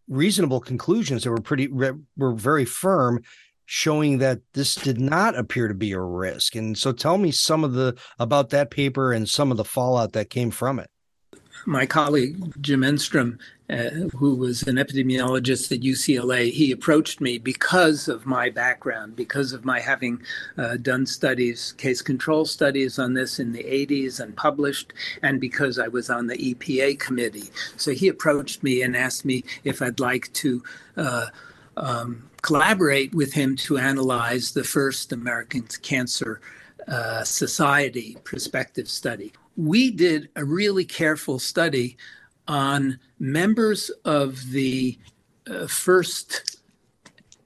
reasonable 0.09 0.61
conclusions 0.61 1.25
that 1.25 1.31
were 1.31 1.41
pretty 1.41 1.69
were 1.69 2.33
very 2.33 2.65
firm 2.65 3.23
showing 3.65 4.19
that 4.19 4.41
this 4.55 4.75
did 4.75 5.01
not 5.01 5.39
appear 5.39 5.69
to 5.69 5.75
be 5.75 5.93
a 5.93 6.01
risk 6.01 6.57
and 6.57 6.77
so 6.77 6.93
tell 6.93 7.17
me 7.17 7.31
some 7.31 7.63
of 7.63 7.73
the 7.73 7.97
about 8.19 8.51
that 8.51 8.71
paper 8.71 9.13
and 9.13 9.29
some 9.29 9.51
of 9.51 9.57
the 9.57 9.65
fallout 9.65 10.13
that 10.13 10.29
came 10.29 10.51
from 10.51 10.79
it 10.79 10.91
my 11.65 11.87
colleague 11.87 12.53
Jim 12.61 12.81
Enstrom, 12.81 13.39
uh, 13.73 14.09
who 14.17 14.35
was 14.35 14.63
an 14.65 14.77
epidemiologist 14.77 15.73
at 15.73 15.81
UCLA, 15.81 16.53
he 16.53 16.71
approached 16.73 17.21
me 17.21 17.39
because 17.39 18.07
of 18.07 18.27
my 18.27 18.51
background, 18.51 19.17
because 19.17 19.53
of 19.53 19.65
my 19.65 19.81
having 19.81 20.23
uh, 20.59 20.77
done 20.77 21.07
studies, 21.07 21.73
case 21.79 22.03
control 22.03 22.45
studies 22.45 22.99
on 22.99 23.15
this 23.15 23.39
in 23.39 23.53
the 23.53 23.65
80s 23.65 24.21
and 24.21 24.37
published, 24.37 24.93
and 25.23 25.41
because 25.41 25.79
I 25.79 25.89
was 25.89 26.11
on 26.11 26.27
the 26.27 26.37
EPA 26.37 26.99
committee. 26.99 27.51
So 27.77 27.93
he 27.93 28.09
approached 28.09 28.63
me 28.63 28.83
and 28.83 28.97
asked 28.97 29.25
me 29.25 29.45
if 29.65 29.83
I'd 29.83 30.01
like 30.01 30.33
to. 30.35 30.63
Uh, 30.97 31.27
um, 31.75 32.29
collaborate 32.43 33.15
with 33.15 33.33
him 33.33 33.55
to 33.55 33.79
analyze 33.79 34.53
the 34.53 34.65
first 34.65 35.13
American 35.13 35.63
Cancer 35.81 36.41
uh, 36.87 37.25
Society 37.25 38.19
prospective 38.25 38.89
study 38.89 39.33
we 39.57 39.91
did 39.91 40.29
a 40.37 40.45
really 40.45 40.85
careful 40.85 41.39
study 41.39 41.97
on 42.49 42.99
members 43.19 43.91
of 44.05 44.51
the 44.51 44.99
uh, 45.51 45.67
first 45.67 46.59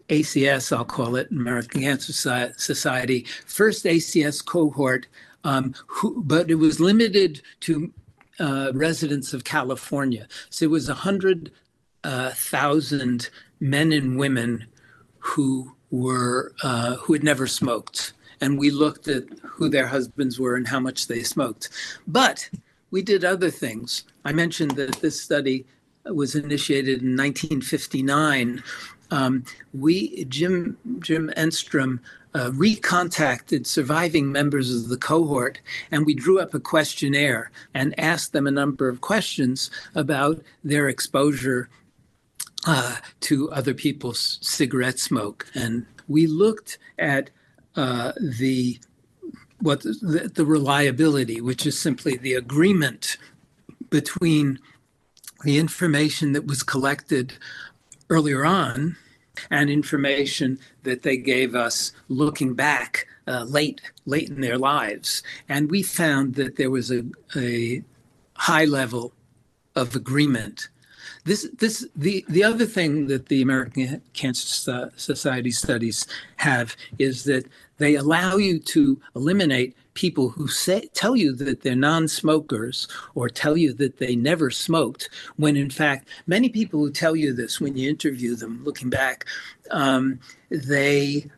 ACS, 0.09 0.77
I'll 0.77 0.85
call 0.85 1.17
it 1.17 1.31
American 1.31 1.83
Cancer 1.83 2.13
Society, 2.57 3.27
first 3.47 3.85
ACS 3.85 4.45
cohort, 4.45 5.07
um, 5.45 5.75
who, 5.87 6.23
but 6.23 6.51
it 6.51 6.57
was 6.57 6.81
limited 6.81 7.41
to 7.61 7.93
uh, 8.39 8.73
residents 8.75 9.33
of 9.33 9.45
California. 9.45 10.29
So 10.51 10.65
it 10.65 10.71
was 10.71 10.89
100,000 10.89 11.51
uh, 12.05 13.19
men 13.61 13.93
and 13.93 14.19
women 14.19 14.67
who 15.19 15.73
were 15.91 16.53
uh, 16.63 16.97
who 16.97 17.13
had 17.13 17.25
never 17.25 17.47
smoked, 17.47 18.13
and 18.41 18.59
we 18.59 18.71
looked 18.71 19.09
at 19.09 19.25
who 19.43 19.69
their 19.69 19.87
husbands 19.87 20.39
were 20.39 20.57
and 20.57 20.69
how 20.69 20.81
much 20.81 21.07
they 21.07 21.23
smoked. 21.23 21.71
But 22.07 22.49
we 22.91 23.03
did 23.03 23.25
other 23.25 23.51
things. 23.51 24.05
I 24.25 24.33
mentioned 24.33 24.73
that 24.73 25.01
this 25.01 25.21
study 25.21 25.67
was 26.05 26.35
initiated 26.35 27.03
in 27.03 27.17
1959. 27.17 28.63
Um, 29.11 29.45
we 29.73 30.25
Jim 30.25 30.77
Jim 30.99 31.31
Enstrom 31.37 32.01
uh, 32.35 32.51
recontacted 32.51 33.67
surviving 33.67 34.31
members 34.31 34.75
of 34.75 34.89
the 34.89 34.97
cohort, 34.97 35.61
and 35.91 36.05
we 36.05 36.15
drew 36.15 36.39
up 36.39 36.55
a 36.55 36.61
questionnaire 36.61 37.51
and 37.73 37.99
asked 37.99 38.33
them 38.33 38.47
a 38.47 38.51
number 38.51 38.89
of 38.89 39.01
questions 39.01 39.71
about 39.95 40.43
their 40.63 40.89
exposure 40.89 41.69
uh, 42.67 42.97
to 43.21 43.51
other 43.53 43.75
people's 43.75 44.39
cigarette 44.43 44.99
smoke. 44.99 45.47
And 45.55 45.87
we 46.09 46.27
looked 46.27 46.79
at 46.99 47.31
uh, 47.77 48.13
the 48.21 48.79
what 49.61 49.83
the, 49.83 50.31
the 50.33 50.45
reliability, 50.45 51.41
which 51.41 51.67
is 51.67 51.79
simply 51.79 52.17
the 52.17 52.35
agreement 52.35 53.17
between 53.91 54.59
the 55.45 55.59
information 55.59 56.33
that 56.33 56.47
was 56.47 56.63
collected 56.63 57.35
earlier 58.11 58.45
on 58.45 58.97
and 59.51 59.71
information 59.71 60.59
that 60.83 61.03
they 61.03 61.17
gave 61.17 61.55
us 61.55 61.93
looking 62.09 62.55
back 62.55 63.07
uh, 63.29 63.45
late 63.45 63.81
late 64.07 64.29
in 64.29 64.41
their 64.41 64.59
lives. 64.59 65.23
And 65.49 65.71
we 65.71 65.83
found 65.83 66.35
that 66.37 66.57
there 66.57 66.71
was 66.71 66.91
a, 66.91 67.05
a 67.35 67.83
high 68.35 68.65
level 68.65 69.13
of 69.75 69.95
agreement. 69.95 70.69
This 71.25 71.49
this 71.59 71.87
the 71.95 72.25
the 72.29 72.45
other 72.45 72.67
thing 72.67 73.09
that 73.09 73.27
the 73.27 73.43
American 73.43 74.01
Cancer 74.15 74.91
Society 74.97 75.51
studies 75.51 76.07
have 76.37 76.77
is 76.99 77.25
that 77.25 77.47
they 77.79 77.95
allow 77.95 78.37
you 78.37 78.59
to 78.59 79.01
eliminate 79.15 79.77
people 79.95 80.29
who 80.31 80.47
say 80.49 80.89
tell 80.93 81.17
you 81.17 81.35
that 81.35 81.63
they're 81.63 81.75
non-smokers 81.75 82.87
or 83.15 83.29
tell 83.29 83.57
you 83.57 83.73
that 83.73 83.99
they 83.99 84.15
never 84.15 84.51
smoked 84.51 85.09
when 85.37 85.57
in 85.57 85.71
fact 85.71 86.09
many 86.27 86.49
people 86.49 86.81
who 86.81 86.91
tell 86.91 87.17
you 87.17 87.33
this 87.33 87.61
when 87.61 87.77
you 87.77 87.89
interview 87.89 88.35
them 88.37 88.63
looking 88.65 88.91
back 88.91 89.25
um, 89.71 90.21
they 90.51 91.29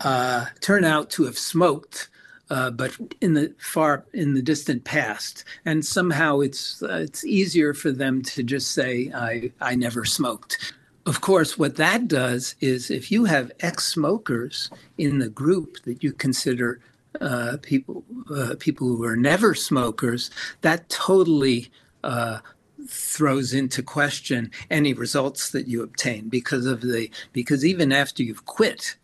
uh, 0.00 0.46
turn 0.60 0.84
out 0.84 1.10
to 1.10 1.24
have 1.24 1.38
smoked 1.38 2.08
uh, 2.50 2.70
but 2.70 2.96
in 3.20 3.34
the 3.34 3.52
far 3.58 4.04
in 4.12 4.34
the 4.34 4.42
distant 4.42 4.84
past, 4.84 5.44
and 5.64 5.84
somehow 5.84 6.40
it's 6.40 6.82
uh, 6.82 6.98
it's 7.02 7.24
easier 7.24 7.74
for 7.74 7.90
them 7.90 8.22
to 8.22 8.42
just 8.42 8.70
say 8.70 9.10
I 9.14 9.50
I 9.60 9.74
never 9.74 10.04
smoked. 10.04 10.72
Of 11.06 11.20
course, 11.20 11.56
what 11.56 11.76
that 11.76 12.08
does 12.08 12.56
is 12.60 12.90
if 12.90 13.12
you 13.12 13.26
have 13.26 13.52
ex-smokers 13.60 14.70
in 14.98 15.20
the 15.20 15.28
group 15.28 15.80
that 15.84 16.02
you 16.02 16.12
consider 16.12 16.80
uh, 17.20 17.58
people 17.62 18.04
uh, 18.34 18.56
people 18.58 18.88
who 18.88 19.04
are 19.04 19.16
never 19.16 19.54
smokers, 19.54 20.30
that 20.62 20.88
totally 20.88 21.70
uh, 22.02 22.40
throws 22.88 23.54
into 23.54 23.82
question 23.82 24.50
any 24.68 24.92
results 24.92 25.50
that 25.50 25.68
you 25.68 25.82
obtain 25.82 26.28
because 26.28 26.66
of 26.66 26.80
the 26.80 27.10
because 27.32 27.64
even 27.64 27.92
after 27.92 28.24
you've 28.24 28.44
quit, 28.44 28.96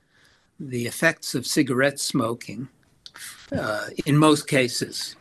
the 0.59 0.87
effects 0.87 1.37
of 1.37 1.47
cigarette 1.47 2.01
smoking 2.01 2.69
uh, 3.53 3.87
in 4.07 4.17
most 4.17 4.49
cases, 4.49 5.15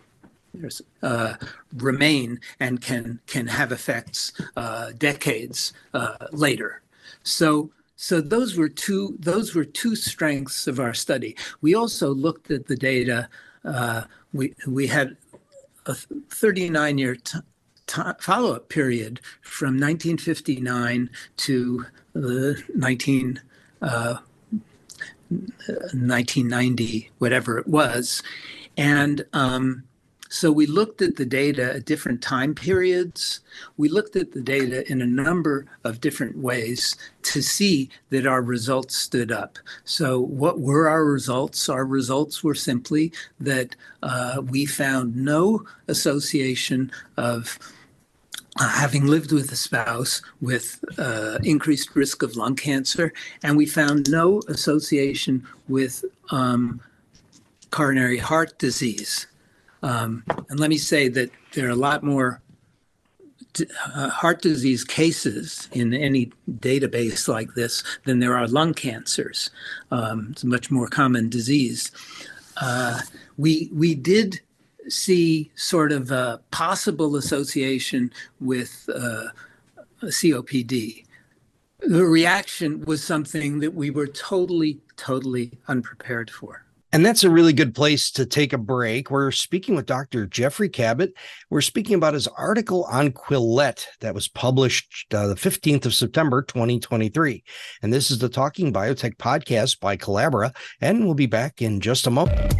uh, 1.01 1.35
remain 1.75 2.39
and 2.59 2.81
can 2.81 3.19
can 3.27 3.47
have 3.47 3.71
effects 3.71 4.33
uh, 4.55 4.91
decades 4.97 5.73
uh, 5.93 6.15
later. 6.31 6.81
So. 7.23 7.71
So 8.03 8.19
those 8.19 8.57
were 8.57 8.67
two 8.67 9.15
those 9.19 9.53
were 9.53 9.63
two 9.63 9.95
strengths 9.95 10.65
of 10.65 10.79
our 10.79 10.91
study. 10.91 11.35
We 11.61 11.75
also 11.75 12.11
looked 12.11 12.49
at 12.49 12.65
the 12.65 12.75
data. 12.75 13.29
Uh, 13.63 14.05
we 14.33 14.55
we 14.65 14.87
had 14.87 15.17
a 15.85 15.93
39 15.93 16.97
year 16.97 17.15
t- 17.15 17.37
t- 17.85 18.01
follow 18.19 18.55
up 18.55 18.69
period 18.69 19.21
from 19.43 19.75
1959 19.75 21.11
to 21.37 21.85
the 22.13 22.63
19 22.73 23.39
uh, 23.83 24.17
1990, 25.29 27.11
whatever 27.19 27.57
it 27.57 27.67
was. 27.67 28.21
And 28.77 29.25
um, 29.33 29.83
so 30.33 30.49
we 30.49 30.65
looked 30.65 31.01
at 31.01 31.17
the 31.17 31.25
data 31.25 31.73
at 31.75 31.83
different 31.83 32.21
time 32.21 32.55
periods. 32.55 33.41
We 33.75 33.89
looked 33.89 34.15
at 34.15 34.31
the 34.31 34.39
data 34.39 34.89
in 34.89 35.01
a 35.01 35.05
number 35.05 35.65
of 35.83 35.99
different 35.99 36.37
ways 36.37 36.95
to 37.23 37.41
see 37.41 37.89
that 38.11 38.25
our 38.25 38.41
results 38.41 38.95
stood 38.95 39.29
up. 39.29 39.59
So, 39.83 40.21
what 40.21 40.61
were 40.61 40.87
our 40.87 41.03
results? 41.03 41.67
Our 41.67 41.85
results 41.85 42.45
were 42.45 42.55
simply 42.55 43.11
that 43.41 43.75
uh, 44.03 44.41
we 44.49 44.65
found 44.65 45.17
no 45.17 45.65
association 45.89 46.93
of 47.17 47.59
uh, 48.57 48.69
having 48.69 49.07
lived 49.07 49.33
with 49.33 49.51
a 49.51 49.57
spouse 49.57 50.21
with 50.39 50.81
uh, 50.97 51.39
increased 51.43 51.93
risk 51.93 52.23
of 52.23 52.37
lung 52.37 52.55
cancer, 52.55 53.11
and 53.43 53.57
we 53.57 53.65
found 53.65 54.09
no 54.09 54.41
association 54.47 55.45
with 55.67 56.05
um, 56.29 56.79
coronary 57.69 58.17
heart 58.17 58.57
disease. 58.59 59.27
Um, 59.83 60.23
and 60.49 60.59
let 60.59 60.69
me 60.69 60.77
say 60.77 61.07
that 61.09 61.31
there 61.53 61.67
are 61.67 61.71
a 61.71 61.75
lot 61.75 62.03
more 62.03 62.41
uh, 63.93 64.09
heart 64.09 64.41
disease 64.41 64.83
cases 64.83 65.67
in 65.73 65.93
any 65.93 66.31
database 66.49 67.27
like 67.27 67.53
this 67.53 67.83
than 68.05 68.19
there 68.19 68.37
are 68.37 68.47
lung 68.47 68.73
cancers. 68.73 69.49
Um, 69.89 70.29
it's 70.31 70.43
a 70.43 70.47
much 70.47 70.71
more 70.71 70.87
common 70.87 71.29
disease. 71.29 71.91
Uh, 72.57 73.01
we 73.37 73.69
we 73.73 73.95
did 73.95 74.39
see 74.87 75.51
sort 75.55 75.91
of 75.91 76.11
a 76.11 76.41
possible 76.51 77.15
association 77.15 78.11
with 78.39 78.89
uh, 78.93 79.27
COPD. 80.03 81.05
The 81.79 82.05
reaction 82.05 82.81
was 82.85 83.03
something 83.03 83.59
that 83.59 83.73
we 83.73 83.89
were 83.89 84.07
totally, 84.07 84.79
totally 84.97 85.51
unprepared 85.67 86.29
for. 86.29 86.63
And 86.93 87.05
that's 87.05 87.23
a 87.23 87.29
really 87.29 87.53
good 87.53 87.73
place 87.73 88.11
to 88.11 88.25
take 88.25 88.51
a 88.51 88.57
break. 88.57 89.09
We're 89.09 89.31
speaking 89.31 89.75
with 89.75 89.85
Dr. 89.85 90.27
Geoffrey 90.27 90.69
Kabat. 90.69 91.13
We're 91.49 91.61
speaking 91.61 91.95
about 91.95 92.13
his 92.13 92.27
article 92.27 92.83
on 92.91 93.11
Quillette 93.11 93.85
that 94.01 94.13
was 94.13 94.27
published 94.27 95.13
uh, 95.13 95.27
the 95.27 95.35
15th 95.35 95.85
of 95.85 95.93
September, 95.93 96.41
2023. 96.41 97.43
And 97.81 97.93
this 97.93 98.11
is 98.11 98.19
the 98.19 98.27
Talking 98.27 98.73
Biotech 98.73 99.15
podcast 99.15 99.79
by 99.79 99.95
Colabra. 99.95 100.53
And 100.81 101.05
we'll 101.05 101.13
be 101.13 101.27
back 101.27 101.61
in 101.61 101.79
just 101.79 102.07
a 102.07 102.11
moment. 102.11 102.55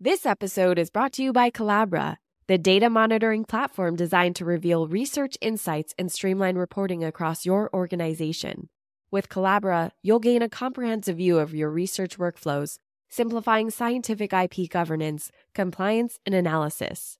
This 0.00 0.24
episode 0.24 0.78
is 0.78 0.88
brought 0.88 1.12
to 1.14 1.22
you 1.22 1.34
by 1.34 1.50
Colabra, 1.50 2.16
the 2.46 2.56
data 2.56 2.88
monitoring 2.88 3.44
platform 3.44 3.94
designed 3.94 4.36
to 4.36 4.46
reveal 4.46 4.88
research 4.88 5.36
insights 5.42 5.92
and 5.98 6.10
streamline 6.10 6.56
reporting 6.56 7.04
across 7.04 7.44
your 7.44 7.68
organization. 7.74 8.70
With 9.16 9.30
Colabra, 9.30 9.92
you'll 10.02 10.18
gain 10.18 10.42
a 10.42 10.48
comprehensive 10.50 11.16
view 11.16 11.38
of 11.38 11.54
your 11.54 11.70
research 11.70 12.18
workflows, 12.18 12.78
simplifying 13.08 13.70
scientific 13.70 14.30
IP 14.34 14.68
governance, 14.68 15.32
compliance, 15.54 16.18
and 16.26 16.34
analysis. 16.34 17.16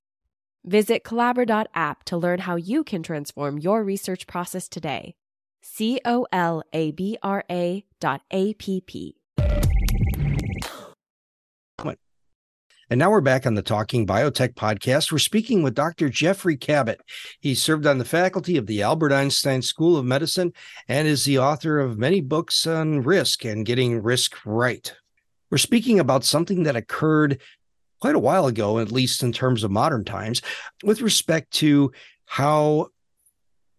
Visit 0.62 1.04
Colabra.app 1.04 2.04
to 2.04 2.18
learn 2.18 2.40
how 2.40 2.56
you 2.56 2.84
can 2.84 3.02
transform 3.02 3.58
your 3.58 3.82
research 3.82 4.26
process 4.26 4.68
today. 4.68 5.14
C 5.62 5.98
O 6.04 6.26
L 6.30 6.62
A 6.74 6.90
B 6.90 7.16
R 7.22 7.44
A 7.50 7.82
dot 7.98 8.20
A 8.30 8.52
P 8.52 8.82
P. 8.82 9.16
And 12.88 13.00
now 13.00 13.10
we're 13.10 13.20
back 13.20 13.46
on 13.48 13.56
the 13.56 13.62
Talking 13.62 14.06
Biotech 14.06 14.54
podcast. 14.54 15.10
We're 15.10 15.18
speaking 15.18 15.64
with 15.64 15.74
Dr. 15.74 16.08
Geoffrey 16.08 16.56
Kabat. 16.56 16.98
He 17.40 17.56
served 17.56 17.84
on 17.84 17.98
the 17.98 18.04
faculty 18.04 18.56
of 18.56 18.68
the 18.68 18.82
Albert 18.82 19.10
Einstein 19.10 19.60
School 19.60 19.96
of 19.96 20.04
Medicine 20.04 20.52
and 20.86 21.08
is 21.08 21.24
the 21.24 21.40
author 21.40 21.80
of 21.80 21.98
many 21.98 22.20
books 22.20 22.64
on 22.64 23.02
risk 23.02 23.44
and 23.44 23.66
getting 23.66 24.00
risk 24.00 24.36
right. 24.46 24.94
We're 25.50 25.58
speaking 25.58 25.98
about 25.98 26.22
something 26.22 26.62
that 26.62 26.76
occurred 26.76 27.40
quite 28.00 28.14
a 28.14 28.20
while 28.20 28.46
ago, 28.46 28.78
at 28.78 28.92
least 28.92 29.24
in 29.24 29.32
terms 29.32 29.64
of 29.64 29.72
modern 29.72 30.04
times, 30.04 30.40
with 30.84 31.00
respect 31.00 31.50
to 31.54 31.90
how 32.26 32.90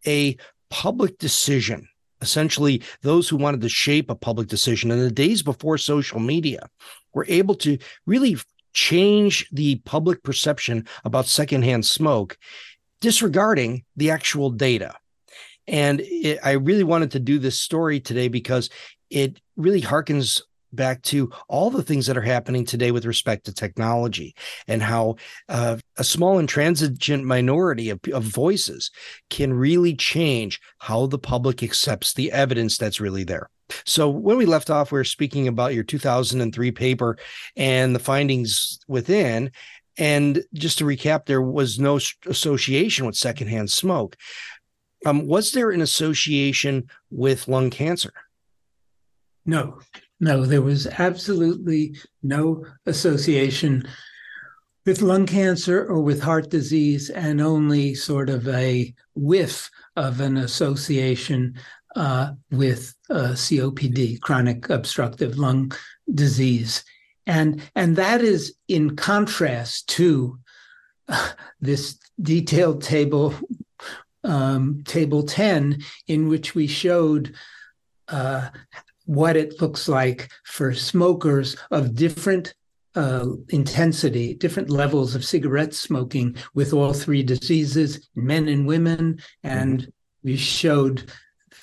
a 0.06 0.36
public 0.70 1.18
decision 1.18 1.88
essentially 2.20 2.82
those 3.04 3.30
who 3.30 3.38
wanted 3.38 3.62
to 3.62 3.70
shape 3.70 4.10
a 4.10 4.16
public 4.16 4.48
decision 4.48 4.90
in 4.90 5.00
the 5.00 5.12
days 5.12 5.44
before 5.44 5.78
social 5.78 6.20
media 6.20 6.68
were 7.14 7.28
able 7.30 7.54
to 7.54 7.78
really 8.08 8.36
change 8.74 9.48
the 9.52 9.76
public 9.86 10.24
perception 10.24 10.88
about 11.04 11.28
secondhand 11.28 11.86
smoke, 11.86 12.38
disregarding 13.02 13.84
the 13.96 14.12
actual 14.12 14.50
data. 14.50 14.96
And 15.68 16.02
it, 16.02 16.40
I 16.44 16.54
really 16.54 16.84
wanted 16.84 17.12
to 17.12 17.20
do 17.20 17.40
this 17.40 17.60
story 17.60 18.00
today 18.00 18.28
because 18.28 18.70
it 19.10 19.40
really 19.56 19.82
harkens 19.82 20.42
back 20.74 21.02
to 21.02 21.32
all 21.48 21.70
the 21.70 21.84
things 21.84 22.06
that 22.08 22.18
are 22.18 22.22
happening 22.22 22.66
today 22.66 22.92
with 22.92 23.06
respect 23.06 23.46
to 23.46 23.54
technology 23.54 24.36
and 24.68 24.82
how 24.82 25.16
uh, 25.50 25.78
a 25.98 26.04
small 26.04 26.40
intransigent 26.40 27.24
minority 27.24 27.90
of, 27.90 28.00
of, 28.14 28.24
voices 28.24 28.92
can 29.30 29.54
really 29.54 29.96
change 29.96 30.60
how 30.80 31.06
the 31.08 31.18
public 31.18 31.64
accepts 31.64 32.14
the 32.14 32.32
evidence 32.32 32.78
that's 32.78 33.00
really 33.00 33.24
there. 33.24 33.50
So, 33.86 34.10
when 34.10 34.38
we 34.38 34.46
left 34.46 34.70
off, 34.70 34.92
we 34.92 35.00
were 35.00 35.04
speaking 35.04 35.48
about 35.48 35.74
your 35.74 35.84
2003 35.84 36.72
paper 36.72 37.18
and 37.56 37.96
the 37.96 38.00
findings 38.00 38.80
within. 38.88 39.52
And 39.98 40.44
just 40.54 40.78
to 40.78 40.86
recap, 40.86 41.26
there 41.26 41.42
was 41.42 41.80
no 41.80 42.00
association 42.28 43.06
with 43.06 43.16
secondhand 43.16 43.72
smoke. 43.72 44.16
Um, 45.06 45.28
was 45.28 45.52
there 45.52 45.72
an 45.72 45.82
association 45.82 46.90
with 47.10 47.48
lung 47.48 47.70
cancer? 47.70 48.14
No, 49.46 49.80
no, 50.20 50.46
there 50.46 50.62
was 50.62 50.88
absolutely 50.88 51.96
no 52.22 52.66
association 52.86 53.88
with 54.86 55.02
lung 55.02 55.26
cancer 55.26 55.86
or 55.86 56.02
with 56.02 56.22
heart 56.22 56.50
disease, 56.50 57.10
and 57.10 57.42
only 57.42 57.94
sort 57.94 58.30
of 58.30 58.48
a 58.48 58.94
whiff 59.16 59.70
of 59.96 60.22
an 60.22 60.38
association 60.38 61.56
uh, 61.98 62.32
with 62.52 62.94
uh, 63.10 63.34
COPD, 63.34 64.22
chronic 64.22 64.70
obstructive 64.70 65.38
lung 65.38 65.72
disease. 66.14 66.86
And, 67.26 67.62
and 67.76 67.96
that 67.96 68.22
is 68.22 68.56
in 68.68 68.96
contrast 68.96 69.90
to 69.90 70.38
uh, 71.10 71.32
this 71.60 71.98
detailed 72.22 72.84
table, 72.84 73.34
um, 74.24 74.84
table 74.86 75.24
10, 75.24 75.82
in 76.08 76.30
which 76.30 76.54
we 76.54 76.68
showed 76.68 77.34
uh, 78.10 78.50
what 79.06 79.36
it 79.36 79.60
looks 79.60 79.90
like 79.90 80.30
for 80.46 80.74
smokers 80.74 81.58
of 81.72 81.96
different 81.96 82.54
uh, 82.94 83.26
intensity, 83.50 84.36
different 84.36 84.70
levels 84.70 85.16
of 85.16 85.26
cigarette 85.26 85.74
smoking 85.74 86.36
with 86.54 86.74
all 86.74 86.94
three 86.94 87.24
diseases, 87.24 88.08
men 88.16 88.48
and 88.48 88.68
women. 88.68 89.20
And 89.44 89.82
mm-hmm. 89.82 89.90
we 90.24 90.36
showed 90.36 91.12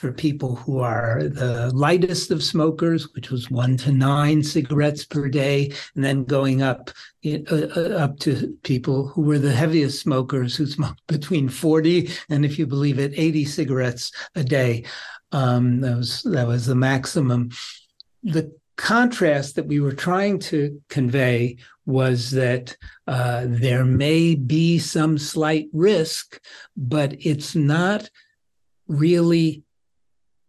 for 0.05 0.12
people 0.12 0.57
who 0.57 0.81
are 0.81 1.23
the 1.23 1.71
lightest 1.73 2.31
of 2.31 2.45
smokers, 2.45 3.11
which 3.14 3.31
was 3.31 3.51
one 3.51 3.75
to 3.75 3.90
nine 3.90 4.43
cigarettes 4.43 5.03
per 5.03 5.31
day, 5.31 5.73
and 5.95 6.05
then 6.05 6.25
going 6.25 6.61
up 6.61 6.90
uh, 7.25 7.38
uh, 7.51 7.97
up 7.97 8.19
to 8.19 8.55
people 8.64 9.09
who 9.09 9.23
were 9.23 9.38
the 9.38 9.55
heaviest 9.55 10.03
smokers, 10.03 10.55
who 10.55 10.67
smoked 10.67 11.01
between 11.07 11.49
40 11.49 12.11
and, 12.29 12.45
if 12.45 12.59
you 12.59 12.67
believe 12.67 12.99
it, 12.99 13.14
80 13.17 13.47
cigarettes 13.47 14.12
a 14.35 14.45
day. 14.45 14.85
Um, 15.33 15.81
that 15.81 15.97
was 15.97 16.23
that 16.25 16.47
was 16.47 16.67
the 16.67 16.75
maximum. 16.75 17.49
The 18.25 18.55
contrast 18.77 19.57
that 19.57 19.67
we 19.67 19.81
were 19.81 19.95
trying 19.95 20.38
to 20.40 20.83
convey 20.90 21.57
was 21.87 22.31
that 22.33 22.77
uh, 23.07 23.47
there 23.49 23.87
may 23.87 24.35
be 24.35 24.79
some 24.79 25.17
slight 25.17 25.69
risk, 25.73 26.38
but 26.77 27.14
it's 27.21 27.55
not 27.55 28.11
really 28.87 29.64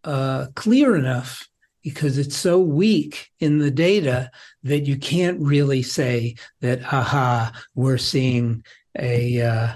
uh, 0.06 0.48
clear 0.56 0.96
enough 0.96 1.48
because 1.84 2.18
it's 2.18 2.36
so 2.36 2.60
weak 2.60 3.30
in 3.40 3.60
the 3.60 3.70
data 3.70 4.32
that 4.64 4.88
you 4.88 4.98
can't 4.98 5.40
really 5.40 5.84
say 5.84 6.36
that, 6.62 6.82
aha, 6.92 7.52
we're 7.76 7.98
seeing 7.98 8.64
a, 8.98 9.42
uh, 9.42 9.76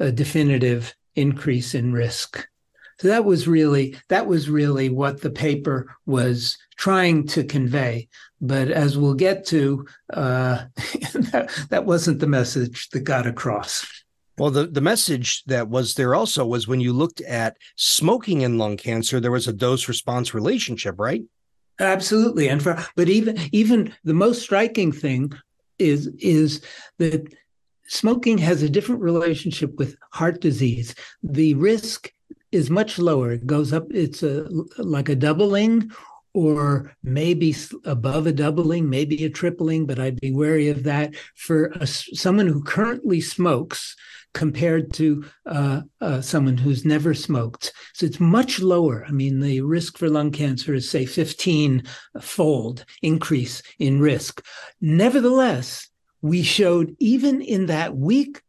a 0.00 0.10
definitive 0.10 0.94
increase 1.14 1.74
in 1.74 1.92
risk. 1.92 2.48
So 3.00 3.08
that 3.08 3.24
was 3.24 3.46
really 3.46 3.96
that 4.08 4.26
was 4.26 4.50
really 4.50 4.88
what 4.88 5.20
the 5.20 5.30
paper 5.30 5.94
was 6.04 6.58
trying 6.76 7.26
to 7.28 7.44
convey. 7.44 8.08
But 8.40 8.72
as 8.72 8.98
we'll 8.98 9.14
get 9.14 9.46
to, 9.46 9.86
uh, 10.12 10.64
that, 10.76 11.66
that 11.70 11.84
wasn't 11.84 12.18
the 12.18 12.26
message 12.26 12.88
that 12.90 13.00
got 13.00 13.26
across. 13.26 13.86
Well, 14.38 14.50
the, 14.50 14.66
the 14.66 14.80
message 14.80 15.42
that 15.44 15.68
was 15.68 15.94
there 15.94 16.14
also 16.14 16.46
was 16.46 16.68
when 16.68 16.80
you 16.80 16.92
looked 16.92 17.20
at 17.22 17.56
smoking 17.76 18.44
and 18.44 18.58
lung 18.58 18.76
cancer, 18.76 19.20
there 19.20 19.32
was 19.32 19.48
a 19.48 19.52
dose 19.52 19.88
response 19.88 20.32
relationship, 20.32 20.94
right? 20.98 21.22
Absolutely. 21.80 22.48
And 22.48 22.62
for 22.62 22.84
but 22.96 23.08
even 23.08 23.38
even 23.52 23.94
the 24.04 24.14
most 24.14 24.42
striking 24.42 24.92
thing 24.92 25.32
is 25.78 26.08
is 26.18 26.60
that 26.98 27.32
smoking 27.86 28.38
has 28.38 28.62
a 28.62 28.68
different 28.68 29.00
relationship 29.00 29.76
with 29.78 29.96
heart 30.12 30.40
disease. 30.40 30.94
The 31.22 31.54
risk 31.54 32.12
is 32.50 32.70
much 32.70 32.98
lower. 32.98 33.32
It 33.32 33.46
goes 33.46 33.72
up. 33.72 33.86
It's 33.90 34.22
a 34.22 34.48
like 34.78 35.08
a 35.08 35.14
doubling, 35.14 35.90
or 36.34 36.96
maybe 37.02 37.54
above 37.84 38.26
a 38.26 38.32
doubling, 38.32 38.90
maybe 38.90 39.24
a 39.24 39.30
tripling. 39.30 39.86
But 39.86 39.98
I'd 39.98 40.20
be 40.20 40.32
wary 40.32 40.68
of 40.68 40.82
that 40.84 41.14
for 41.36 41.66
a, 41.76 41.86
someone 41.86 42.46
who 42.46 42.62
currently 42.62 43.20
smokes 43.20 43.94
compared 44.34 44.92
to 44.92 45.24
uh, 45.46 45.82
uh, 46.00 46.20
someone 46.20 46.56
who's 46.56 46.84
never 46.84 47.14
smoked. 47.14 47.72
So 47.94 48.06
it's 48.06 48.20
much 48.20 48.60
lower. 48.60 49.04
I 49.06 49.10
mean, 49.10 49.40
the 49.40 49.62
risk 49.62 49.98
for 49.98 50.08
lung 50.08 50.30
cancer 50.30 50.74
is 50.74 50.88
say 50.88 51.06
15 51.06 51.82
fold 52.20 52.84
increase 53.02 53.62
in 53.78 54.00
risk. 54.00 54.44
Nevertheless, 54.80 55.88
we 56.20 56.42
showed 56.42 56.94
even 56.98 57.40
in 57.40 57.66
that 57.66 57.96
weak 57.96 58.42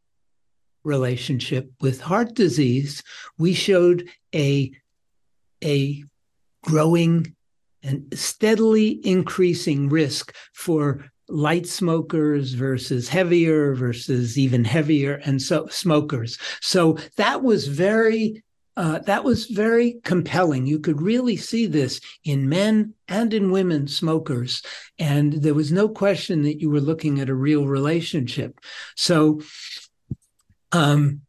relationship 0.83 1.69
with 1.81 2.01
heart 2.01 2.33
disease, 2.33 3.03
we 3.37 3.53
showed 3.53 4.09
a, 4.33 4.71
a 5.63 6.03
growing 6.63 7.35
and 7.83 8.05
steadily 8.13 8.99
increasing 9.05 9.89
risk 9.89 10.35
for 10.53 11.05
light 11.29 11.67
smokers 11.67 12.53
versus 12.53 13.07
heavier 13.07 13.73
versus 13.73 14.37
even 14.37 14.63
heavier 14.63 15.21
and 15.25 15.41
so 15.41 15.67
smokers 15.67 16.37
so 16.61 16.97
that 17.17 17.43
was 17.43 17.67
very 17.67 18.43
uh, 18.77 18.99
that 18.99 19.25
was 19.25 19.47
very 19.47 19.99
compelling. 20.05 20.65
You 20.65 20.79
could 20.79 21.01
really 21.01 21.35
see 21.35 21.65
this 21.65 21.99
in 22.23 22.47
men 22.47 22.93
and 23.09 23.33
in 23.33 23.51
women 23.51 23.89
smokers. 23.89 24.61
And 24.97 25.33
there 25.33 25.53
was 25.53 25.69
no 25.69 25.89
question 25.89 26.43
that 26.43 26.61
you 26.61 26.69
were 26.69 26.79
looking 26.79 27.19
at 27.19 27.27
a 27.27 27.35
real 27.35 27.67
relationship. 27.67 28.57
So 28.95 29.41
um, 30.71 31.23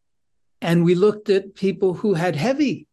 and 0.63 0.85
we 0.85 0.95
looked 0.95 1.31
at 1.31 1.55
people 1.55 1.95
who 1.95 2.15
had 2.15 2.37
heavy 2.37 2.87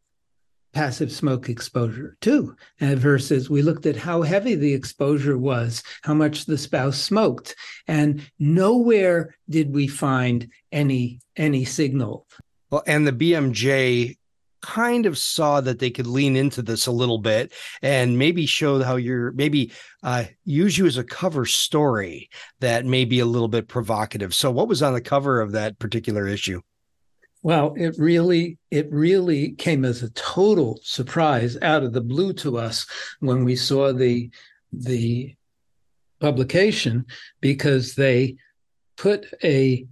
passive 0.77 1.11
smoke 1.11 1.49
exposure 1.49 2.15
too, 2.21 2.55
uh, 2.81 2.93
versus 2.93 3.49
we 3.49 3.63
looked 3.63 3.87
at 3.87 3.95
how 3.95 4.21
heavy 4.21 4.53
the 4.53 4.71
exposure 4.71 5.35
was, 5.35 5.81
how 6.03 6.13
much 6.13 6.45
the 6.45 6.55
spouse 6.55 7.01
smoked, 7.01 7.55
and 7.87 8.21
nowhere 8.37 9.35
did 9.49 9.73
we 9.73 9.87
find 9.87 10.47
any 10.71 11.19
any 11.35 11.65
signal. 11.65 12.27
Well, 12.69 12.83
and 12.85 13.07
the 13.07 13.11
BMJ 13.11 14.17
kind 14.61 15.07
of 15.07 15.17
saw 15.17 15.61
that 15.61 15.79
they 15.79 15.89
could 15.89 16.05
lean 16.05 16.35
into 16.35 16.61
this 16.61 16.85
a 16.85 16.91
little 16.91 17.17
bit 17.17 17.53
and 17.81 18.19
maybe 18.19 18.45
show 18.45 18.83
how 18.83 18.97
you're 18.97 19.31
maybe 19.31 19.71
uh, 20.03 20.25
use 20.45 20.77
you 20.77 20.85
as 20.85 20.97
a 20.97 21.03
cover 21.03 21.47
story 21.47 22.29
that 22.59 22.85
may 22.85 23.03
be 23.03 23.19
a 23.19 23.25
little 23.25 23.47
bit 23.47 23.67
provocative. 23.67 24.31
So, 24.35 24.51
what 24.51 24.67
was 24.67 24.83
on 24.83 24.93
the 24.93 25.01
cover 25.01 25.41
of 25.41 25.53
that 25.53 25.79
particular 25.79 26.27
issue? 26.27 26.61
Well, 27.43 27.73
it 27.77 27.95
really 27.97 28.57
it 28.71 28.91
really 28.91 29.51
came 29.51 29.85
as 29.85 30.03
a 30.03 30.09
total 30.11 30.79
surprise 30.83 31.57
out 31.61 31.83
of 31.83 31.93
the 31.93 32.01
blue 32.01 32.33
to 32.33 32.57
us 32.57 32.85
when 33.19 33.45
we 33.45 33.55
saw 33.55 33.93
the 33.93 34.29
the 34.73 35.35
publication 36.19 37.05
because 37.39 37.95
they 37.95 38.37
put 38.97 39.27
a 39.43 39.85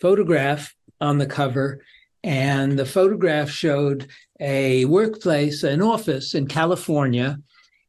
photograph 0.00 0.74
on 1.00 1.18
the 1.18 1.26
cover 1.26 1.80
and 2.22 2.78
the 2.78 2.86
photograph 2.86 3.50
showed 3.50 4.08
a 4.40 4.84
workplace, 4.86 5.62
an 5.62 5.82
office 5.82 6.34
in 6.34 6.46
California, 6.46 7.38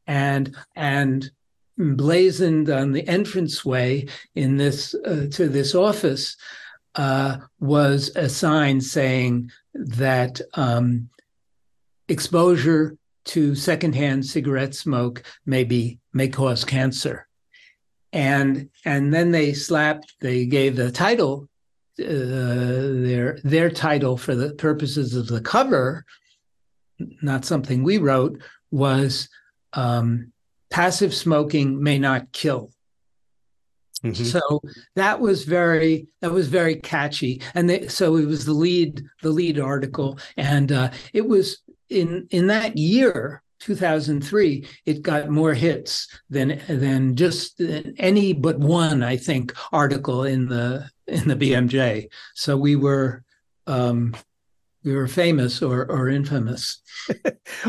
and 0.06 0.54
and 0.74 1.30
blazoned 1.78 2.70
on 2.70 2.92
the 2.92 3.06
entranceway 3.08 4.06
in 4.34 4.56
this 4.56 4.94
uh, 4.94 5.26
to 5.30 5.48
this 5.48 5.74
office 5.74 6.36
uh, 6.96 7.38
was 7.60 8.10
a 8.16 8.28
sign 8.28 8.80
saying 8.80 9.50
that 9.74 10.40
um, 10.54 11.08
exposure 12.08 12.96
to 13.24 13.54
secondhand 13.54 14.24
cigarette 14.24 14.74
smoke 14.74 15.22
may 15.44 15.64
be 15.64 15.98
may 16.12 16.28
cause 16.28 16.64
cancer 16.64 17.26
and 18.12 18.70
and 18.84 19.12
then 19.12 19.30
they 19.32 19.52
slapped 19.52 20.14
they 20.20 20.46
gave 20.46 20.76
the 20.76 20.90
title 20.90 21.48
uh, 21.98 22.04
their 22.04 23.38
their 23.42 23.70
title 23.70 24.18
for 24.18 24.34
the 24.34 24.52
purposes 24.54 25.14
of 25.14 25.28
the 25.28 25.40
cover, 25.40 26.04
not 27.22 27.46
something 27.46 27.82
we 27.82 27.96
wrote, 27.96 28.42
was 28.70 29.30
um, 29.72 30.30
"Passive 30.68 31.14
Smoking 31.14 31.82
May 31.82 31.98
Not 31.98 32.32
Kill." 32.32 32.70
Mm-hmm. 34.04 34.24
So 34.24 34.60
that 34.94 35.20
was 35.20 35.44
very 35.44 36.06
that 36.20 36.30
was 36.30 36.48
very 36.48 36.76
catchy, 36.76 37.40
and 37.54 37.68
they, 37.68 37.88
so 37.88 38.16
it 38.16 38.26
was 38.26 38.44
the 38.44 38.52
lead 38.52 39.02
the 39.22 39.30
lead 39.30 39.58
article, 39.58 40.18
and 40.36 40.70
uh, 40.70 40.90
it 41.12 41.26
was 41.26 41.58
in 41.88 42.26
in 42.30 42.48
that 42.48 42.76
year 42.76 43.42
2003 43.60 44.66
it 44.84 45.02
got 45.02 45.30
more 45.30 45.54
hits 45.54 46.08
than 46.28 46.60
than 46.68 47.16
just 47.16 47.60
any 47.96 48.32
but 48.32 48.58
one 48.58 49.02
i 49.02 49.16
think 49.16 49.54
article 49.72 50.24
in 50.24 50.46
the 50.46 50.88
in 51.06 51.26
the 51.28 51.36
bmj 51.36 52.06
so 52.34 52.56
we 52.56 52.76
were 52.76 53.24
um 53.66 54.14
we 54.84 54.94
were 54.94 55.08
famous 55.08 55.62
or 55.62 55.90
or 55.90 56.08
infamous. 56.08 56.80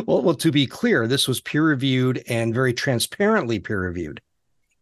Well 0.05 0.21
well 0.23 0.35
to 0.35 0.51
be 0.51 0.65
clear 0.65 1.07
this 1.07 1.27
was 1.27 1.41
peer 1.41 1.63
reviewed 1.63 2.23
and 2.27 2.53
very 2.53 2.73
transparently 2.73 3.59
peer 3.59 3.81
reviewed 3.81 4.21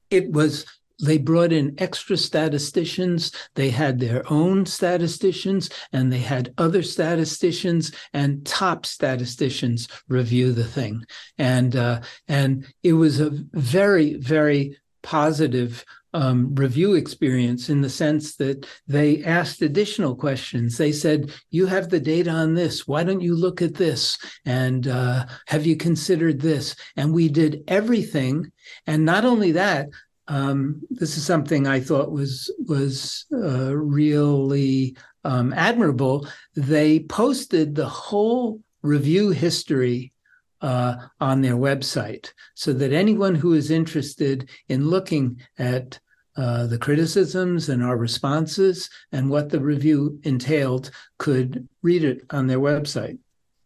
it 0.09 0.31
was 0.31 0.65
they 1.01 1.17
brought 1.17 1.51
in 1.51 1.75
extra 1.77 2.17
statisticians. 2.17 3.31
They 3.55 3.69
had 3.69 3.99
their 3.99 4.23
own 4.31 4.65
statisticians 4.65 5.69
and 5.91 6.11
they 6.11 6.19
had 6.19 6.53
other 6.57 6.83
statisticians 6.83 7.91
and 8.13 8.45
top 8.45 8.85
statisticians 8.85 9.87
review 10.07 10.53
the 10.53 10.63
thing. 10.63 11.03
And, 11.37 11.75
uh, 11.75 12.01
and 12.27 12.65
it 12.83 12.93
was 12.93 13.19
a 13.19 13.31
very, 13.53 14.15
very 14.15 14.77
positive 15.03 15.85
um, 16.15 16.55
review 16.55 16.93
experience 16.93 17.69
in 17.69 17.81
the 17.81 17.89
sense 17.89 18.37
that 18.37 18.65
they 18.87 19.21
asked 19.25 19.61
additional 19.61 20.15
questions. 20.15 20.77
They 20.77 20.93
said, 20.93 21.31
You 21.49 21.65
have 21.65 21.89
the 21.89 21.99
data 21.99 22.29
on 22.29 22.53
this. 22.53 22.87
Why 22.87 23.03
don't 23.03 23.19
you 23.19 23.35
look 23.35 23.61
at 23.61 23.75
this? 23.75 24.17
And 24.45 24.87
uh, 24.87 25.25
have 25.47 25.65
you 25.65 25.75
considered 25.75 26.39
this? 26.39 26.73
And 26.95 27.13
we 27.13 27.27
did 27.27 27.65
everything. 27.67 28.49
And 28.87 29.03
not 29.03 29.25
only 29.25 29.51
that, 29.51 29.89
um, 30.28 30.82
this 30.89 31.17
is 31.17 31.26
something 31.26 31.67
I 31.67 31.80
thought 31.80 32.11
was 32.11 32.51
was 32.67 33.26
uh, 33.32 33.76
really 33.76 34.95
um, 35.23 35.53
admirable. 35.53 36.28
They 36.55 37.01
posted 37.01 37.76
the 37.76 37.88
whole 37.88 38.61
review 38.82 39.30
history 39.30 40.13
uh, 40.61 40.95
on 41.19 41.41
their 41.41 41.55
website, 41.55 42.32
so 42.55 42.73
that 42.73 42.91
anyone 42.91 43.36
who 43.36 43.53
is 43.53 43.69
interested 43.69 44.49
in 44.67 44.89
looking 44.89 45.41
at 45.59 45.99
uh, 46.38 46.65
the 46.67 46.78
criticisms 46.78 47.69
and 47.69 47.84
our 47.84 47.97
responses 47.97 48.89
and 49.11 49.30
what 49.30 49.49
the 49.49 49.59
review 49.59 50.19
entailed 50.23 50.91
could 51.17 51.67
read 51.82 52.03
it 52.03 52.21
on 52.32 52.47
their 52.47 52.59
website. 52.59 53.17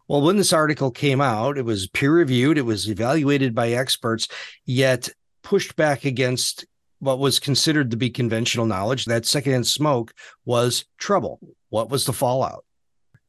Well, 0.08 0.22
when 0.22 0.38
this 0.38 0.54
article 0.54 0.92
came 0.92 1.22
out, 1.22 1.58
it 1.58 1.66
was 1.66 1.88
peer 1.88 2.12
reviewed, 2.12 2.58
it 2.58 2.64
was 2.64 2.90
evaluated 2.90 3.54
by 3.54 3.70
experts, 3.70 4.28
yet 4.66 5.10
pushed 5.50 5.76
back 5.76 6.06
against 6.06 6.64
what 7.00 7.18
was 7.18 7.40
considered 7.40 7.90
to 7.90 7.98
be 7.98 8.08
conventional 8.12 8.68
knowledge 8.68 9.06
that 9.06 9.26
secondhand 9.26 9.66
smoke 9.66 10.14
was 10.46 10.86
trouble. 11.00 11.40
What 11.70 11.90
was 11.90 12.06
the 12.06 12.14
fallout? 12.14 12.66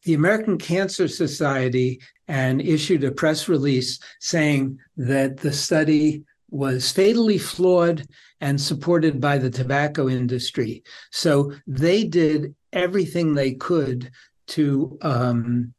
The 0.03 0.12
American 0.12 0.59
Cancer 0.59 1.09
Society 1.09 1.99
and 2.29 2.61
issued 2.61 3.05
a 3.05 3.11
press 3.11 3.49
release 3.49 3.99
saying 4.21 4.79
that 4.99 5.39
the 5.39 5.51
study 5.51 6.23
was 6.51 6.93
fatally 6.93 7.39
flawed 7.39 8.07
and 8.43 8.61
supported 8.61 9.18
by 9.18 9.39
the 9.39 9.51
tobacco 9.51 10.07
industry. 10.07 10.85
So 11.11 11.55
they 11.66 12.05
did 12.05 12.55
everything 12.75 13.33
they 13.33 13.55
could 13.55 14.11
to 14.49 14.99
um, 15.01 15.73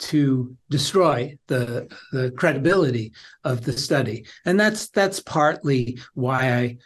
to 0.00 0.56
destroy 0.68 1.38
the 1.46 1.88
the 2.12 2.30
credibility 2.32 3.12
of 3.44 3.64
the 3.64 3.72
study. 3.72 4.26
And 4.44 4.58
that's 4.58 4.88
that's 4.88 5.20
partly 5.20 5.98
why 6.14 6.78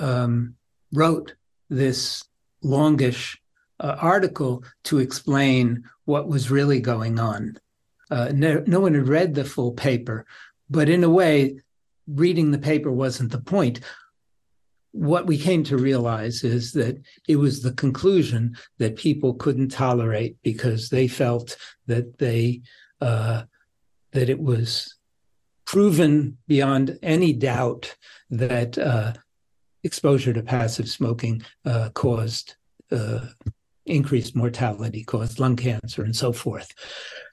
i 0.00 0.04
um, 0.04 0.54
wrote 0.92 1.34
this 1.68 2.24
longish 2.62 3.40
uh, 3.80 3.96
article 4.00 4.64
to 4.84 4.98
explain 4.98 5.84
what 6.04 6.28
was 6.28 6.50
really 6.50 6.80
going 6.80 7.18
on. 7.18 7.58
Uh, 8.10 8.30
no, 8.32 8.62
no 8.66 8.80
one 8.80 8.94
had 8.94 9.08
read 9.08 9.34
the 9.34 9.44
full 9.44 9.72
paper 9.72 10.26
but 10.70 10.88
in 10.88 11.04
a 11.04 11.10
way 11.10 11.58
reading 12.06 12.50
the 12.50 12.58
paper 12.58 12.90
wasn't 12.90 13.30
the 13.30 13.40
point 13.40 13.80
what 14.92 15.26
we 15.26 15.38
came 15.38 15.62
to 15.64 15.76
realize 15.76 16.42
is 16.42 16.72
that 16.72 17.00
it 17.28 17.36
was 17.36 17.62
the 17.62 17.72
conclusion 17.72 18.56
that 18.78 18.96
people 18.96 19.34
couldn't 19.34 19.68
tolerate 19.68 20.36
because 20.42 20.88
they 20.88 21.06
felt 21.06 21.56
that 21.86 22.18
they 22.18 22.60
uh, 23.00 23.42
that 24.12 24.28
it 24.28 24.40
was 24.40 24.96
proven 25.64 26.36
beyond 26.48 26.98
any 27.02 27.32
doubt 27.32 27.94
that 28.30 28.76
uh, 28.76 29.12
exposure 29.84 30.32
to 30.32 30.42
passive 30.42 30.88
smoking 30.88 31.42
uh, 31.64 31.90
caused 31.94 32.56
uh, 32.90 33.20
increased 33.86 34.34
mortality, 34.34 35.04
caused 35.04 35.38
lung 35.38 35.56
cancer, 35.56 36.02
and 36.02 36.14
so 36.14 36.32
forth. 36.32 36.72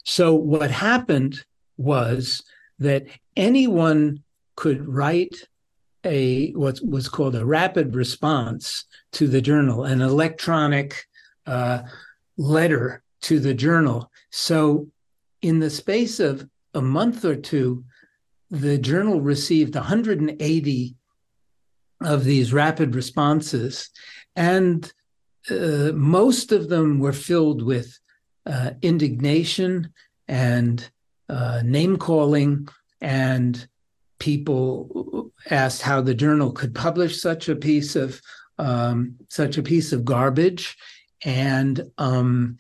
So 0.06 0.36
what 0.36 0.72
happened 0.72 1.44
was 1.78 2.44
that 2.80 3.08
anyone 3.36 4.24
could 4.56 4.88
write 4.88 5.36
a 6.08 6.52
what 6.52 6.80
was 6.84 7.10
called 7.10 7.36
a 7.36 7.46
rapid 7.46 7.96
response 7.96 8.86
to 9.12 9.28
the 9.28 9.42
journal, 9.42 9.84
an 9.84 10.02
electronic 10.02 11.06
uh, 11.46 11.82
letter 12.38 13.04
to 13.22 13.40
the 13.40 13.54
journal. 13.54 14.10
So, 14.32 14.88
in 15.42 15.60
the 15.60 15.70
space 15.70 16.20
of 16.20 16.48
a 16.74 16.82
month 16.82 17.26
or 17.26 17.36
two, 17.36 17.84
the 18.50 18.78
journal 18.78 19.22
received 19.22 19.76
180 19.76 20.96
of 22.02 22.24
these 22.24 22.54
rapid 22.54 22.96
responses, 22.96 23.90
and 24.36 24.92
uh, 25.50 25.92
most 25.94 26.52
of 26.52 26.70
them 26.70 27.00
were 27.00 27.14
filled 27.14 27.62
with 27.62 28.00
uh, 28.46 28.72
indignation 28.82 29.94
and 30.28 30.90
uh, 31.30 31.62
name 31.64 31.98
calling 31.98 32.68
and 33.02 33.68
people 34.20 35.32
asked 35.50 35.82
how 35.82 36.02
the 36.02 36.14
journal 36.14 36.52
could 36.52 36.74
publish 36.74 37.22
such 37.22 37.50
a 37.50 37.56
piece 37.56 37.96
of 37.96 38.22
um, 38.60 39.16
such 39.30 39.58
a 39.58 39.64
piece 39.64 39.94
of 39.94 40.04
garbage, 40.04 40.78
and 41.24 41.92
um, 41.98 42.58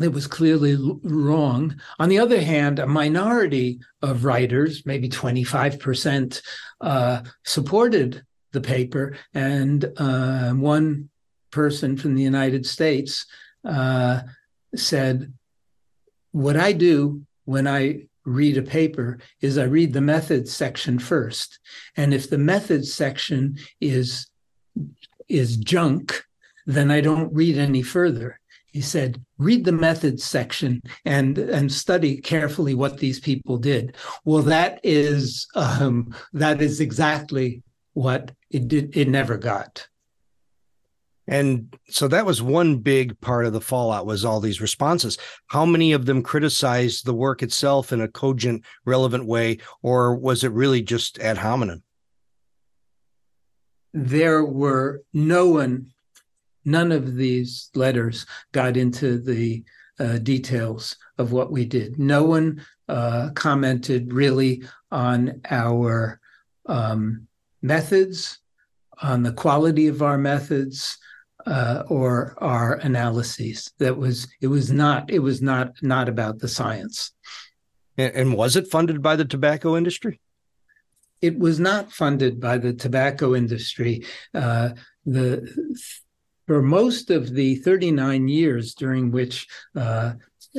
it 0.00 0.12
was 0.12 0.26
clearly 0.26 0.76
wrong. 1.02 1.76
On 1.98 2.08
the 2.08 2.18
other 2.18 2.40
hand, 2.40 2.78
a 2.78 2.86
minority 2.86 3.80
of 4.02 4.24
writers, 4.24 4.84
maybe 4.84 5.08
25%, 5.08 6.42
uh, 6.80 7.22
supported 7.44 8.24
the 8.52 8.60
paper, 8.60 9.16
and 9.32 9.90
uh, 9.96 10.50
one 10.50 11.08
person 11.50 11.96
from 11.96 12.14
the 12.14 12.22
United 12.22 12.66
States 12.66 13.26
uh, 13.64 14.20
said, 14.74 15.32
What 16.32 16.56
I 16.56 16.72
do 16.72 17.22
when 17.44 17.68
I 17.68 18.06
read 18.24 18.56
a 18.56 18.62
paper 18.62 19.18
is 19.40 19.58
I 19.58 19.64
read 19.64 19.92
the 19.92 20.00
methods 20.00 20.52
section 20.52 20.98
first. 20.98 21.58
And 21.96 22.14
if 22.14 22.30
the 22.30 22.38
methods 22.38 22.92
section 22.92 23.58
is 23.80 24.28
is 25.28 25.56
junk, 25.56 26.24
then 26.66 26.90
I 26.90 27.00
don't 27.00 27.32
read 27.32 27.56
any 27.56 27.82
further. 27.82 28.40
He 28.66 28.80
said, 28.80 29.24
read 29.38 29.64
the 29.64 29.72
methods 29.72 30.24
section 30.24 30.82
and 31.04 31.38
and 31.38 31.70
study 31.70 32.16
carefully 32.16 32.74
what 32.74 32.98
these 32.98 33.20
people 33.20 33.56
did. 33.56 33.96
Well, 34.24 34.42
that 34.42 34.80
is 34.82 35.46
um, 35.54 36.14
that 36.32 36.60
is 36.60 36.80
exactly 36.80 37.62
what 37.92 38.32
it 38.50 38.68
did. 38.68 38.96
It 38.96 39.08
never 39.08 39.36
got. 39.36 39.86
And 41.26 41.74
so 41.88 42.06
that 42.08 42.26
was 42.26 42.42
one 42.42 42.78
big 42.78 43.18
part 43.20 43.46
of 43.46 43.52
the 43.52 43.60
fallout 43.60 44.04
was 44.04 44.24
all 44.24 44.40
these 44.40 44.60
responses. 44.60 45.16
How 45.46 45.64
many 45.64 45.92
of 45.92 46.04
them 46.04 46.22
criticized 46.22 47.06
the 47.06 47.14
work 47.14 47.42
itself 47.42 47.92
in 47.92 48.00
a 48.02 48.08
cogent, 48.08 48.64
relevant 48.84 49.24
way, 49.24 49.58
or 49.82 50.14
was 50.14 50.44
it 50.44 50.52
really 50.52 50.82
just 50.82 51.18
ad 51.20 51.38
hominem? 51.38 51.82
There 53.94 54.44
were 54.44 55.02
no 55.12 55.48
one, 55.48 55.92
none 56.64 56.92
of 56.92 57.14
these 57.14 57.70
letters 57.74 58.26
got 58.52 58.76
into 58.76 59.18
the 59.18 59.64
uh, 59.98 60.18
details 60.18 60.96
of 61.18 61.32
what 61.32 61.52
we 61.52 61.64
did. 61.64 61.98
No 61.98 62.24
one 62.24 62.64
uh, 62.88 63.30
commented 63.34 64.12
really 64.12 64.64
on 64.90 65.40
our 65.50 66.20
um, 66.66 67.28
methods, 67.62 68.40
on 69.00 69.22
the 69.22 69.32
quality 69.32 69.86
of 69.86 70.02
our 70.02 70.18
methods, 70.18 70.98
uh, 71.46 71.84
or 71.88 72.34
our 72.38 72.74
analyses. 72.74 73.72
That 73.78 73.96
was 73.96 74.28
it 74.40 74.48
was 74.48 74.70
not 74.70 75.10
it 75.10 75.20
was 75.20 75.42
not 75.42 75.74
not 75.82 76.08
about 76.08 76.38
the 76.38 76.48
science. 76.48 77.12
And, 77.96 78.14
and 78.14 78.34
was 78.34 78.56
it 78.56 78.70
funded 78.70 79.02
by 79.02 79.16
the 79.16 79.24
tobacco 79.24 79.76
industry? 79.76 80.20
It 81.20 81.38
was 81.38 81.58
not 81.58 81.92
funded 81.92 82.40
by 82.40 82.58
the 82.58 82.72
tobacco 82.72 83.34
industry. 83.34 84.04
Uh, 84.34 84.70
the 85.06 85.48
for 86.46 86.60
most 86.60 87.10
of 87.10 87.32
the 87.34 87.56
39 87.56 88.28
years 88.28 88.74
during 88.74 89.10
which 89.10 89.46
uh, 89.74 90.12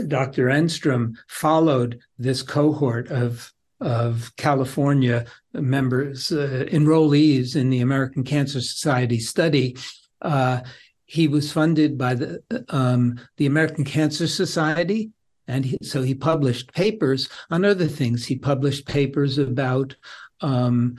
Dr. 0.07 0.47
Enstrom 0.47 1.15
followed 1.27 1.99
this 2.17 2.41
cohort 2.41 3.09
of 3.09 3.51
of 3.81 4.33
California 4.37 5.25
members, 5.53 6.31
uh, 6.31 6.65
enrollees 6.71 7.55
in 7.55 7.69
the 7.69 7.81
American 7.81 8.23
Cancer 8.23 8.61
Society 8.61 9.19
study. 9.19 9.75
Uh, 10.25 10.61
he 11.05 11.27
was 11.27 11.51
funded 11.51 11.97
by 11.97 12.15
the 12.15 12.43
um, 12.69 13.19
the 13.37 13.45
American 13.45 13.85
Cancer 13.85 14.27
Society, 14.27 15.11
and 15.47 15.63
he, 15.63 15.77
so 15.81 16.01
he 16.01 16.15
published 16.15 16.73
papers 16.73 17.29
on 17.51 17.63
other 17.63 17.87
things. 17.87 18.25
He 18.25 18.35
published 18.35 18.87
papers 18.87 19.37
about 19.37 19.95
um, 20.41 20.97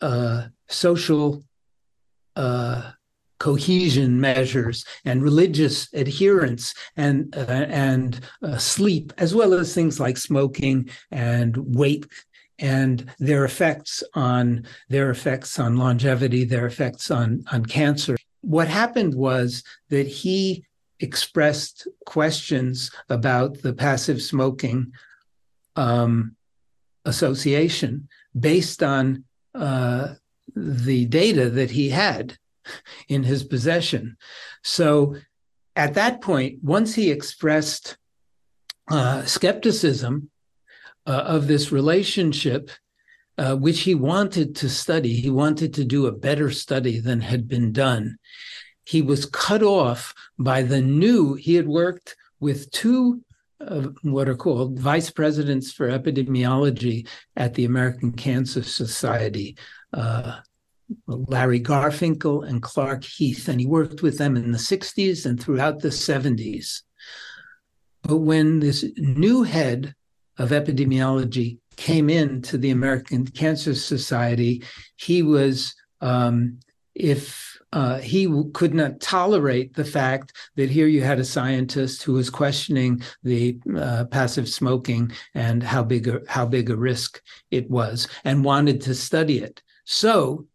uh, 0.00 0.46
social 0.68 1.44
uh, 2.36 2.92
cohesion 3.40 4.20
measures 4.20 4.84
and 5.04 5.22
religious 5.22 5.92
adherence 5.92 6.74
and 6.96 7.34
uh, 7.36 7.66
and 7.68 8.20
uh, 8.42 8.58
sleep, 8.58 9.12
as 9.18 9.34
well 9.34 9.52
as 9.54 9.74
things 9.74 9.98
like 9.98 10.18
smoking 10.18 10.88
and 11.10 11.56
weight 11.56 12.06
and 12.60 13.10
their 13.18 13.44
effects 13.44 14.04
on 14.14 14.64
their 14.88 15.10
effects 15.10 15.58
on 15.58 15.76
longevity, 15.76 16.44
their 16.44 16.66
effects 16.66 17.10
on 17.10 17.44
on 17.52 17.64
cancer. 17.64 18.16
What 18.42 18.68
happened 18.68 19.14
was 19.14 19.62
that 19.88 20.06
he 20.06 20.64
expressed 21.00 21.88
questions 22.06 22.90
about 23.08 23.62
the 23.62 23.72
passive 23.72 24.20
smoking 24.20 24.92
um, 25.76 26.36
association 27.04 28.08
based 28.38 28.82
on 28.82 29.24
uh, 29.54 30.14
the 30.54 31.06
data 31.06 31.48
that 31.50 31.70
he 31.70 31.88
had 31.88 32.36
in 33.08 33.22
his 33.22 33.42
possession. 33.44 34.16
So 34.62 35.16
at 35.74 35.94
that 35.94 36.20
point, 36.20 36.62
once 36.62 36.94
he 36.94 37.10
expressed 37.10 37.96
uh, 38.90 39.24
skepticism 39.24 40.29
uh, 41.10 41.24
of 41.24 41.48
this 41.48 41.72
relationship, 41.72 42.70
uh, 43.36 43.56
which 43.56 43.80
he 43.80 43.94
wanted 43.94 44.54
to 44.54 44.68
study, 44.68 45.14
he 45.14 45.30
wanted 45.30 45.74
to 45.74 45.84
do 45.84 46.06
a 46.06 46.12
better 46.12 46.50
study 46.50 47.00
than 47.00 47.20
had 47.20 47.48
been 47.48 47.72
done. 47.72 48.16
He 48.84 49.02
was 49.02 49.26
cut 49.26 49.62
off 49.62 50.14
by 50.38 50.62
the 50.62 50.80
new, 50.80 51.34
he 51.34 51.54
had 51.54 51.66
worked 51.66 52.16
with 52.38 52.70
two 52.70 53.22
what 54.02 54.28
are 54.28 54.36
called 54.36 54.78
vice 54.78 55.10
presidents 55.10 55.70
for 55.70 55.88
epidemiology 55.88 57.06
at 57.36 57.52
the 57.54 57.66
American 57.66 58.12
Cancer 58.12 58.62
Society, 58.62 59.56
uh, 59.92 60.38
Larry 61.06 61.60
Garfinkel 61.60 62.48
and 62.48 62.62
Clark 62.62 63.04
Heath, 63.04 63.48
and 63.48 63.60
he 63.60 63.66
worked 63.66 64.00
with 64.00 64.16
them 64.16 64.34
in 64.36 64.50
the 64.52 64.58
60s 64.58 65.26
and 65.26 65.38
throughout 65.38 65.80
the 65.80 65.88
70s. 65.88 66.82
But 68.02 68.18
when 68.18 68.60
this 68.60 68.84
new 68.96 69.42
head 69.42 69.94
of 70.40 70.50
epidemiology 70.50 71.58
came 71.76 72.08
in 72.08 72.40
to 72.42 72.56
the 72.58 72.70
American 72.70 73.26
Cancer 73.26 73.74
Society, 73.74 74.62
he 74.96 75.22
was, 75.22 75.74
um, 76.00 76.58
if 76.94 77.58
uh, 77.72 77.98
he 77.98 78.26
could 78.52 78.74
not 78.74 79.00
tolerate 79.00 79.74
the 79.74 79.84
fact 79.84 80.32
that 80.56 80.70
here 80.70 80.88
you 80.88 81.02
had 81.02 81.20
a 81.20 81.24
scientist 81.36 82.02
who 82.02 82.14
was 82.14 82.30
questioning 82.30 83.02
the 83.22 83.58
uh, 83.76 84.04
passive 84.06 84.48
smoking 84.48 85.12
and 85.34 85.62
how 85.62 85.82
big 85.82 86.08
a, 86.08 86.20
how 86.26 86.46
big 86.46 86.70
a 86.70 86.76
risk 86.76 87.22
it 87.50 87.70
was, 87.70 88.08
and 88.24 88.44
wanted 88.44 88.80
to 88.80 88.94
study 88.94 89.38
it. 89.38 89.62
So 89.84 90.46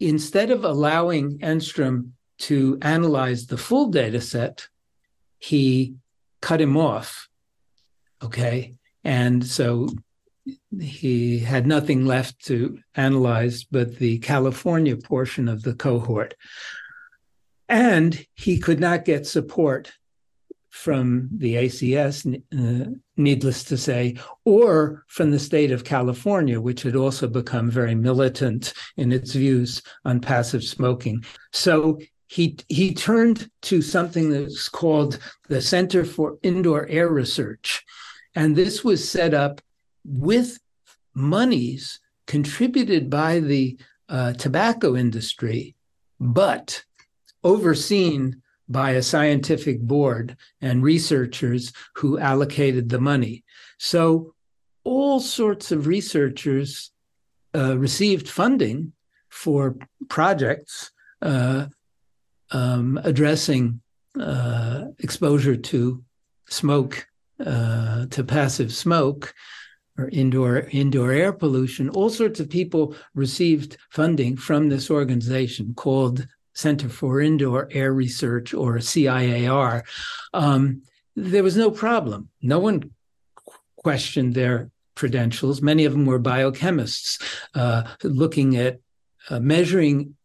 instead 0.00 0.50
of 0.50 0.64
allowing 0.64 1.38
Enstrom 1.38 2.12
to 2.38 2.78
analyze 2.82 3.46
the 3.46 3.58
full 3.58 3.88
data 3.90 4.20
set, 4.20 4.68
he 5.38 5.94
cut 6.40 6.60
him 6.60 6.76
off. 6.76 7.28
Okay. 8.22 8.74
And 9.04 9.44
so 9.44 9.88
he 10.80 11.38
had 11.38 11.66
nothing 11.66 12.06
left 12.06 12.44
to 12.46 12.78
analyze 12.94 13.64
but 13.64 13.96
the 13.96 14.18
California 14.18 14.96
portion 14.96 15.48
of 15.48 15.62
the 15.62 15.74
cohort. 15.74 16.34
And 17.68 18.24
he 18.34 18.58
could 18.58 18.80
not 18.80 19.04
get 19.04 19.26
support 19.26 19.92
from 20.70 21.28
the 21.36 21.54
ACS, 21.54 22.42
uh, 22.52 22.90
needless 23.16 23.62
to 23.64 23.76
say, 23.76 24.16
or 24.44 25.04
from 25.06 25.30
the 25.30 25.38
state 25.38 25.70
of 25.70 25.84
California, 25.84 26.60
which 26.60 26.82
had 26.82 26.96
also 26.96 27.28
become 27.28 27.70
very 27.70 27.94
militant 27.94 28.72
in 28.96 29.12
its 29.12 29.34
views 29.34 29.82
on 30.04 30.18
passive 30.18 30.64
smoking. 30.64 31.22
So 31.52 31.98
he 32.26 32.56
he 32.70 32.94
turned 32.94 33.50
to 33.62 33.82
something 33.82 34.30
that's 34.30 34.68
called 34.68 35.18
the 35.48 35.60
Center 35.60 36.06
for 36.06 36.38
Indoor 36.42 36.88
Air 36.88 37.10
Research, 37.10 37.84
and 38.34 38.56
this 38.56 38.82
was 38.82 39.08
set 39.08 39.34
up 39.34 39.60
with 40.04 40.58
monies 41.14 42.00
contributed 42.26 43.10
by 43.10 43.40
the 43.40 43.76
uh, 44.08 44.32
tobacco 44.34 44.96
industry, 44.96 45.74
but 46.18 46.82
overseen 47.44 48.42
by 48.68 48.92
a 48.92 49.02
scientific 49.02 49.80
board 49.80 50.36
and 50.60 50.82
researchers 50.82 51.72
who 51.96 52.18
allocated 52.18 52.88
the 52.88 53.00
money. 53.00 53.44
So 53.78 54.34
all 54.84 55.20
sorts 55.20 55.72
of 55.72 55.86
researchers 55.86 56.90
uh, 57.54 57.76
received 57.76 58.28
funding 58.28 58.92
for 59.28 59.76
projects 60.08 60.90
uh, 61.20 61.66
um, 62.50 63.00
addressing 63.04 63.80
uh, 64.18 64.84
exposure 64.98 65.56
to 65.56 66.02
smoke, 66.48 67.06
uh, 67.44 68.06
to 68.06 68.24
passive 68.24 68.72
smoke, 68.72 69.34
or 69.98 70.08
indoor 70.08 70.68
indoor 70.70 71.12
air 71.12 71.32
pollution. 71.32 71.88
All 71.90 72.10
sorts 72.10 72.40
of 72.40 72.48
people 72.48 72.94
received 73.14 73.76
funding 73.90 74.36
from 74.36 74.68
this 74.68 74.90
organization 74.90 75.74
called 75.74 76.26
Center 76.54 76.88
for 76.88 77.20
Indoor 77.20 77.68
Air 77.72 77.92
Research 77.92 78.54
or 78.54 78.76
CIAR, 78.76 79.82
um, 80.34 80.82
there 81.16 81.42
was 81.42 81.56
no 81.56 81.70
problem. 81.70 82.28
No 82.40 82.58
one 82.58 82.90
questioned 83.76 84.34
their 84.34 84.70
credentials. 84.94 85.62
Many 85.62 85.84
of 85.84 85.92
them 85.92 86.06
were 86.06 86.20
biochemists 86.20 87.22
uh, 87.54 87.84
looking 88.02 88.56
at 88.56 88.80
uh, 89.30 89.40
measuring 89.40 90.16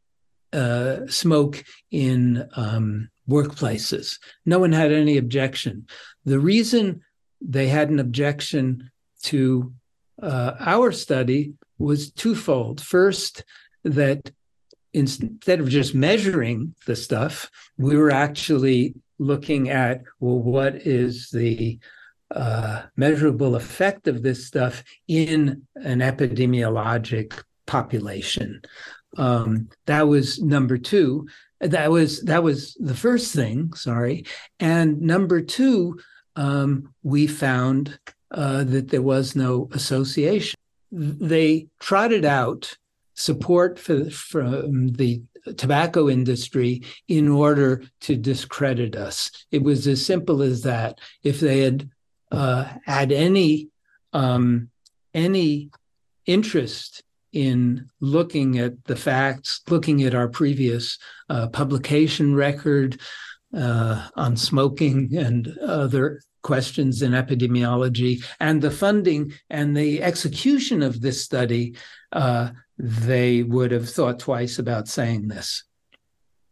uh, 0.54 1.08
smoke 1.08 1.64
in 1.92 2.48
um, 2.56 3.10
workplaces. 3.30 4.18
No 4.46 4.60
one 4.60 4.72
had 4.72 4.92
any 4.92 5.18
objection. 5.18 5.88
The 6.26 6.40
reason 6.40 7.02
they 7.42 7.68
had 7.68 7.90
an 7.90 8.00
objection 8.00 8.92
to 9.24 9.74
uh, 10.22 10.54
our 10.60 10.92
study 10.92 11.54
was 11.78 12.12
twofold. 12.12 12.82
First, 12.82 13.44
that 13.84 14.32
instead 14.94 15.60
of 15.60 15.70
just 15.70 15.94
measuring 15.94 16.74
the 16.86 16.96
stuff, 16.96 17.50
we 17.78 17.96
were 17.96 18.12
actually 18.12 18.96
looking 19.20 19.70
at 19.70 20.02
well, 20.20 20.40
what 20.40 20.76
is 20.76 21.30
the 21.32 21.80
uh, 22.32 22.84
measurable 22.96 23.56
effect 23.56 24.08
of 24.08 24.22
this 24.22 24.46
stuff 24.46 24.84
in 25.08 25.64
an 25.76 26.00
epidemiologic 26.00 27.42
population. 27.66 28.62
Um, 29.18 29.70
that 29.86 30.08
was 30.08 30.42
number 30.42 30.78
two. 30.78 31.28
That 31.60 31.90
was 31.90 32.22
that 32.24 32.44
was 32.44 32.76
the 32.76 32.94
first 32.94 33.34
thing. 33.34 33.74
Sorry, 33.74 34.26
and 34.60 35.02
number 35.02 35.42
two, 35.42 36.00
um, 36.38 36.94
we 37.04 37.28
found 37.28 38.00
uh, 38.32 38.64
that 38.64 38.90
there 38.90 39.02
was 39.02 39.36
no 39.36 39.70
association. 39.74 40.58
They 40.92 41.68
trotted 41.80 42.24
out 42.24 42.78
support 43.16 43.80
for, 43.80 44.10
from 44.10 44.90
the 44.94 45.22
tobacco 45.58 46.10
industry 46.10 46.84
in 47.08 47.28
order 47.28 47.84
to 48.02 48.16
discredit 48.16 48.96
us. 48.96 49.32
It 49.52 49.64
was 49.64 49.88
as 49.88 50.06
simple 50.06 50.42
as 50.42 50.62
that. 50.64 51.00
If 51.24 51.40
they 51.40 51.62
had 51.62 51.90
uh, 52.32 52.66
had 52.86 53.12
any 53.12 53.70
um, 54.14 54.70
any 55.14 55.72
interest 56.26 57.04
in 57.34 57.90
looking 58.00 58.60
at 58.60 58.84
the 58.86 58.96
facts, 58.96 59.62
looking 59.70 60.04
at 60.04 60.16
our 60.16 60.28
previous 60.28 60.98
uh, 61.30 61.48
publication 61.48 62.36
record 62.36 63.00
uh, 63.56 64.08
on 64.16 64.36
smoking 64.36 65.16
and 65.16 65.58
other 65.60 66.22
questions 66.48 67.02
in 67.02 67.12
epidemiology, 67.12 68.24
and 68.40 68.62
the 68.62 68.72
funding 68.72 69.34
and 69.50 69.76
the 69.76 70.02
execution 70.02 70.82
of 70.82 71.02
this 71.02 71.22
study, 71.22 71.76
uh, 72.14 72.50
they 72.80 73.44
would 73.44 73.72
have 73.72 73.90
thought 73.90 74.18
twice 74.18 74.58
about 74.58 74.88
saying 74.88 75.28
this. 75.28 75.66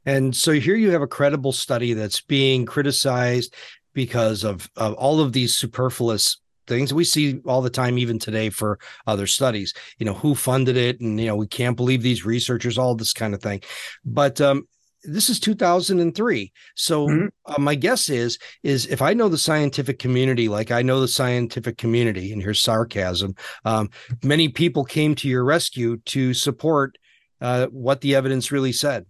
And 0.06 0.36
so 0.36 0.52
here 0.52 0.76
you 0.76 0.92
have 0.92 1.02
a 1.02 1.08
credible 1.08 1.54
study 1.54 1.94
that's 1.94 2.20
being 2.20 2.66
criticized 2.66 3.56
because 3.94 4.44
of, 4.44 4.70
of 4.76 4.94
all 4.96 5.22
of 5.22 5.32
these 5.32 5.56
superfluous 5.56 6.38
things 6.68 6.94
we 6.94 7.04
see 7.04 7.40
all 7.46 7.62
the 7.62 7.70
time 7.70 7.98
even 7.98 8.18
today 8.18 8.50
for 8.50 8.80
other 9.06 9.28
studies 9.28 9.72
you 10.00 10.06
know 10.06 10.16
who 10.16 10.34
funded 10.34 10.76
it 10.76 11.00
and 11.00 11.20
you 11.20 11.28
know 11.28 11.36
we 11.36 11.46
can't 11.46 11.78
believe 11.78 12.02
these 12.02 12.26
researchers 12.26 12.80
all 12.80 12.96
this 12.96 13.14
kind 13.14 13.36
of 13.36 13.40
thing 13.40 13.62
but 14.04 14.42
um 14.42 14.68
this 15.08 15.30
is 15.30 15.40
2003. 15.40 16.52
So 16.76 17.08
mm-hmm. 17.08 17.28
uh, 17.46 17.60
my 17.60 17.76
guess 17.76 18.10
is 18.10 18.38
is 18.64 18.86
if 18.88 19.02
I 19.02 19.14
know 19.14 19.30
the 19.30 19.38
scientific 19.38 20.00
community 20.00 20.48
like 20.48 20.72
I 20.72 20.82
know 20.82 21.00
the 21.00 21.08
scientific 21.08 21.78
community, 21.78 22.32
and 22.32 22.42
here's 22.42 22.62
sarcasm, 22.62 23.36
um, 23.64 23.90
many 24.24 24.50
people 24.50 24.84
came 24.84 25.16
to 25.16 25.28
your 25.28 25.44
rescue 25.44 25.98
to 26.06 26.34
support 26.34 26.98
uh, 27.42 27.68
what 27.68 28.02
the 28.02 28.16
evidence 28.16 28.52
really 28.52 28.72
said. 28.72 29.06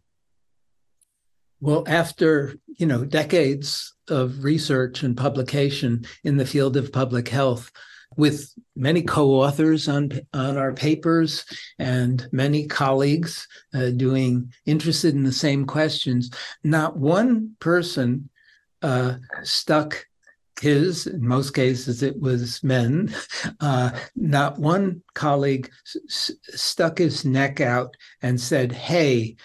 Well, 1.61 1.83
after 1.87 2.55
you 2.67 2.85
know 2.85 3.05
decades 3.05 3.93
of 4.09 4.43
research 4.43 5.03
and 5.03 5.17
publication 5.17 6.05
in 6.23 6.37
the 6.37 6.45
field 6.45 6.77
of 6.77 6.91
public 6.91 7.29
health, 7.29 7.71
with 8.17 8.53
many 8.75 9.01
co-authors 9.01 9.87
on 9.87 10.11
on 10.33 10.57
our 10.57 10.73
papers 10.73 11.45
and 11.79 12.27
many 12.31 12.67
colleagues 12.67 13.47
uh, 13.73 13.89
doing 13.89 14.51
interested 14.65 15.15
in 15.15 15.23
the 15.23 15.31
same 15.31 15.65
questions. 15.65 16.29
Not 16.63 16.97
one 16.97 17.55
person 17.59 18.29
uh, 18.81 19.15
stuck 19.43 20.05
his, 20.61 21.07
in 21.07 21.25
most 21.25 21.51
cases 21.51 22.01
it 22.01 22.19
was 22.19 22.63
men, 22.63 23.13
uh, 23.59 23.91
not 24.15 24.57
one 24.57 25.01
colleague 25.13 25.69
s- 26.07 26.31
stuck 26.49 26.97
his 26.97 27.25
neck 27.25 27.59
out 27.61 27.95
and 28.21 28.39
said, 28.39 28.71
Hey, 28.71 29.35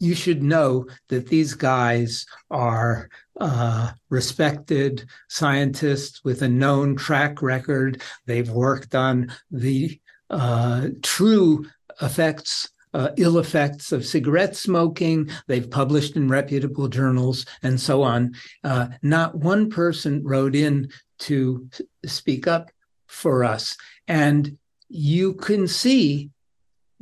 you 0.00 0.14
should 0.14 0.42
know 0.42 0.86
that 1.08 1.26
these 1.28 1.54
guys 1.54 2.26
are 2.50 3.08
uh, 3.38 3.92
respected 4.08 5.06
scientists 5.28 6.22
with 6.24 6.42
a 6.42 6.48
known 6.48 6.96
track 6.96 7.40
record. 7.42 8.02
They've 8.26 8.50
worked 8.50 8.94
on 8.94 9.32
the 9.50 10.00
uh, 10.30 10.88
true 11.02 11.66
effects, 12.02 12.68
uh, 12.94 13.10
ill 13.16 13.38
effects 13.38 13.92
of 13.92 14.04
cigarette 14.04 14.56
smoking. 14.56 15.30
They've 15.46 15.70
published 15.70 16.16
in 16.16 16.28
reputable 16.28 16.88
journals 16.88 17.46
and 17.62 17.80
so 17.80 18.02
on. 18.02 18.34
Uh, 18.64 18.88
not 19.02 19.36
one 19.36 19.70
person 19.70 20.22
wrote 20.24 20.54
in 20.54 20.90
to 21.20 21.68
speak 22.06 22.46
up 22.46 22.70
for 23.06 23.44
us. 23.44 23.76
And 24.06 24.58
you 24.88 25.34
can 25.34 25.68
see 25.68 26.30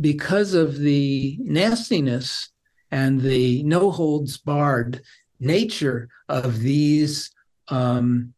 because 0.01 0.55
of 0.55 0.79
the 0.79 1.39
nastiness 1.41 2.51
and 2.91 3.21
the 3.21 3.63
no 3.63 3.91
holds 3.91 4.37
barred 4.37 5.03
nature 5.41 6.09
of 6.29 6.61
these 6.61 7.31
um, 7.69 8.33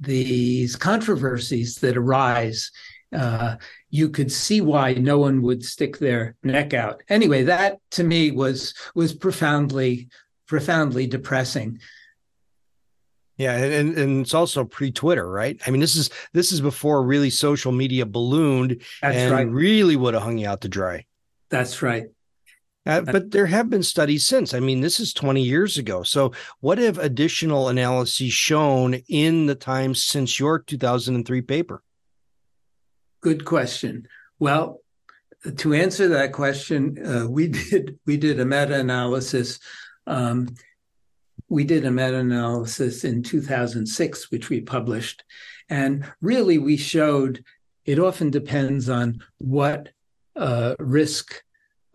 these 0.00 0.76
controversies 0.76 1.76
that 1.76 1.96
arise, 1.96 2.70
uh, 3.14 3.56
you 3.90 4.08
could 4.10 4.30
see 4.30 4.60
why 4.60 4.92
no 4.94 5.18
one 5.18 5.40
would 5.42 5.64
stick 5.64 5.98
their 5.98 6.34
neck 6.42 6.74
out. 6.74 7.02
Anyway, 7.08 7.44
that 7.44 7.78
to 7.92 8.04
me 8.04 8.30
was 8.30 8.74
was 8.94 9.12
profoundly 9.12 10.08
profoundly 10.46 11.06
depressing. 11.06 11.80
Yeah, 13.36 13.56
and, 13.56 13.98
and 13.98 14.20
it's 14.20 14.34
also 14.34 14.64
pre-Twitter, 14.64 15.28
right? 15.28 15.60
I 15.66 15.70
mean, 15.70 15.80
this 15.80 15.96
is 15.96 16.10
this 16.32 16.52
is 16.52 16.60
before 16.60 17.02
really 17.02 17.30
social 17.30 17.72
media 17.72 18.06
ballooned 18.06 18.82
That's 19.02 19.16
and 19.16 19.32
right. 19.32 19.48
really 19.48 19.96
would 19.96 20.14
have 20.14 20.22
hung 20.22 20.38
you 20.38 20.48
out 20.48 20.60
to 20.60 20.68
dry. 20.68 21.06
That's 21.48 21.82
right. 21.82 22.06
Uh, 22.86 23.00
but 23.00 23.30
there 23.30 23.46
have 23.46 23.70
been 23.70 23.82
studies 23.82 24.26
since. 24.26 24.52
I 24.52 24.60
mean, 24.60 24.80
this 24.80 25.00
is 25.00 25.14
20 25.14 25.42
years 25.42 25.78
ago. 25.78 26.02
So, 26.02 26.32
what 26.60 26.78
have 26.78 26.98
additional 26.98 27.68
analyses 27.68 28.32
shown 28.32 28.94
in 29.08 29.46
the 29.46 29.54
time 29.54 29.94
since 29.94 30.38
your 30.38 30.58
2003 30.58 31.40
paper? 31.42 31.82
Good 33.22 33.46
question. 33.46 34.06
Well, 34.38 34.82
to 35.56 35.74
answer 35.74 36.08
that 36.08 36.32
question, 36.32 36.98
uh, 37.04 37.26
we 37.28 37.48
did 37.70 37.98
we 38.06 38.16
did 38.16 38.40
a 38.40 38.44
meta-analysis. 38.44 39.60
Um, 40.06 40.54
we 41.48 41.64
did 41.64 41.84
a 41.84 41.90
meta-analysis 41.90 43.04
in 43.04 43.22
2006, 43.22 44.30
which 44.30 44.50
we 44.50 44.60
published, 44.60 45.24
and 45.70 46.04
really 46.20 46.58
we 46.58 46.76
showed 46.76 47.44
it 47.84 47.98
often 47.98 48.30
depends 48.30 48.88
on 48.88 49.22
what 49.38 49.90
uh, 50.36 50.74
risk 50.78 51.43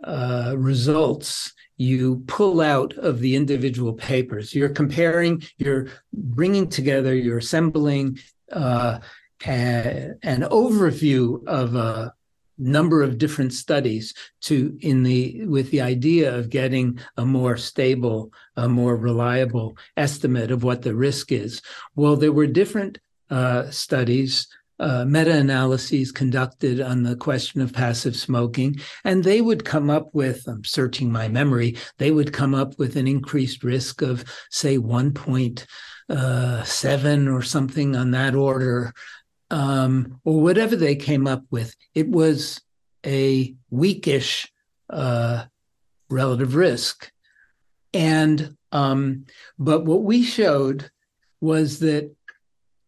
uh, 0.04 0.56
results 0.58 1.54
you 1.78 2.24
pull 2.28 2.60
out 2.60 2.94
of 2.98 3.20
the 3.20 3.36
individual 3.36 3.94
papers. 3.94 4.54
You're 4.54 4.70
comparing, 4.70 5.44
you're 5.58 5.88
bringing 6.12 6.68
together, 6.68 7.16
you're 7.16 7.38
assembling 7.38 8.20
uh, 8.52 9.00
a, 9.48 10.12
an 10.22 10.42
overview 10.42 11.48
of 11.48 11.76
a 11.76 12.14
number 12.60 13.02
of 13.02 13.18
different 13.18 13.54
studies 13.54 14.14
to 14.42 14.78
in 14.82 15.04
the 15.04 15.46
with 15.46 15.72
the 15.72 15.80
idea 15.80 16.36
of 16.36 16.50
getting 16.50 17.00
a 17.16 17.26
more 17.26 17.56
stable, 17.56 18.34
a 18.58 18.68
more 18.68 18.98
reliable 18.98 19.78
estimate 19.96 20.52
of 20.52 20.64
what 20.64 20.82
the 20.82 20.94
risk 20.94 21.32
is. 21.32 21.62
Well, 21.96 22.18
there 22.18 22.34
were 22.34 22.48
different 22.48 22.98
uh, 23.30 23.70
studies 23.70 24.48
uh, 24.80 25.06
meta 25.06 25.34
analyses 25.36 26.12
conducted 26.12 26.80
on 26.80 27.04
the 27.04 27.16
question 27.16 27.62
of 27.62 27.74
passive 27.74 28.16
smoking, 28.16 28.78
and 29.04 29.24
they 29.24 29.42
would 29.42 29.66
come 29.66 29.90
up 29.90 30.10
with, 30.14 30.48
I'm 30.48 30.64
searching 30.64 31.12
my 31.12 31.28
memory, 31.28 31.78
they 31.98 32.12
would 32.12 32.32
come 32.32 32.56
up 32.56 32.78
with 32.80 32.96
an 32.96 33.08
increased 33.08 33.64
risk 33.64 34.02
of, 34.02 34.24
say, 34.50 34.78
1.7 34.78 35.68
uh, 36.10 37.32
or 37.32 37.42
something 37.42 37.96
on 37.96 38.12
that 38.12 38.36
order, 38.36 38.94
um, 39.52 40.20
or 40.24 40.42
whatever 40.42 40.76
they 40.76 40.96
came 40.96 41.28
up 41.28 41.44
with. 41.52 41.76
It 41.94 42.08
was 42.08 42.62
a 43.06 43.56
weakish 43.70 44.52
uh, 44.90 45.46
relative 46.10 46.56
risk. 46.56 47.12
And, 47.94 48.56
um, 48.72 49.26
but 49.58 49.86
what 49.86 50.04
we 50.04 50.24
showed 50.24 50.92
was 51.42 51.80
that 51.80 52.16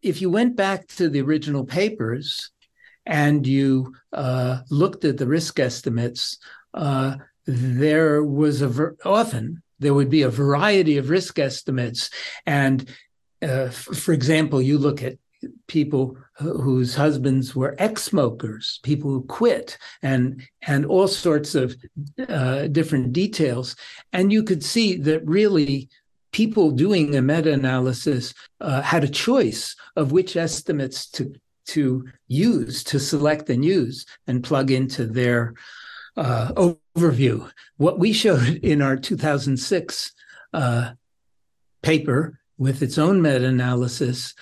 if 0.02 0.20
you 0.20 0.30
went 0.30 0.56
back 0.56 0.86
to 0.88 1.08
the 1.08 1.20
original 1.20 1.64
papers 1.64 2.50
and 3.06 3.46
you 3.46 3.94
uh, 4.12 4.60
looked 4.70 5.04
at 5.04 5.18
the 5.18 5.26
risk 5.26 5.58
estimates, 5.58 6.38
uh, 6.74 7.16
there 7.46 8.22
was 8.22 8.62
a 8.62 8.68
ver- 8.68 8.96
often 9.04 9.62
there 9.78 9.94
would 9.94 10.10
be 10.10 10.22
a 10.22 10.28
variety 10.28 10.96
of 10.96 11.10
risk 11.10 11.38
estimates, 11.38 12.10
and 12.46 12.88
uh, 13.42 13.66
f- 13.66 13.74
for 13.74 14.12
example, 14.12 14.62
you 14.62 14.78
look 14.78 15.02
at 15.02 15.18
people 15.66 16.16
whose 16.34 16.94
husbands 16.94 17.54
were 17.54 17.74
ex-smokers, 17.78 18.78
people 18.84 19.10
who 19.10 19.24
quit, 19.24 19.76
and 20.00 20.40
and 20.62 20.86
all 20.86 21.08
sorts 21.08 21.56
of 21.56 21.76
uh, 22.28 22.68
different 22.68 23.12
details, 23.12 23.74
and 24.12 24.32
you 24.32 24.44
could 24.44 24.62
see 24.62 24.96
that 24.96 25.26
really 25.26 25.88
people 26.32 26.70
doing 26.70 27.14
a 27.14 27.22
meta-analysis 27.22 28.34
uh, 28.60 28.82
had 28.82 29.04
a 29.04 29.08
choice 29.08 29.76
of 29.96 30.12
which 30.12 30.36
estimates 30.36 31.08
to 31.10 31.34
to 31.64 32.04
use 32.26 32.82
to 32.82 32.98
select 32.98 33.48
and 33.48 33.64
use 33.64 34.04
and 34.26 34.42
plug 34.42 34.70
into 34.70 35.06
their 35.06 35.54
uh, 36.16 36.52
overview. 36.96 37.48
What 37.76 38.00
we 38.00 38.12
showed 38.12 38.58
in 38.64 38.82
our 38.82 38.96
2006 38.96 40.12
uh, 40.52 40.92
paper 41.82 42.40
with 42.58 42.82
its 42.82 42.98
own 42.98 43.22
meta-analysis, 43.22 44.34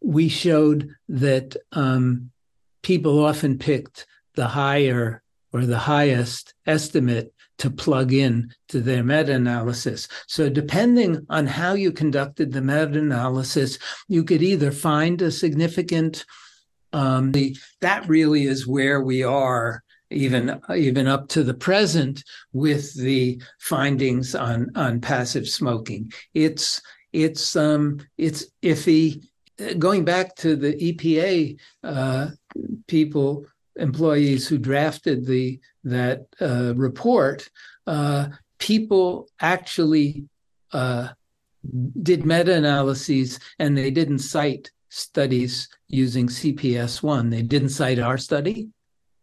we 0.00 0.28
showed 0.28 0.94
that 1.08 1.56
um, 1.72 2.30
people 2.82 3.24
often 3.24 3.58
picked 3.58 4.06
the 4.36 4.46
higher 4.46 5.22
or 5.52 5.66
the 5.66 5.78
highest 5.78 6.54
estimate 6.66 7.34
to 7.58 7.70
plug 7.70 8.12
in 8.12 8.52
to 8.68 8.80
their 8.80 9.02
meta-analysis. 9.02 10.08
So 10.26 10.48
depending 10.48 11.26
on 11.28 11.46
how 11.46 11.74
you 11.74 11.92
conducted 11.92 12.52
the 12.52 12.62
meta-analysis, 12.62 13.78
you 14.08 14.24
could 14.24 14.42
either 14.42 14.70
find 14.70 15.20
a 15.20 15.30
significant 15.30 16.24
um, 16.92 17.32
the, 17.32 17.56
that 17.80 18.08
really 18.08 18.44
is 18.44 18.66
where 18.66 19.02
we 19.02 19.22
are 19.22 19.82
even 20.10 20.60
even 20.74 21.06
up 21.06 21.28
to 21.28 21.42
the 21.42 21.54
present 21.54 22.24
with 22.52 22.94
the 22.94 23.40
findings 23.58 24.34
on 24.34 24.70
on 24.74 25.00
passive 25.00 25.48
smoking. 25.48 26.10
It's 26.34 26.80
it's 27.12 27.56
um 27.56 27.98
it's 28.16 28.46
iffy. 28.62 29.22
Going 29.78 30.04
back 30.04 30.36
to 30.36 30.56
the 30.56 30.74
EPA 30.74 31.58
uh, 31.82 32.28
people 32.86 33.44
employees 33.78 34.46
who 34.46 34.58
drafted 34.58 35.26
the 35.26 35.60
that 35.84 36.26
uh, 36.40 36.74
report, 36.74 37.48
uh, 37.86 38.28
people 38.58 39.28
actually 39.40 40.24
uh, 40.72 41.08
did 42.02 42.26
meta-analyses 42.26 43.40
and 43.58 43.76
they 43.76 43.90
didn't 43.90 44.18
cite 44.18 44.70
studies 44.90 45.68
using 45.88 46.26
CPS1. 46.26 47.30
They 47.30 47.42
didn't 47.42 47.70
cite 47.70 47.98
our 47.98 48.18
study. 48.18 48.68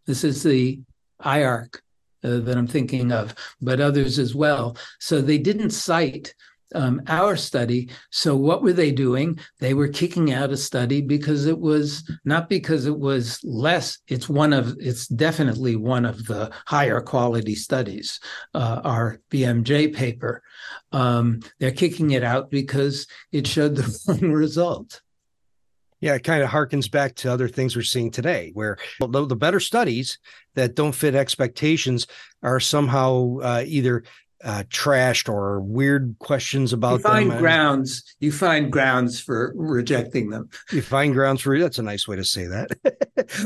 This 0.05 0.23
is 0.23 0.43
the 0.43 0.79
IARC 1.21 1.75
uh, 2.23 2.39
that 2.39 2.57
I'm 2.57 2.67
thinking 2.67 3.11
of, 3.11 3.35
but 3.61 3.79
others 3.79 4.19
as 4.19 4.35
well. 4.35 4.77
So 4.99 5.21
they 5.21 5.37
didn't 5.37 5.71
cite 5.71 6.33
um, 6.75 7.01
our 7.07 7.35
study. 7.35 7.89
So 8.11 8.35
what 8.35 8.61
were 8.61 8.73
they 8.73 8.91
doing? 8.91 9.39
They 9.59 9.73
were 9.73 9.87
kicking 9.87 10.31
out 10.33 10.51
a 10.51 10.57
study 10.57 11.01
because 11.01 11.45
it 11.45 11.59
was 11.59 12.09
not 12.25 12.49
because 12.49 12.85
it 12.85 12.97
was 12.97 13.39
less. 13.43 13.99
It's 14.07 14.29
one 14.29 14.53
of 14.53 14.75
it's 14.79 15.07
definitely 15.07 15.75
one 15.75 16.05
of 16.05 16.25
the 16.25 16.51
higher 16.67 17.01
quality 17.01 17.55
studies. 17.55 18.19
Uh, 18.53 18.81
our 18.83 19.19
BMJ 19.31 19.93
paper. 19.95 20.43
Um, 20.91 21.41
they're 21.59 21.71
kicking 21.71 22.11
it 22.11 22.23
out 22.23 22.51
because 22.51 23.07
it 23.31 23.47
showed 23.47 23.75
the 23.75 23.99
wrong 24.07 24.31
result. 24.31 25.01
Yeah, 26.01 26.15
it 26.15 26.23
kind 26.23 26.43
of 26.43 26.49
harkens 26.49 26.91
back 26.91 27.15
to 27.15 27.31
other 27.31 27.47
things 27.47 27.75
we're 27.75 27.81
seeing 27.81 28.11
today, 28.11 28.51
where 28.53 28.77
the 28.99 29.35
better 29.35 29.59
studies 29.59 30.19
that 30.53 30.75
don't 30.75 30.93
fit 30.93 31.15
expectations 31.15 32.05
are 32.43 32.59
somehow 32.59 33.37
uh, 33.41 33.63
either 33.65 34.03
uh, 34.43 34.63
trashed 34.69 35.29
or 35.29 35.61
weird 35.61 36.15
questions 36.19 36.73
about 36.73 36.93
you 36.93 36.99
find 36.99 37.31
them. 37.31 37.39
grounds 37.39 38.15
you 38.19 38.31
find 38.31 38.71
grounds 38.71 39.19
for 39.19 39.53
rejecting 39.55 40.29
them. 40.29 40.49
You 40.71 40.81
find 40.81 41.13
grounds 41.13 41.41
for 41.41 41.57
that's 41.57 41.79
a 41.79 41.83
nice 41.83 42.07
way 42.07 42.15
to 42.15 42.23
say 42.23 42.45
that. 42.47 42.69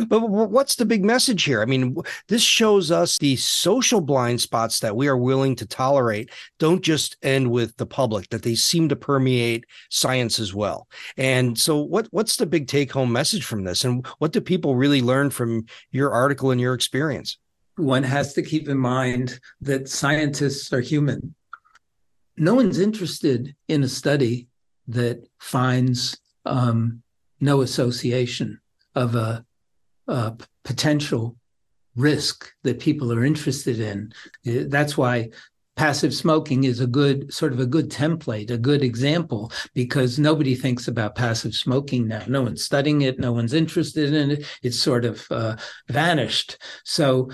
But 0.10 0.30
what's 0.30 0.76
the 0.76 0.86
big 0.86 1.06
message 1.06 1.44
here? 1.44 1.62
I 1.62 1.66
mean 1.66 1.96
this 2.28 2.42
shows 2.42 2.92
us 2.92 3.18
the 3.18 3.36
social 3.38 4.02
blind 4.02 4.42
spots 4.42 4.80
that 4.80 4.96
we 4.96 5.08
are 5.08 5.18
willing 5.18 5.56
to 5.58 5.66
tolerate 5.66 6.32
don't 6.58 6.82
just 6.82 7.16
end 7.22 7.50
with 7.50 7.78
the 7.78 7.86
public 7.86 8.30
that 8.30 8.44
they 8.44 8.56
seem 8.56 8.90
to 8.90 8.96
permeate 8.96 9.66
science 9.90 10.40
as 10.40 10.54
well. 10.54 10.88
And 11.18 11.58
so 11.58 11.80
what 11.80 12.08
what's 12.12 12.36
the 12.36 12.46
big 12.46 12.68
take 12.68 12.92
home 12.92 13.12
message 13.12 13.46
from 13.46 13.64
this? 13.64 13.86
And 13.86 14.06
what 14.18 14.34
do 14.34 14.42
people 14.42 14.76
really 14.76 15.02
learn 15.02 15.30
from 15.30 15.66
your 15.92 16.12
article 16.12 16.52
and 16.52 16.60
your 16.60 16.74
experience 16.74 17.38
one 17.80 18.04
has 18.04 18.34
to 18.34 18.42
keep 18.42 18.68
in 18.68 18.78
mind 18.78 19.40
that 19.62 19.90
scientists 19.90 20.72
are 20.74 20.82
human. 20.82 21.36
No 22.38 22.56
one's 22.56 22.80
interested 22.80 23.56
in 23.68 23.84
a 23.84 23.88
study 23.88 24.48
that 24.88 25.28
finds 25.40 26.18
um, 26.46 27.02
no 27.40 27.62
association 27.62 28.60
of 28.96 29.16
a, 29.16 29.46
a, 30.08 30.36
potential 30.64 31.36
risk 31.96 32.54
that 32.64 32.80
people 32.80 33.12
are 33.12 33.26
interested 33.26 33.80
in. 33.80 34.14
That's 34.46 34.98
why 34.98 35.30
passive 35.80 36.14
smoking 36.14 36.66
is 36.66 36.82
a 36.82 36.86
good 36.86 37.34
sort 37.34 37.54
of 37.54 37.62
a 37.62 37.66
good 37.66 37.90
template, 37.90 38.52
a 38.52 38.58
good 38.58 38.84
example, 38.84 39.50
because 39.74 40.20
nobody 40.20 40.54
thinks 40.54 40.90
about 40.90 41.16
passive 41.16 41.56
smoking 41.56 42.06
now. 42.06 42.22
No 42.28 42.42
one's 42.42 42.66
studying 42.66 43.04
it, 43.04 43.18
no 43.18 43.32
one's 43.32 43.54
interested 43.54 44.14
in 44.14 44.32
it. 44.32 44.46
It's 44.62 44.78
sort 44.78 45.06
of 45.06 45.26
uh, 45.32 45.56
vanished. 45.88 46.58
So 46.84 47.30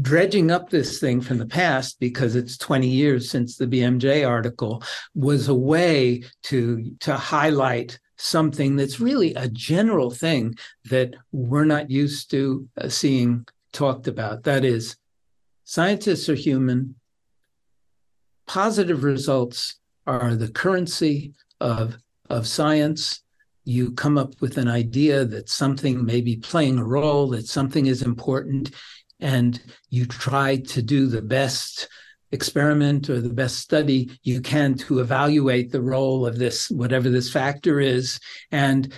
dredging 0.00 0.52
up 0.52 0.70
this 0.70 1.00
thing 1.00 1.20
from 1.20 1.38
the 1.38 1.52
past, 1.60 1.98
because 1.98 2.36
it's 2.36 2.56
20 2.56 2.86
years 2.86 3.28
since 3.28 3.56
the 3.56 3.66
BMJ 3.66 4.28
article, 4.28 4.84
was 5.16 5.48
a 5.48 5.54
way 5.54 6.22
to 6.44 6.88
to 7.00 7.16
highlight 7.16 7.98
something 8.16 8.76
that's 8.76 9.00
really 9.00 9.34
a 9.34 9.48
general 9.48 10.12
thing 10.12 10.54
that 10.84 11.16
we're 11.32 11.64
not 11.64 11.90
used 11.90 12.30
to 12.30 12.68
uh, 12.80 12.88
seeing 12.88 13.44
talked 13.72 14.06
about. 14.06 14.44
That 14.44 14.64
is, 14.64 14.96
scientists 15.64 16.28
are 16.28 16.36
human 16.36 16.94
positive 18.52 19.02
results 19.02 19.76
are 20.06 20.34
the 20.34 20.50
currency 20.50 21.32
of, 21.58 21.96
of 22.28 22.46
science. 22.46 23.22
You 23.64 23.92
come 23.92 24.18
up 24.18 24.34
with 24.42 24.58
an 24.58 24.68
idea 24.68 25.24
that 25.24 25.48
something 25.48 26.04
may 26.04 26.20
be 26.20 26.36
playing 26.36 26.76
a 26.76 26.84
role, 26.84 27.28
that 27.28 27.46
something 27.46 27.86
is 27.86 28.02
important, 28.02 28.72
and 29.20 29.58
you 29.88 30.04
try 30.04 30.56
to 30.56 30.82
do 30.82 31.06
the 31.06 31.22
best 31.22 31.88
experiment 32.30 33.08
or 33.08 33.22
the 33.22 33.32
best 33.32 33.56
study 33.56 34.20
you 34.22 34.42
can 34.42 34.74
to 34.74 35.00
evaluate 35.00 35.72
the 35.72 35.80
role 35.80 36.26
of 36.26 36.36
this, 36.36 36.70
whatever 36.70 37.08
this 37.08 37.32
factor 37.32 37.80
is. 37.80 38.20
And, 38.50 38.92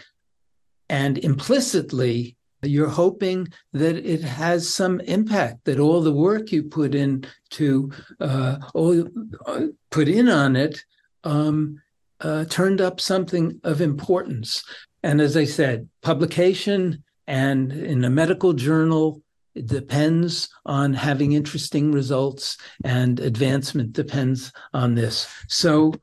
and 0.88 1.16
implicitly, 1.16 2.36
you're 2.68 2.88
hoping 2.88 3.48
that 3.72 3.96
it 3.96 4.22
has 4.22 4.72
some 4.72 5.00
impact, 5.00 5.64
that 5.64 5.78
all 5.78 6.00
the 6.00 6.12
work 6.12 6.52
you 6.52 6.62
put 6.62 6.94
in 6.94 7.24
to 7.50 7.90
uh, 8.20 8.58
all, 8.74 9.06
uh, 9.46 9.66
put 9.90 10.08
in 10.08 10.28
on 10.28 10.56
it 10.56 10.84
um, 11.24 11.80
uh, 12.20 12.44
turned 12.46 12.80
up 12.80 13.00
something 13.00 13.60
of 13.64 13.80
importance. 13.80 14.64
And 15.02 15.20
as 15.20 15.36
I 15.36 15.44
said, 15.44 15.88
publication 16.02 17.04
and 17.26 17.72
in 17.72 18.04
a 18.04 18.10
medical 18.10 18.52
journal 18.52 19.22
it 19.54 19.66
depends 19.66 20.48
on 20.66 20.94
having 20.94 21.32
interesting 21.32 21.92
results, 21.92 22.58
and 22.84 23.20
advancement 23.20 23.92
depends 23.92 24.52
on 24.72 24.94
this. 24.94 25.28
So, 25.48 25.94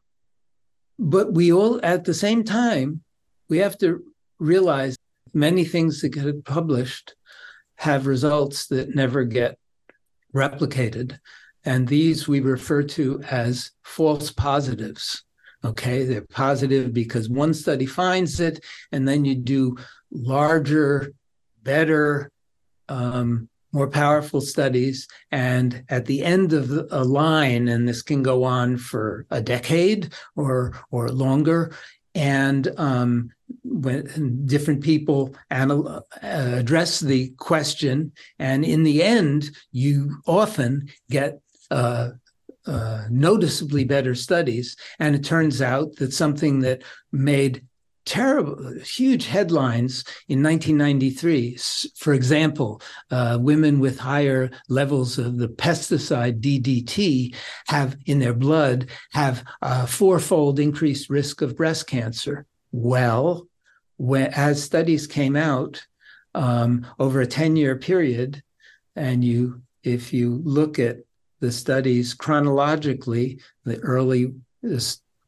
but 0.97 1.33
we 1.33 1.51
all, 1.51 1.79
at 1.83 2.05
the 2.05 2.13
same 2.13 2.43
time, 2.43 3.03
we 3.49 3.57
have 3.57 3.77
to 3.79 4.03
realize 4.39 4.95
many 5.33 5.63
things 5.63 6.01
that 6.01 6.09
get 6.09 6.45
published 6.45 7.15
have 7.75 8.07
results 8.07 8.67
that 8.67 8.95
never 8.95 9.23
get 9.23 9.57
replicated. 10.33 11.17
And 11.63 11.87
these 11.87 12.27
we 12.27 12.39
refer 12.39 12.83
to 12.83 13.21
as 13.29 13.71
false 13.83 14.31
positives. 14.31 15.23
Okay, 15.63 16.05
they're 16.05 16.21
positive 16.21 16.91
because 16.93 17.29
one 17.29 17.53
study 17.53 17.85
finds 17.85 18.39
it, 18.39 18.63
and 18.91 19.07
then 19.07 19.25
you 19.25 19.35
do 19.35 19.77
larger, 20.11 21.13
better, 21.61 22.31
um, 22.89 23.47
more 23.71 23.87
powerful 23.87 24.41
studies. 24.41 25.07
And 25.31 25.83
at 25.89 26.05
the 26.05 26.23
end 26.23 26.53
of 26.53 26.71
a 26.91 27.03
line, 27.03 27.67
and 27.67 27.87
this 27.87 28.01
can 28.01 28.23
go 28.23 28.43
on 28.43 28.77
for 28.77 29.25
a 29.29 29.41
decade 29.41 30.13
or 30.35 30.73
or 30.89 31.09
longer, 31.09 31.73
and 32.13 32.71
um, 32.77 33.31
when 33.63 34.45
different 34.45 34.81
people 34.81 35.35
anal- 35.51 35.87
uh, 35.87 36.03
address 36.21 36.99
the 36.99 37.29
question, 37.37 38.11
and 38.39 38.65
in 38.65 38.83
the 38.83 39.03
end, 39.03 39.51
you 39.71 40.17
often 40.25 40.89
get 41.09 41.39
uh, 41.69 42.09
uh, 42.67 43.05
noticeably 43.09 43.83
better 43.83 44.13
studies. 44.13 44.75
And 44.99 45.15
it 45.15 45.23
turns 45.23 45.61
out 45.61 45.95
that 45.95 46.13
something 46.13 46.59
that 46.59 46.83
made 47.11 47.65
terrible, 48.11 48.73
huge 48.83 49.25
headlines 49.25 50.03
in 50.27 50.43
1993. 50.43 51.57
For 51.95 52.13
example, 52.13 52.81
uh, 53.09 53.37
women 53.39 53.79
with 53.79 53.97
higher 53.97 54.51
levels 54.67 55.17
of 55.17 55.37
the 55.37 55.47
pesticide 55.47 56.41
DDT 56.41 57.33
have 57.67 57.95
in 58.05 58.19
their 58.19 58.33
blood 58.33 58.89
have 59.13 59.45
a 59.61 59.87
fourfold 59.87 60.59
increased 60.59 61.09
risk 61.09 61.41
of 61.41 61.55
breast 61.55 61.87
cancer. 61.87 62.45
Well, 62.73 63.47
when, 63.95 64.27
as 64.33 64.61
studies 64.61 65.07
came 65.07 65.37
out 65.37 65.81
um, 66.35 66.85
over 66.99 67.21
a 67.21 67.25
10 67.25 67.55
year 67.55 67.77
period, 67.77 68.43
and 68.93 69.23
you, 69.23 69.61
if 69.85 70.11
you 70.11 70.41
look 70.43 70.79
at 70.79 70.97
the 71.39 71.51
studies 71.53 72.13
chronologically, 72.13 73.39
the 73.63 73.79
early 73.79 74.33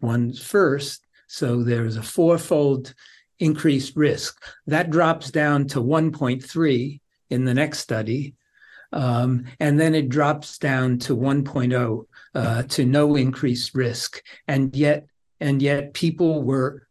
ones 0.02 0.42
first, 0.42 1.03
so 1.34 1.64
there's 1.64 1.98
a 1.98 2.04
fourfold 2.04 2.94
increased 3.40 3.96
risk. 3.96 4.40
That 4.68 4.92
drops 4.92 5.32
down 5.32 5.66
to 5.70 5.80
1.3 5.80 7.02
in 7.32 7.46
the 7.46 7.56
next 7.56 7.80
study. 7.80 8.36
Um, 8.92 9.46
and 9.60 9.80
then 9.80 9.96
it 9.96 10.10
drops 10.10 10.60
down 10.60 11.00
to 11.00 11.18
1.0 11.18 12.06
uh, 12.36 12.64
to 12.64 12.86
no 12.86 13.16
increased 13.16 13.74
risk. 13.74 14.22
And 14.48 14.76
yet, 14.76 15.08
and 15.40 15.60
yet 15.60 15.96
people 15.96 16.44
were 16.44 16.83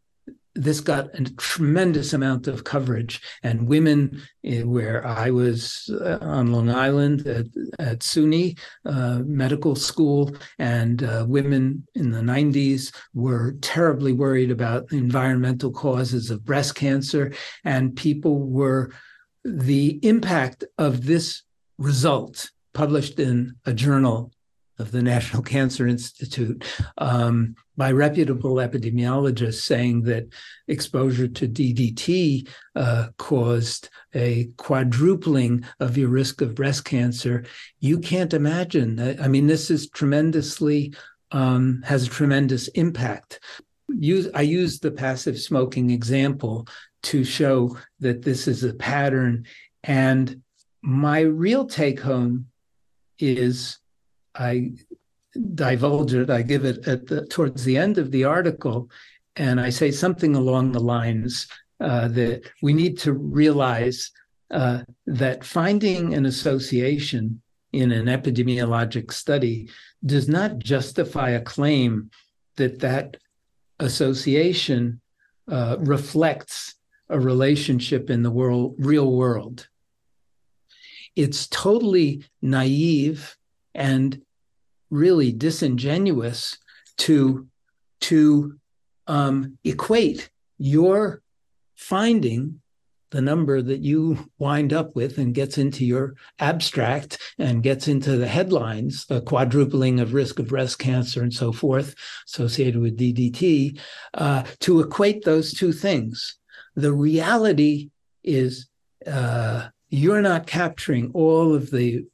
this 0.55 0.79
got 0.79 1.07
a 1.19 1.23
tremendous 1.37 2.13
amount 2.13 2.47
of 2.47 2.63
coverage. 2.63 3.21
And 3.41 3.67
women 3.67 4.21
eh, 4.43 4.61
where 4.63 5.05
i 5.05 5.29
was 5.31 5.89
uh, 6.01 6.19
on 6.21 6.51
long 6.51 6.69
island 6.69 7.25
at, 7.27 7.47
at 7.79 7.99
suny 7.99 8.57
uh, 8.85 9.19
medical 9.25 9.75
school 9.75 10.35
and 10.59 11.03
uh, 11.03 11.25
women 11.27 11.87
in 11.95 12.11
the 12.11 12.21
90s 12.21 12.93
were 13.13 13.55
terribly 13.61 14.13
worried 14.13 14.51
about 14.51 14.91
environmental 14.91 15.71
causes 15.71 16.29
of 16.29 16.45
breast 16.45 16.75
cancer. 16.75 17.33
And 17.63 17.95
people 17.95 18.39
were 18.39 18.91
the 19.43 19.99
impact 20.03 20.63
of 20.77 21.05
this 21.05 21.43
result 21.77 22.51
published 22.73 23.19
in 23.19 23.55
a 23.65 23.73
journal 23.73 24.31
of 24.83 24.91
the 24.91 25.01
National 25.01 25.41
Cancer 25.55 25.87
Institute 25.87 26.63
um, 26.97 27.55
by 27.77 27.91
reputable 27.91 28.55
epidemiologists 28.55 29.61
saying 29.61 30.03
that 30.03 30.27
exposure 30.67 31.27
to 31.27 31.47
DDT 31.47 32.47
uh, 32.75 33.07
caused 33.17 33.89
a 34.13 34.49
quadrupling 34.57 35.65
of 35.79 35.97
your 35.97 36.09
risk 36.09 36.41
of 36.41 36.53
breast 36.53 36.85
cancer. 36.85 37.45
You 37.79 37.97
can't 37.99 38.33
imagine. 38.33 39.17
I 39.19 39.27
mean, 39.27 39.47
this 39.47 39.71
is 39.71 39.89
tremendously 39.89 40.93
um, 41.31 41.81
has 41.83 42.05
a 42.05 42.09
tremendous 42.09 42.67
impact. 42.69 43.39
Use, 43.89 44.29
I 44.35 44.41
use 44.41 44.79
the 44.79 44.91
passive 44.91 45.39
smoking 45.39 45.89
example 45.89 46.67
to 47.03 47.23
show 47.23 47.77
that 48.01 48.21
this 48.21 48.47
is 48.47 48.63
a 48.63 48.73
pattern. 48.73 49.45
And 49.83 50.41
my 50.81 51.21
real 51.21 51.65
take 51.65 51.99
home 51.99 52.47
is 53.17 53.79
I 54.35 54.73
divulge 55.55 56.13
it. 56.13 56.29
I 56.29 56.41
give 56.41 56.65
it 56.65 56.87
at 56.87 57.07
the, 57.07 57.25
towards 57.27 57.63
the 57.63 57.77
end 57.77 57.97
of 57.97 58.11
the 58.11 58.23
article, 58.23 58.89
and 59.35 59.59
I 59.59 59.69
say 59.69 59.91
something 59.91 60.35
along 60.35 60.71
the 60.71 60.79
lines 60.79 61.47
uh, 61.79 62.07
that 62.09 62.49
we 62.61 62.73
need 62.73 62.97
to 62.99 63.13
realize 63.13 64.11
uh, 64.51 64.83
that 65.07 65.43
finding 65.43 66.13
an 66.13 66.25
association 66.25 67.41
in 67.71 67.91
an 67.91 68.05
epidemiologic 68.05 69.11
study 69.11 69.69
does 70.05 70.29
not 70.29 70.59
justify 70.59 71.31
a 71.31 71.41
claim 71.41 72.11
that 72.55 72.79
that 72.79 73.17
association 73.79 75.01
uh, 75.51 75.77
reflects 75.79 76.75
a 77.09 77.19
relationship 77.19 78.09
in 78.09 78.21
the 78.21 78.31
world, 78.31 78.75
real 78.77 79.11
world. 79.11 79.67
It's 81.15 81.47
totally 81.47 82.23
naive 82.41 83.35
and 83.73 84.21
really 84.89 85.31
disingenuous 85.31 86.57
to 86.97 87.47
to 88.01 88.57
um, 89.07 89.57
equate 89.63 90.29
your 90.57 91.21
finding 91.75 92.61
the 93.13 93.21
number 93.21 93.61
that 93.61 93.79
you 93.81 94.29
wind 94.39 94.73
up 94.73 94.95
with 94.95 95.19
and 95.19 95.35
gets 95.35 95.59
into 95.59 95.85
your 95.85 96.15
abstract 96.39 97.19
and 97.37 97.61
gets 97.61 97.87
into 97.87 98.17
the 98.17 98.27
headlines, 98.27 99.05
the 99.05 99.21
quadrupling 99.21 99.99
of 99.99 100.15
risk 100.15 100.39
of 100.39 100.47
breast 100.47 100.79
cancer 100.79 101.21
and 101.21 101.33
so 101.33 101.51
forth 101.51 101.93
associated 102.27 102.81
with 102.81 102.97
DDT, 102.97 103.79
uh, 104.15 104.43
to 104.59 104.79
equate 104.79 105.23
those 105.23 105.53
two 105.53 105.71
things. 105.71 106.39
The 106.75 106.91
reality 106.91 107.91
is 108.23 108.67
uh, 109.05 109.67
you're 109.89 110.23
not 110.23 110.47
capturing 110.47 111.11
all 111.13 111.53
of 111.53 111.69
the 111.69 112.05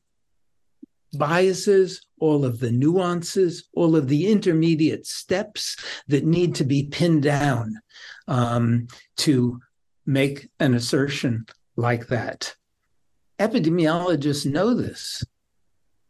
biases, 1.17 2.05
all 2.19 2.45
of 2.45 2.59
the 2.59 2.71
nuances, 2.71 3.67
all 3.73 3.95
of 3.95 4.07
the 4.07 4.27
intermediate 4.27 5.05
steps 5.05 5.77
that 6.07 6.25
need 6.25 6.55
to 6.55 6.63
be 6.63 6.83
pinned 6.83 7.23
down 7.23 7.81
um, 8.27 8.87
to 9.17 9.59
make 10.05 10.49
an 10.59 10.73
assertion 10.73 11.45
like 11.75 12.07
that. 12.07 12.55
Epidemiologists 13.39 14.45
know 14.45 14.73
this. 14.73 15.23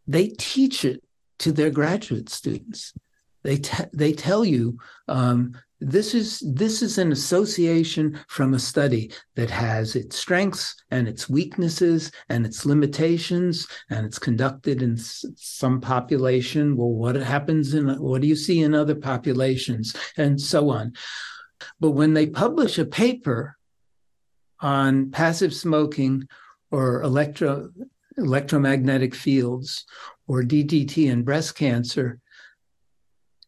They 0.08 0.30
teach 0.30 0.84
it 0.84 1.04
to 1.40 1.52
their 1.52 1.70
graduate 1.70 2.30
students. 2.30 2.94
They, 3.44 3.58
te- 3.58 3.86
they 3.94 4.14
tell 4.14 4.44
you 4.44 4.80
um, 5.08 5.54
this 5.82 6.14
is 6.14 6.44
this 6.46 6.82
is 6.82 6.98
an 6.98 7.12
association 7.12 8.20
from 8.28 8.54
a 8.54 8.60
study 8.60 9.12
that 9.36 9.50
has 9.50 9.96
its 9.96 10.18
strengths 10.18 10.76
and 10.92 11.08
its 11.08 11.30
weaknesses 11.30 12.12
and 12.28 12.46
its 12.46 12.66
limitations 12.66 13.68
and 13.90 14.06
it's 14.06 14.20
conducted 14.20 14.82
in 14.82 14.98
some 14.98 15.80
population. 15.80 16.76
Well 16.76 16.92
what 16.92 17.16
happens 17.16 17.74
in 17.74 17.88
what 18.00 18.22
do 18.22 18.28
you 18.28 18.36
see 18.36 18.62
in 18.62 18.76
other 18.76 18.96
populations? 18.96 19.96
And 20.18 20.40
so 20.40 20.70
on. 20.70 20.94
But 21.80 21.92
when 21.92 22.14
they 22.14 22.28
publish 22.28 22.78
a 22.78 22.86
paper 22.86 23.58
on 24.60 25.12
passive 25.12 25.54
smoking 25.54 26.28
or 26.72 27.02
electro 27.02 27.70
electromagnetic 28.18 29.16
fields 29.16 29.86
or 30.28 30.44
DDT 30.44 31.10
and 31.10 31.24
breast 31.24 31.56
cancer, 31.56 32.20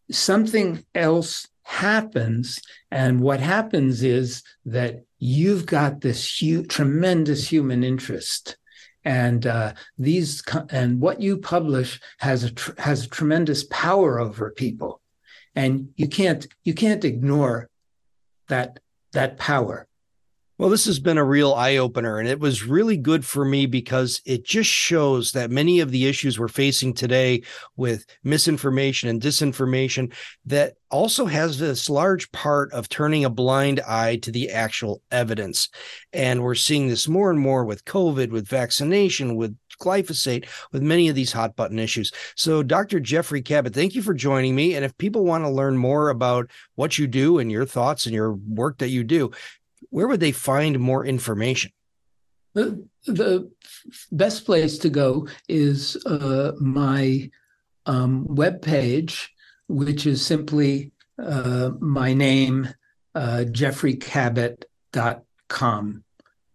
something 0.10 0.86
else 0.96 1.48
happens. 1.72 2.62
And 2.92 3.22
what 3.22 3.40
happens 3.40 4.04
is 4.04 4.44
that 4.66 5.04
you've 5.20 5.66
got 5.66 6.02
this 6.02 6.42
huge, 6.42 6.68
tremendous 6.68 7.48
human 7.48 7.84
interest. 7.84 8.58
And 9.06 9.48
uh, 9.48 9.74
these 9.98 10.44
and 10.70 11.00
what 11.00 11.22
you 11.22 11.38
publish 11.38 12.00
has 12.20 12.44
a 12.44 12.52
tr- 12.52 12.78
has 12.78 13.06
a 13.06 13.10
tremendous 13.10 13.64
power 13.64 14.20
over 14.20 14.52
people, 14.52 15.02
and 15.56 15.90
you 15.96 16.08
can't 16.08 16.46
you 16.64 16.76
can't 16.76 17.04
ignore 17.04 17.68
that 18.48 18.78
that 19.14 19.38
power. 19.38 19.88
Well, 20.62 20.70
this 20.70 20.86
has 20.86 21.00
been 21.00 21.18
a 21.18 21.24
real 21.24 21.56
eye 21.56 21.78
opener, 21.78 22.20
and 22.20 22.30
it 22.30 22.40
was 22.40 22.64
really 22.64 22.96
good 22.96 23.26
for 23.26 23.44
me 23.44 23.66
because 23.66 24.22
it 24.28 24.46
just 24.46 24.70
shows 24.70 25.32
that 25.32 25.50
many 25.50 25.80
of 25.80 25.90
the 25.90 26.06
issues 26.06 26.38
we're 26.38 26.50
facing 26.50 26.94
today 26.94 27.42
with 27.78 28.06
misinformation 28.24 29.10
and 29.10 29.20
disinformation 29.20 30.14
that 30.46 30.76
also 30.92 31.26
has 31.26 31.58
this 31.58 31.90
large 31.90 32.32
part 32.32 32.72
of 32.74 32.90
turning 32.90 33.26
a 33.26 33.30
blind 33.32 33.80
eye 33.88 34.18
to 34.18 34.32
the 34.32 34.52
actual 34.52 35.02
evidence. 35.10 35.68
And 36.14 36.44
we're 36.44 36.54
seeing 36.54 36.90
this 36.90 37.08
more 37.08 37.32
and 37.32 37.40
more 37.40 37.66
with 37.66 37.84
COVID, 37.86 38.30
with 38.30 38.48
vaccination, 38.48 39.36
with 39.36 39.58
glyphosate, 39.82 40.48
with 40.72 40.84
many 40.84 41.10
of 41.10 41.16
these 41.16 41.32
hot 41.32 41.56
button 41.56 41.80
issues. 41.80 42.12
So, 42.36 42.62
Dr. 42.62 43.00
Geoffrey 43.00 43.42
Kabat, 43.42 43.74
thank 43.74 43.96
you 43.96 44.04
for 44.04 44.14
joining 44.14 44.56
me. 44.56 44.76
And 44.76 44.86
if 44.86 44.96
people 45.00 45.26
want 45.26 45.44
to 45.44 45.50
learn 45.50 45.76
more 45.76 46.10
about 46.10 46.52
what 46.76 47.00
you 47.00 47.08
do 47.08 47.40
and 47.40 47.52
your 47.52 47.66
thoughts 47.66 48.06
and 48.06 48.14
your 48.14 48.34
work 48.34 48.78
that 48.78 48.90
you 48.90 49.04
do, 49.04 49.32
where 49.92 50.08
would 50.08 50.20
they 50.20 50.32
find 50.32 50.80
more 50.80 51.06
information? 51.06 51.72
The, 52.54 52.84
the 53.06 53.52
best 54.12 54.46
place 54.46 54.80
to 54.80 54.90
go 54.90 55.28
is 55.48 55.96
uh, 56.06 56.54
my 56.60 57.30
um, 57.86 58.26
webpage, 58.28 59.28
which 59.68 60.08
is 60.08 60.26
simply 60.26 60.92
uh, 61.22 61.72
my 61.80 62.14
name, 62.14 62.68
uh, 63.16 63.46
geoffreykabat.com. 63.48 66.04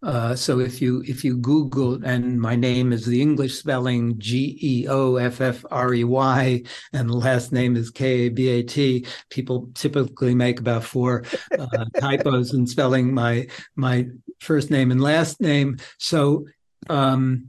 Uh, 0.03 0.34
so 0.34 0.61
if 0.61 0.82
you 0.82 1.03
if 1.07 1.24
you 1.24 1.36
Google 1.36 2.05
and 2.05 2.40
my 2.40 2.55
name 2.55 2.92
is 2.92 3.07
the 3.07 3.20
English 3.20 3.59
spelling 3.59 4.18
G 4.18 4.59
E 4.61 4.86
O 4.88 5.16
F 5.16 5.40
F 5.40 5.64
R 5.70 5.94
E 5.94 6.05
Y 6.05 6.62
and 6.92 7.09
the 7.09 7.16
last 7.16 7.51
name 7.51 7.76
is 7.76 7.90
K 7.90 8.26
A 8.26 8.28
B 8.28 8.49
A 8.49 8.62
T, 8.62 9.07
people 9.30 9.70
typically 9.74 10.34
make 10.34 10.61
about 10.61 10.84
four 10.84 11.24
uh, 11.59 11.84
typos 12.01 12.53
in 12.53 12.66
spelling 12.66 13.14
my 13.14 13.47
my 13.74 14.07
first 14.40 14.70
name 14.70 14.90
and 14.90 15.01
last 15.01 15.40
name. 15.40 15.78
So 15.99 16.47
um, 16.90 17.49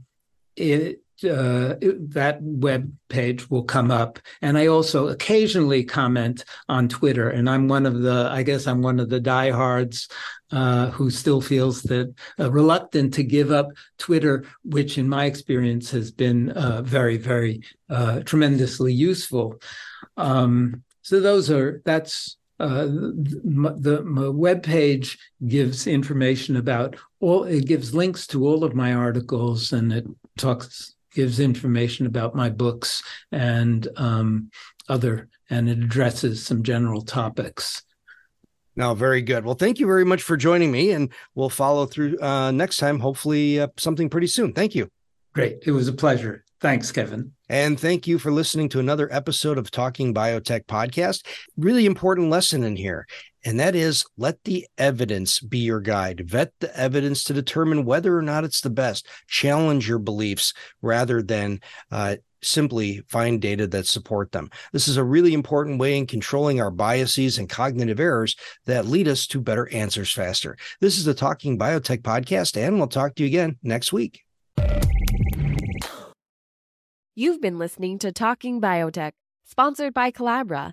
it 0.56 1.02
uh, 1.24 1.74
that 1.80 2.38
web 2.40 2.92
page 3.08 3.50
will 3.50 3.64
come 3.64 3.90
up. 3.90 4.18
And 4.42 4.56
I 4.56 4.66
also 4.66 5.08
occasionally 5.08 5.84
comment 5.84 6.44
on 6.68 6.88
Twitter. 6.88 7.30
And 7.30 7.48
I'm 7.48 7.68
one 7.68 7.86
of 7.86 8.02
the, 8.02 8.28
I 8.30 8.42
guess 8.42 8.66
I'm 8.66 8.82
one 8.82 9.00
of 9.00 9.08
the 9.08 9.20
diehards 9.20 10.08
uh, 10.52 10.90
who 10.90 11.10
still 11.10 11.40
feels 11.40 11.82
that 11.84 12.14
uh, 12.38 12.50
reluctant 12.50 13.14
to 13.14 13.22
give 13.22 13.50
up 13.50 13.68
Twitter, 13.98 14.44
which 14.64 14.98
in 14.98 15.08
my 15.08 15.24
experience 15.24 15.90
has 15.90 16.10
been 16.10 16.50
uh, 16.50 16.82
very, 16.82 17.16
very 17.16 17.62
uh, 17.90 18.20
tremendously 18.20 18.92
useful. 18.92 19.60
Um, 20.16 20.82
so 21.02 21.20
those 21.20 21.50
are, 21.50 21.82
that's 21.84 22.36
uh, 22.60 22.86
the, 22.86 24.02
the 24.04 24.32
web 24.32 24.62
page 24.62 25.18
gives 25.46 25.86
information 25.86 26.56
about 26.56 26.96
all 27.20 27.44
it 27.44 27.66
gives 27.66 27.94
links 27.94 28.26
to 28.26 28.46
all 28.46 28.64
of 28.64 28.74
my 28.74 28.92
articles 28.92 29.72
and 29.72 29.92
it 29.92 30.04
talks 30.36 30.96
gives 31.14 31.40
information 31.40 32.06
about 32.06 32.34
my 32.34 32.50
books 32.50 33.02
and 33.32 33.88
um, 33.96 34.50
other, 34.88 35.28
and 35.50 35.68
it 35.68 35.78
addresses 35.78 36.44
some 36.44 36.62
general 36.62 37.02
topics. 37.02 37.82
No, 38.76 38.94
very 38.94 39.22
good. 39.22 39.44
Well, 39.44 39.56
thank 39.56 39.80
you 39.80 39.86
very 39.86 40.04
much 40.04 40.22
for 40.22 40.36
joining 40.36 40.70
me, 40.70 40.92
and 40.92 41.12
we'll 41.34 41.50
follow 41.50 41.84
through 41.84 42.20
uh, 42.20 42.52
next 42.52 42.76
time. 42.76 43.00
Hopefully, 43.00 43.60
uh, 43.60 43.68
something 43.76 44.08
pretty 44.08 44.28
soon. 44.28 44.52
Thank 44.52 44.74
you. 44.74 44.88
Great. 45.34 45.58
It 45.66 45.72
was 45.72 45.88
a 45.88 45.92
pleasure. 45.92 46.44
Thanks, 46.60 46.90
Kevin. 46.90 47.32
And 47.48 47.78
thank 47.78 48.06
you 48.06 48.18
for 48.18 48.32
listening 48.32 48.68
to 48.70 48.80
another 48.80 49.08
episode 49.12 49.58
of 49.58 49.70
Talking 49.70 50.12
Biotech 50.12 50.66
Podcast. 50.66 51.24
Really 51.56 51.86
important 51.86 52.30
lesson 52.30 52.64
in 52.64 52.76
here. 52.76 53.06
And 53.48 53.58
that 53.60 53.74
is 53.74 54.04
let 54.18 54.44
the 54.44 54.66
evidence 54.76 55.40
be 55.40 55.60
your 55.60 55.80
guide. 55.80 56.28
Vet 56.28 56.52
the 56.60 56.78
evidence 56.78 57.24
to 57.24 57.32
determine 57.32 57.86
whether 57.86 58.14
or 58.14 58.20
not 58.20 58.44
it's 58.44 58.60
the 58.60 58.68
best. 58.68 59.08
Challenge 59.26 59.88
your 59.88 59.98
beliefs 59.98 60.52
rather 60.82 61.22
than 61.22 61.60
uh, 61.90 62.16
simply 62.42 63.00
find 63.08 63.40
data 63.40 63.66
that 63.68 63.86
support 63.86 64.32
them. 64.32 64.50
This 64.74 64.86
is 64.86 64.98
a 64.98 65.02
really 65.02 65.32
important 65.32 65.78
way 65.78 65.96
in 65.96 66.06
controlling 66.06 66.60
our 66.60 66.70
biases 66.70 67.38
and 67.38 67.48
cognitive 67.48 67.98
errors 67.98 68.36
that 68.66 68.84
lead 68.84 69.08
us 69.08 69.26
to 69.28 69.40
better 69.40 69.66
answers 69.72 70.12
faster. 70.12 70.58
This 70.82 70.98
is 70.98 71.06
the 71.06 71.14
Talking 71.14 71.58
Biotech 71.58 72.02
Podcast, 72.02 72.54
and 72.54 72.76
we'll 72.76 72.86
talk 72.86 73.14
to 73.14 73.22
you 73.22 73.28
again 73.28 73.56
next 73.62 73.94
week. 73.94 74.24
You've 77.14 77.40
been 77.40 77.58
listening 77.58 77.98
to 78.00 78.12
Talking 78.12 78.60
Biotech, 78.60 79.12
sponsored 79.46 79.94
by 79.94 80.10
Colabra, 80.10 80.72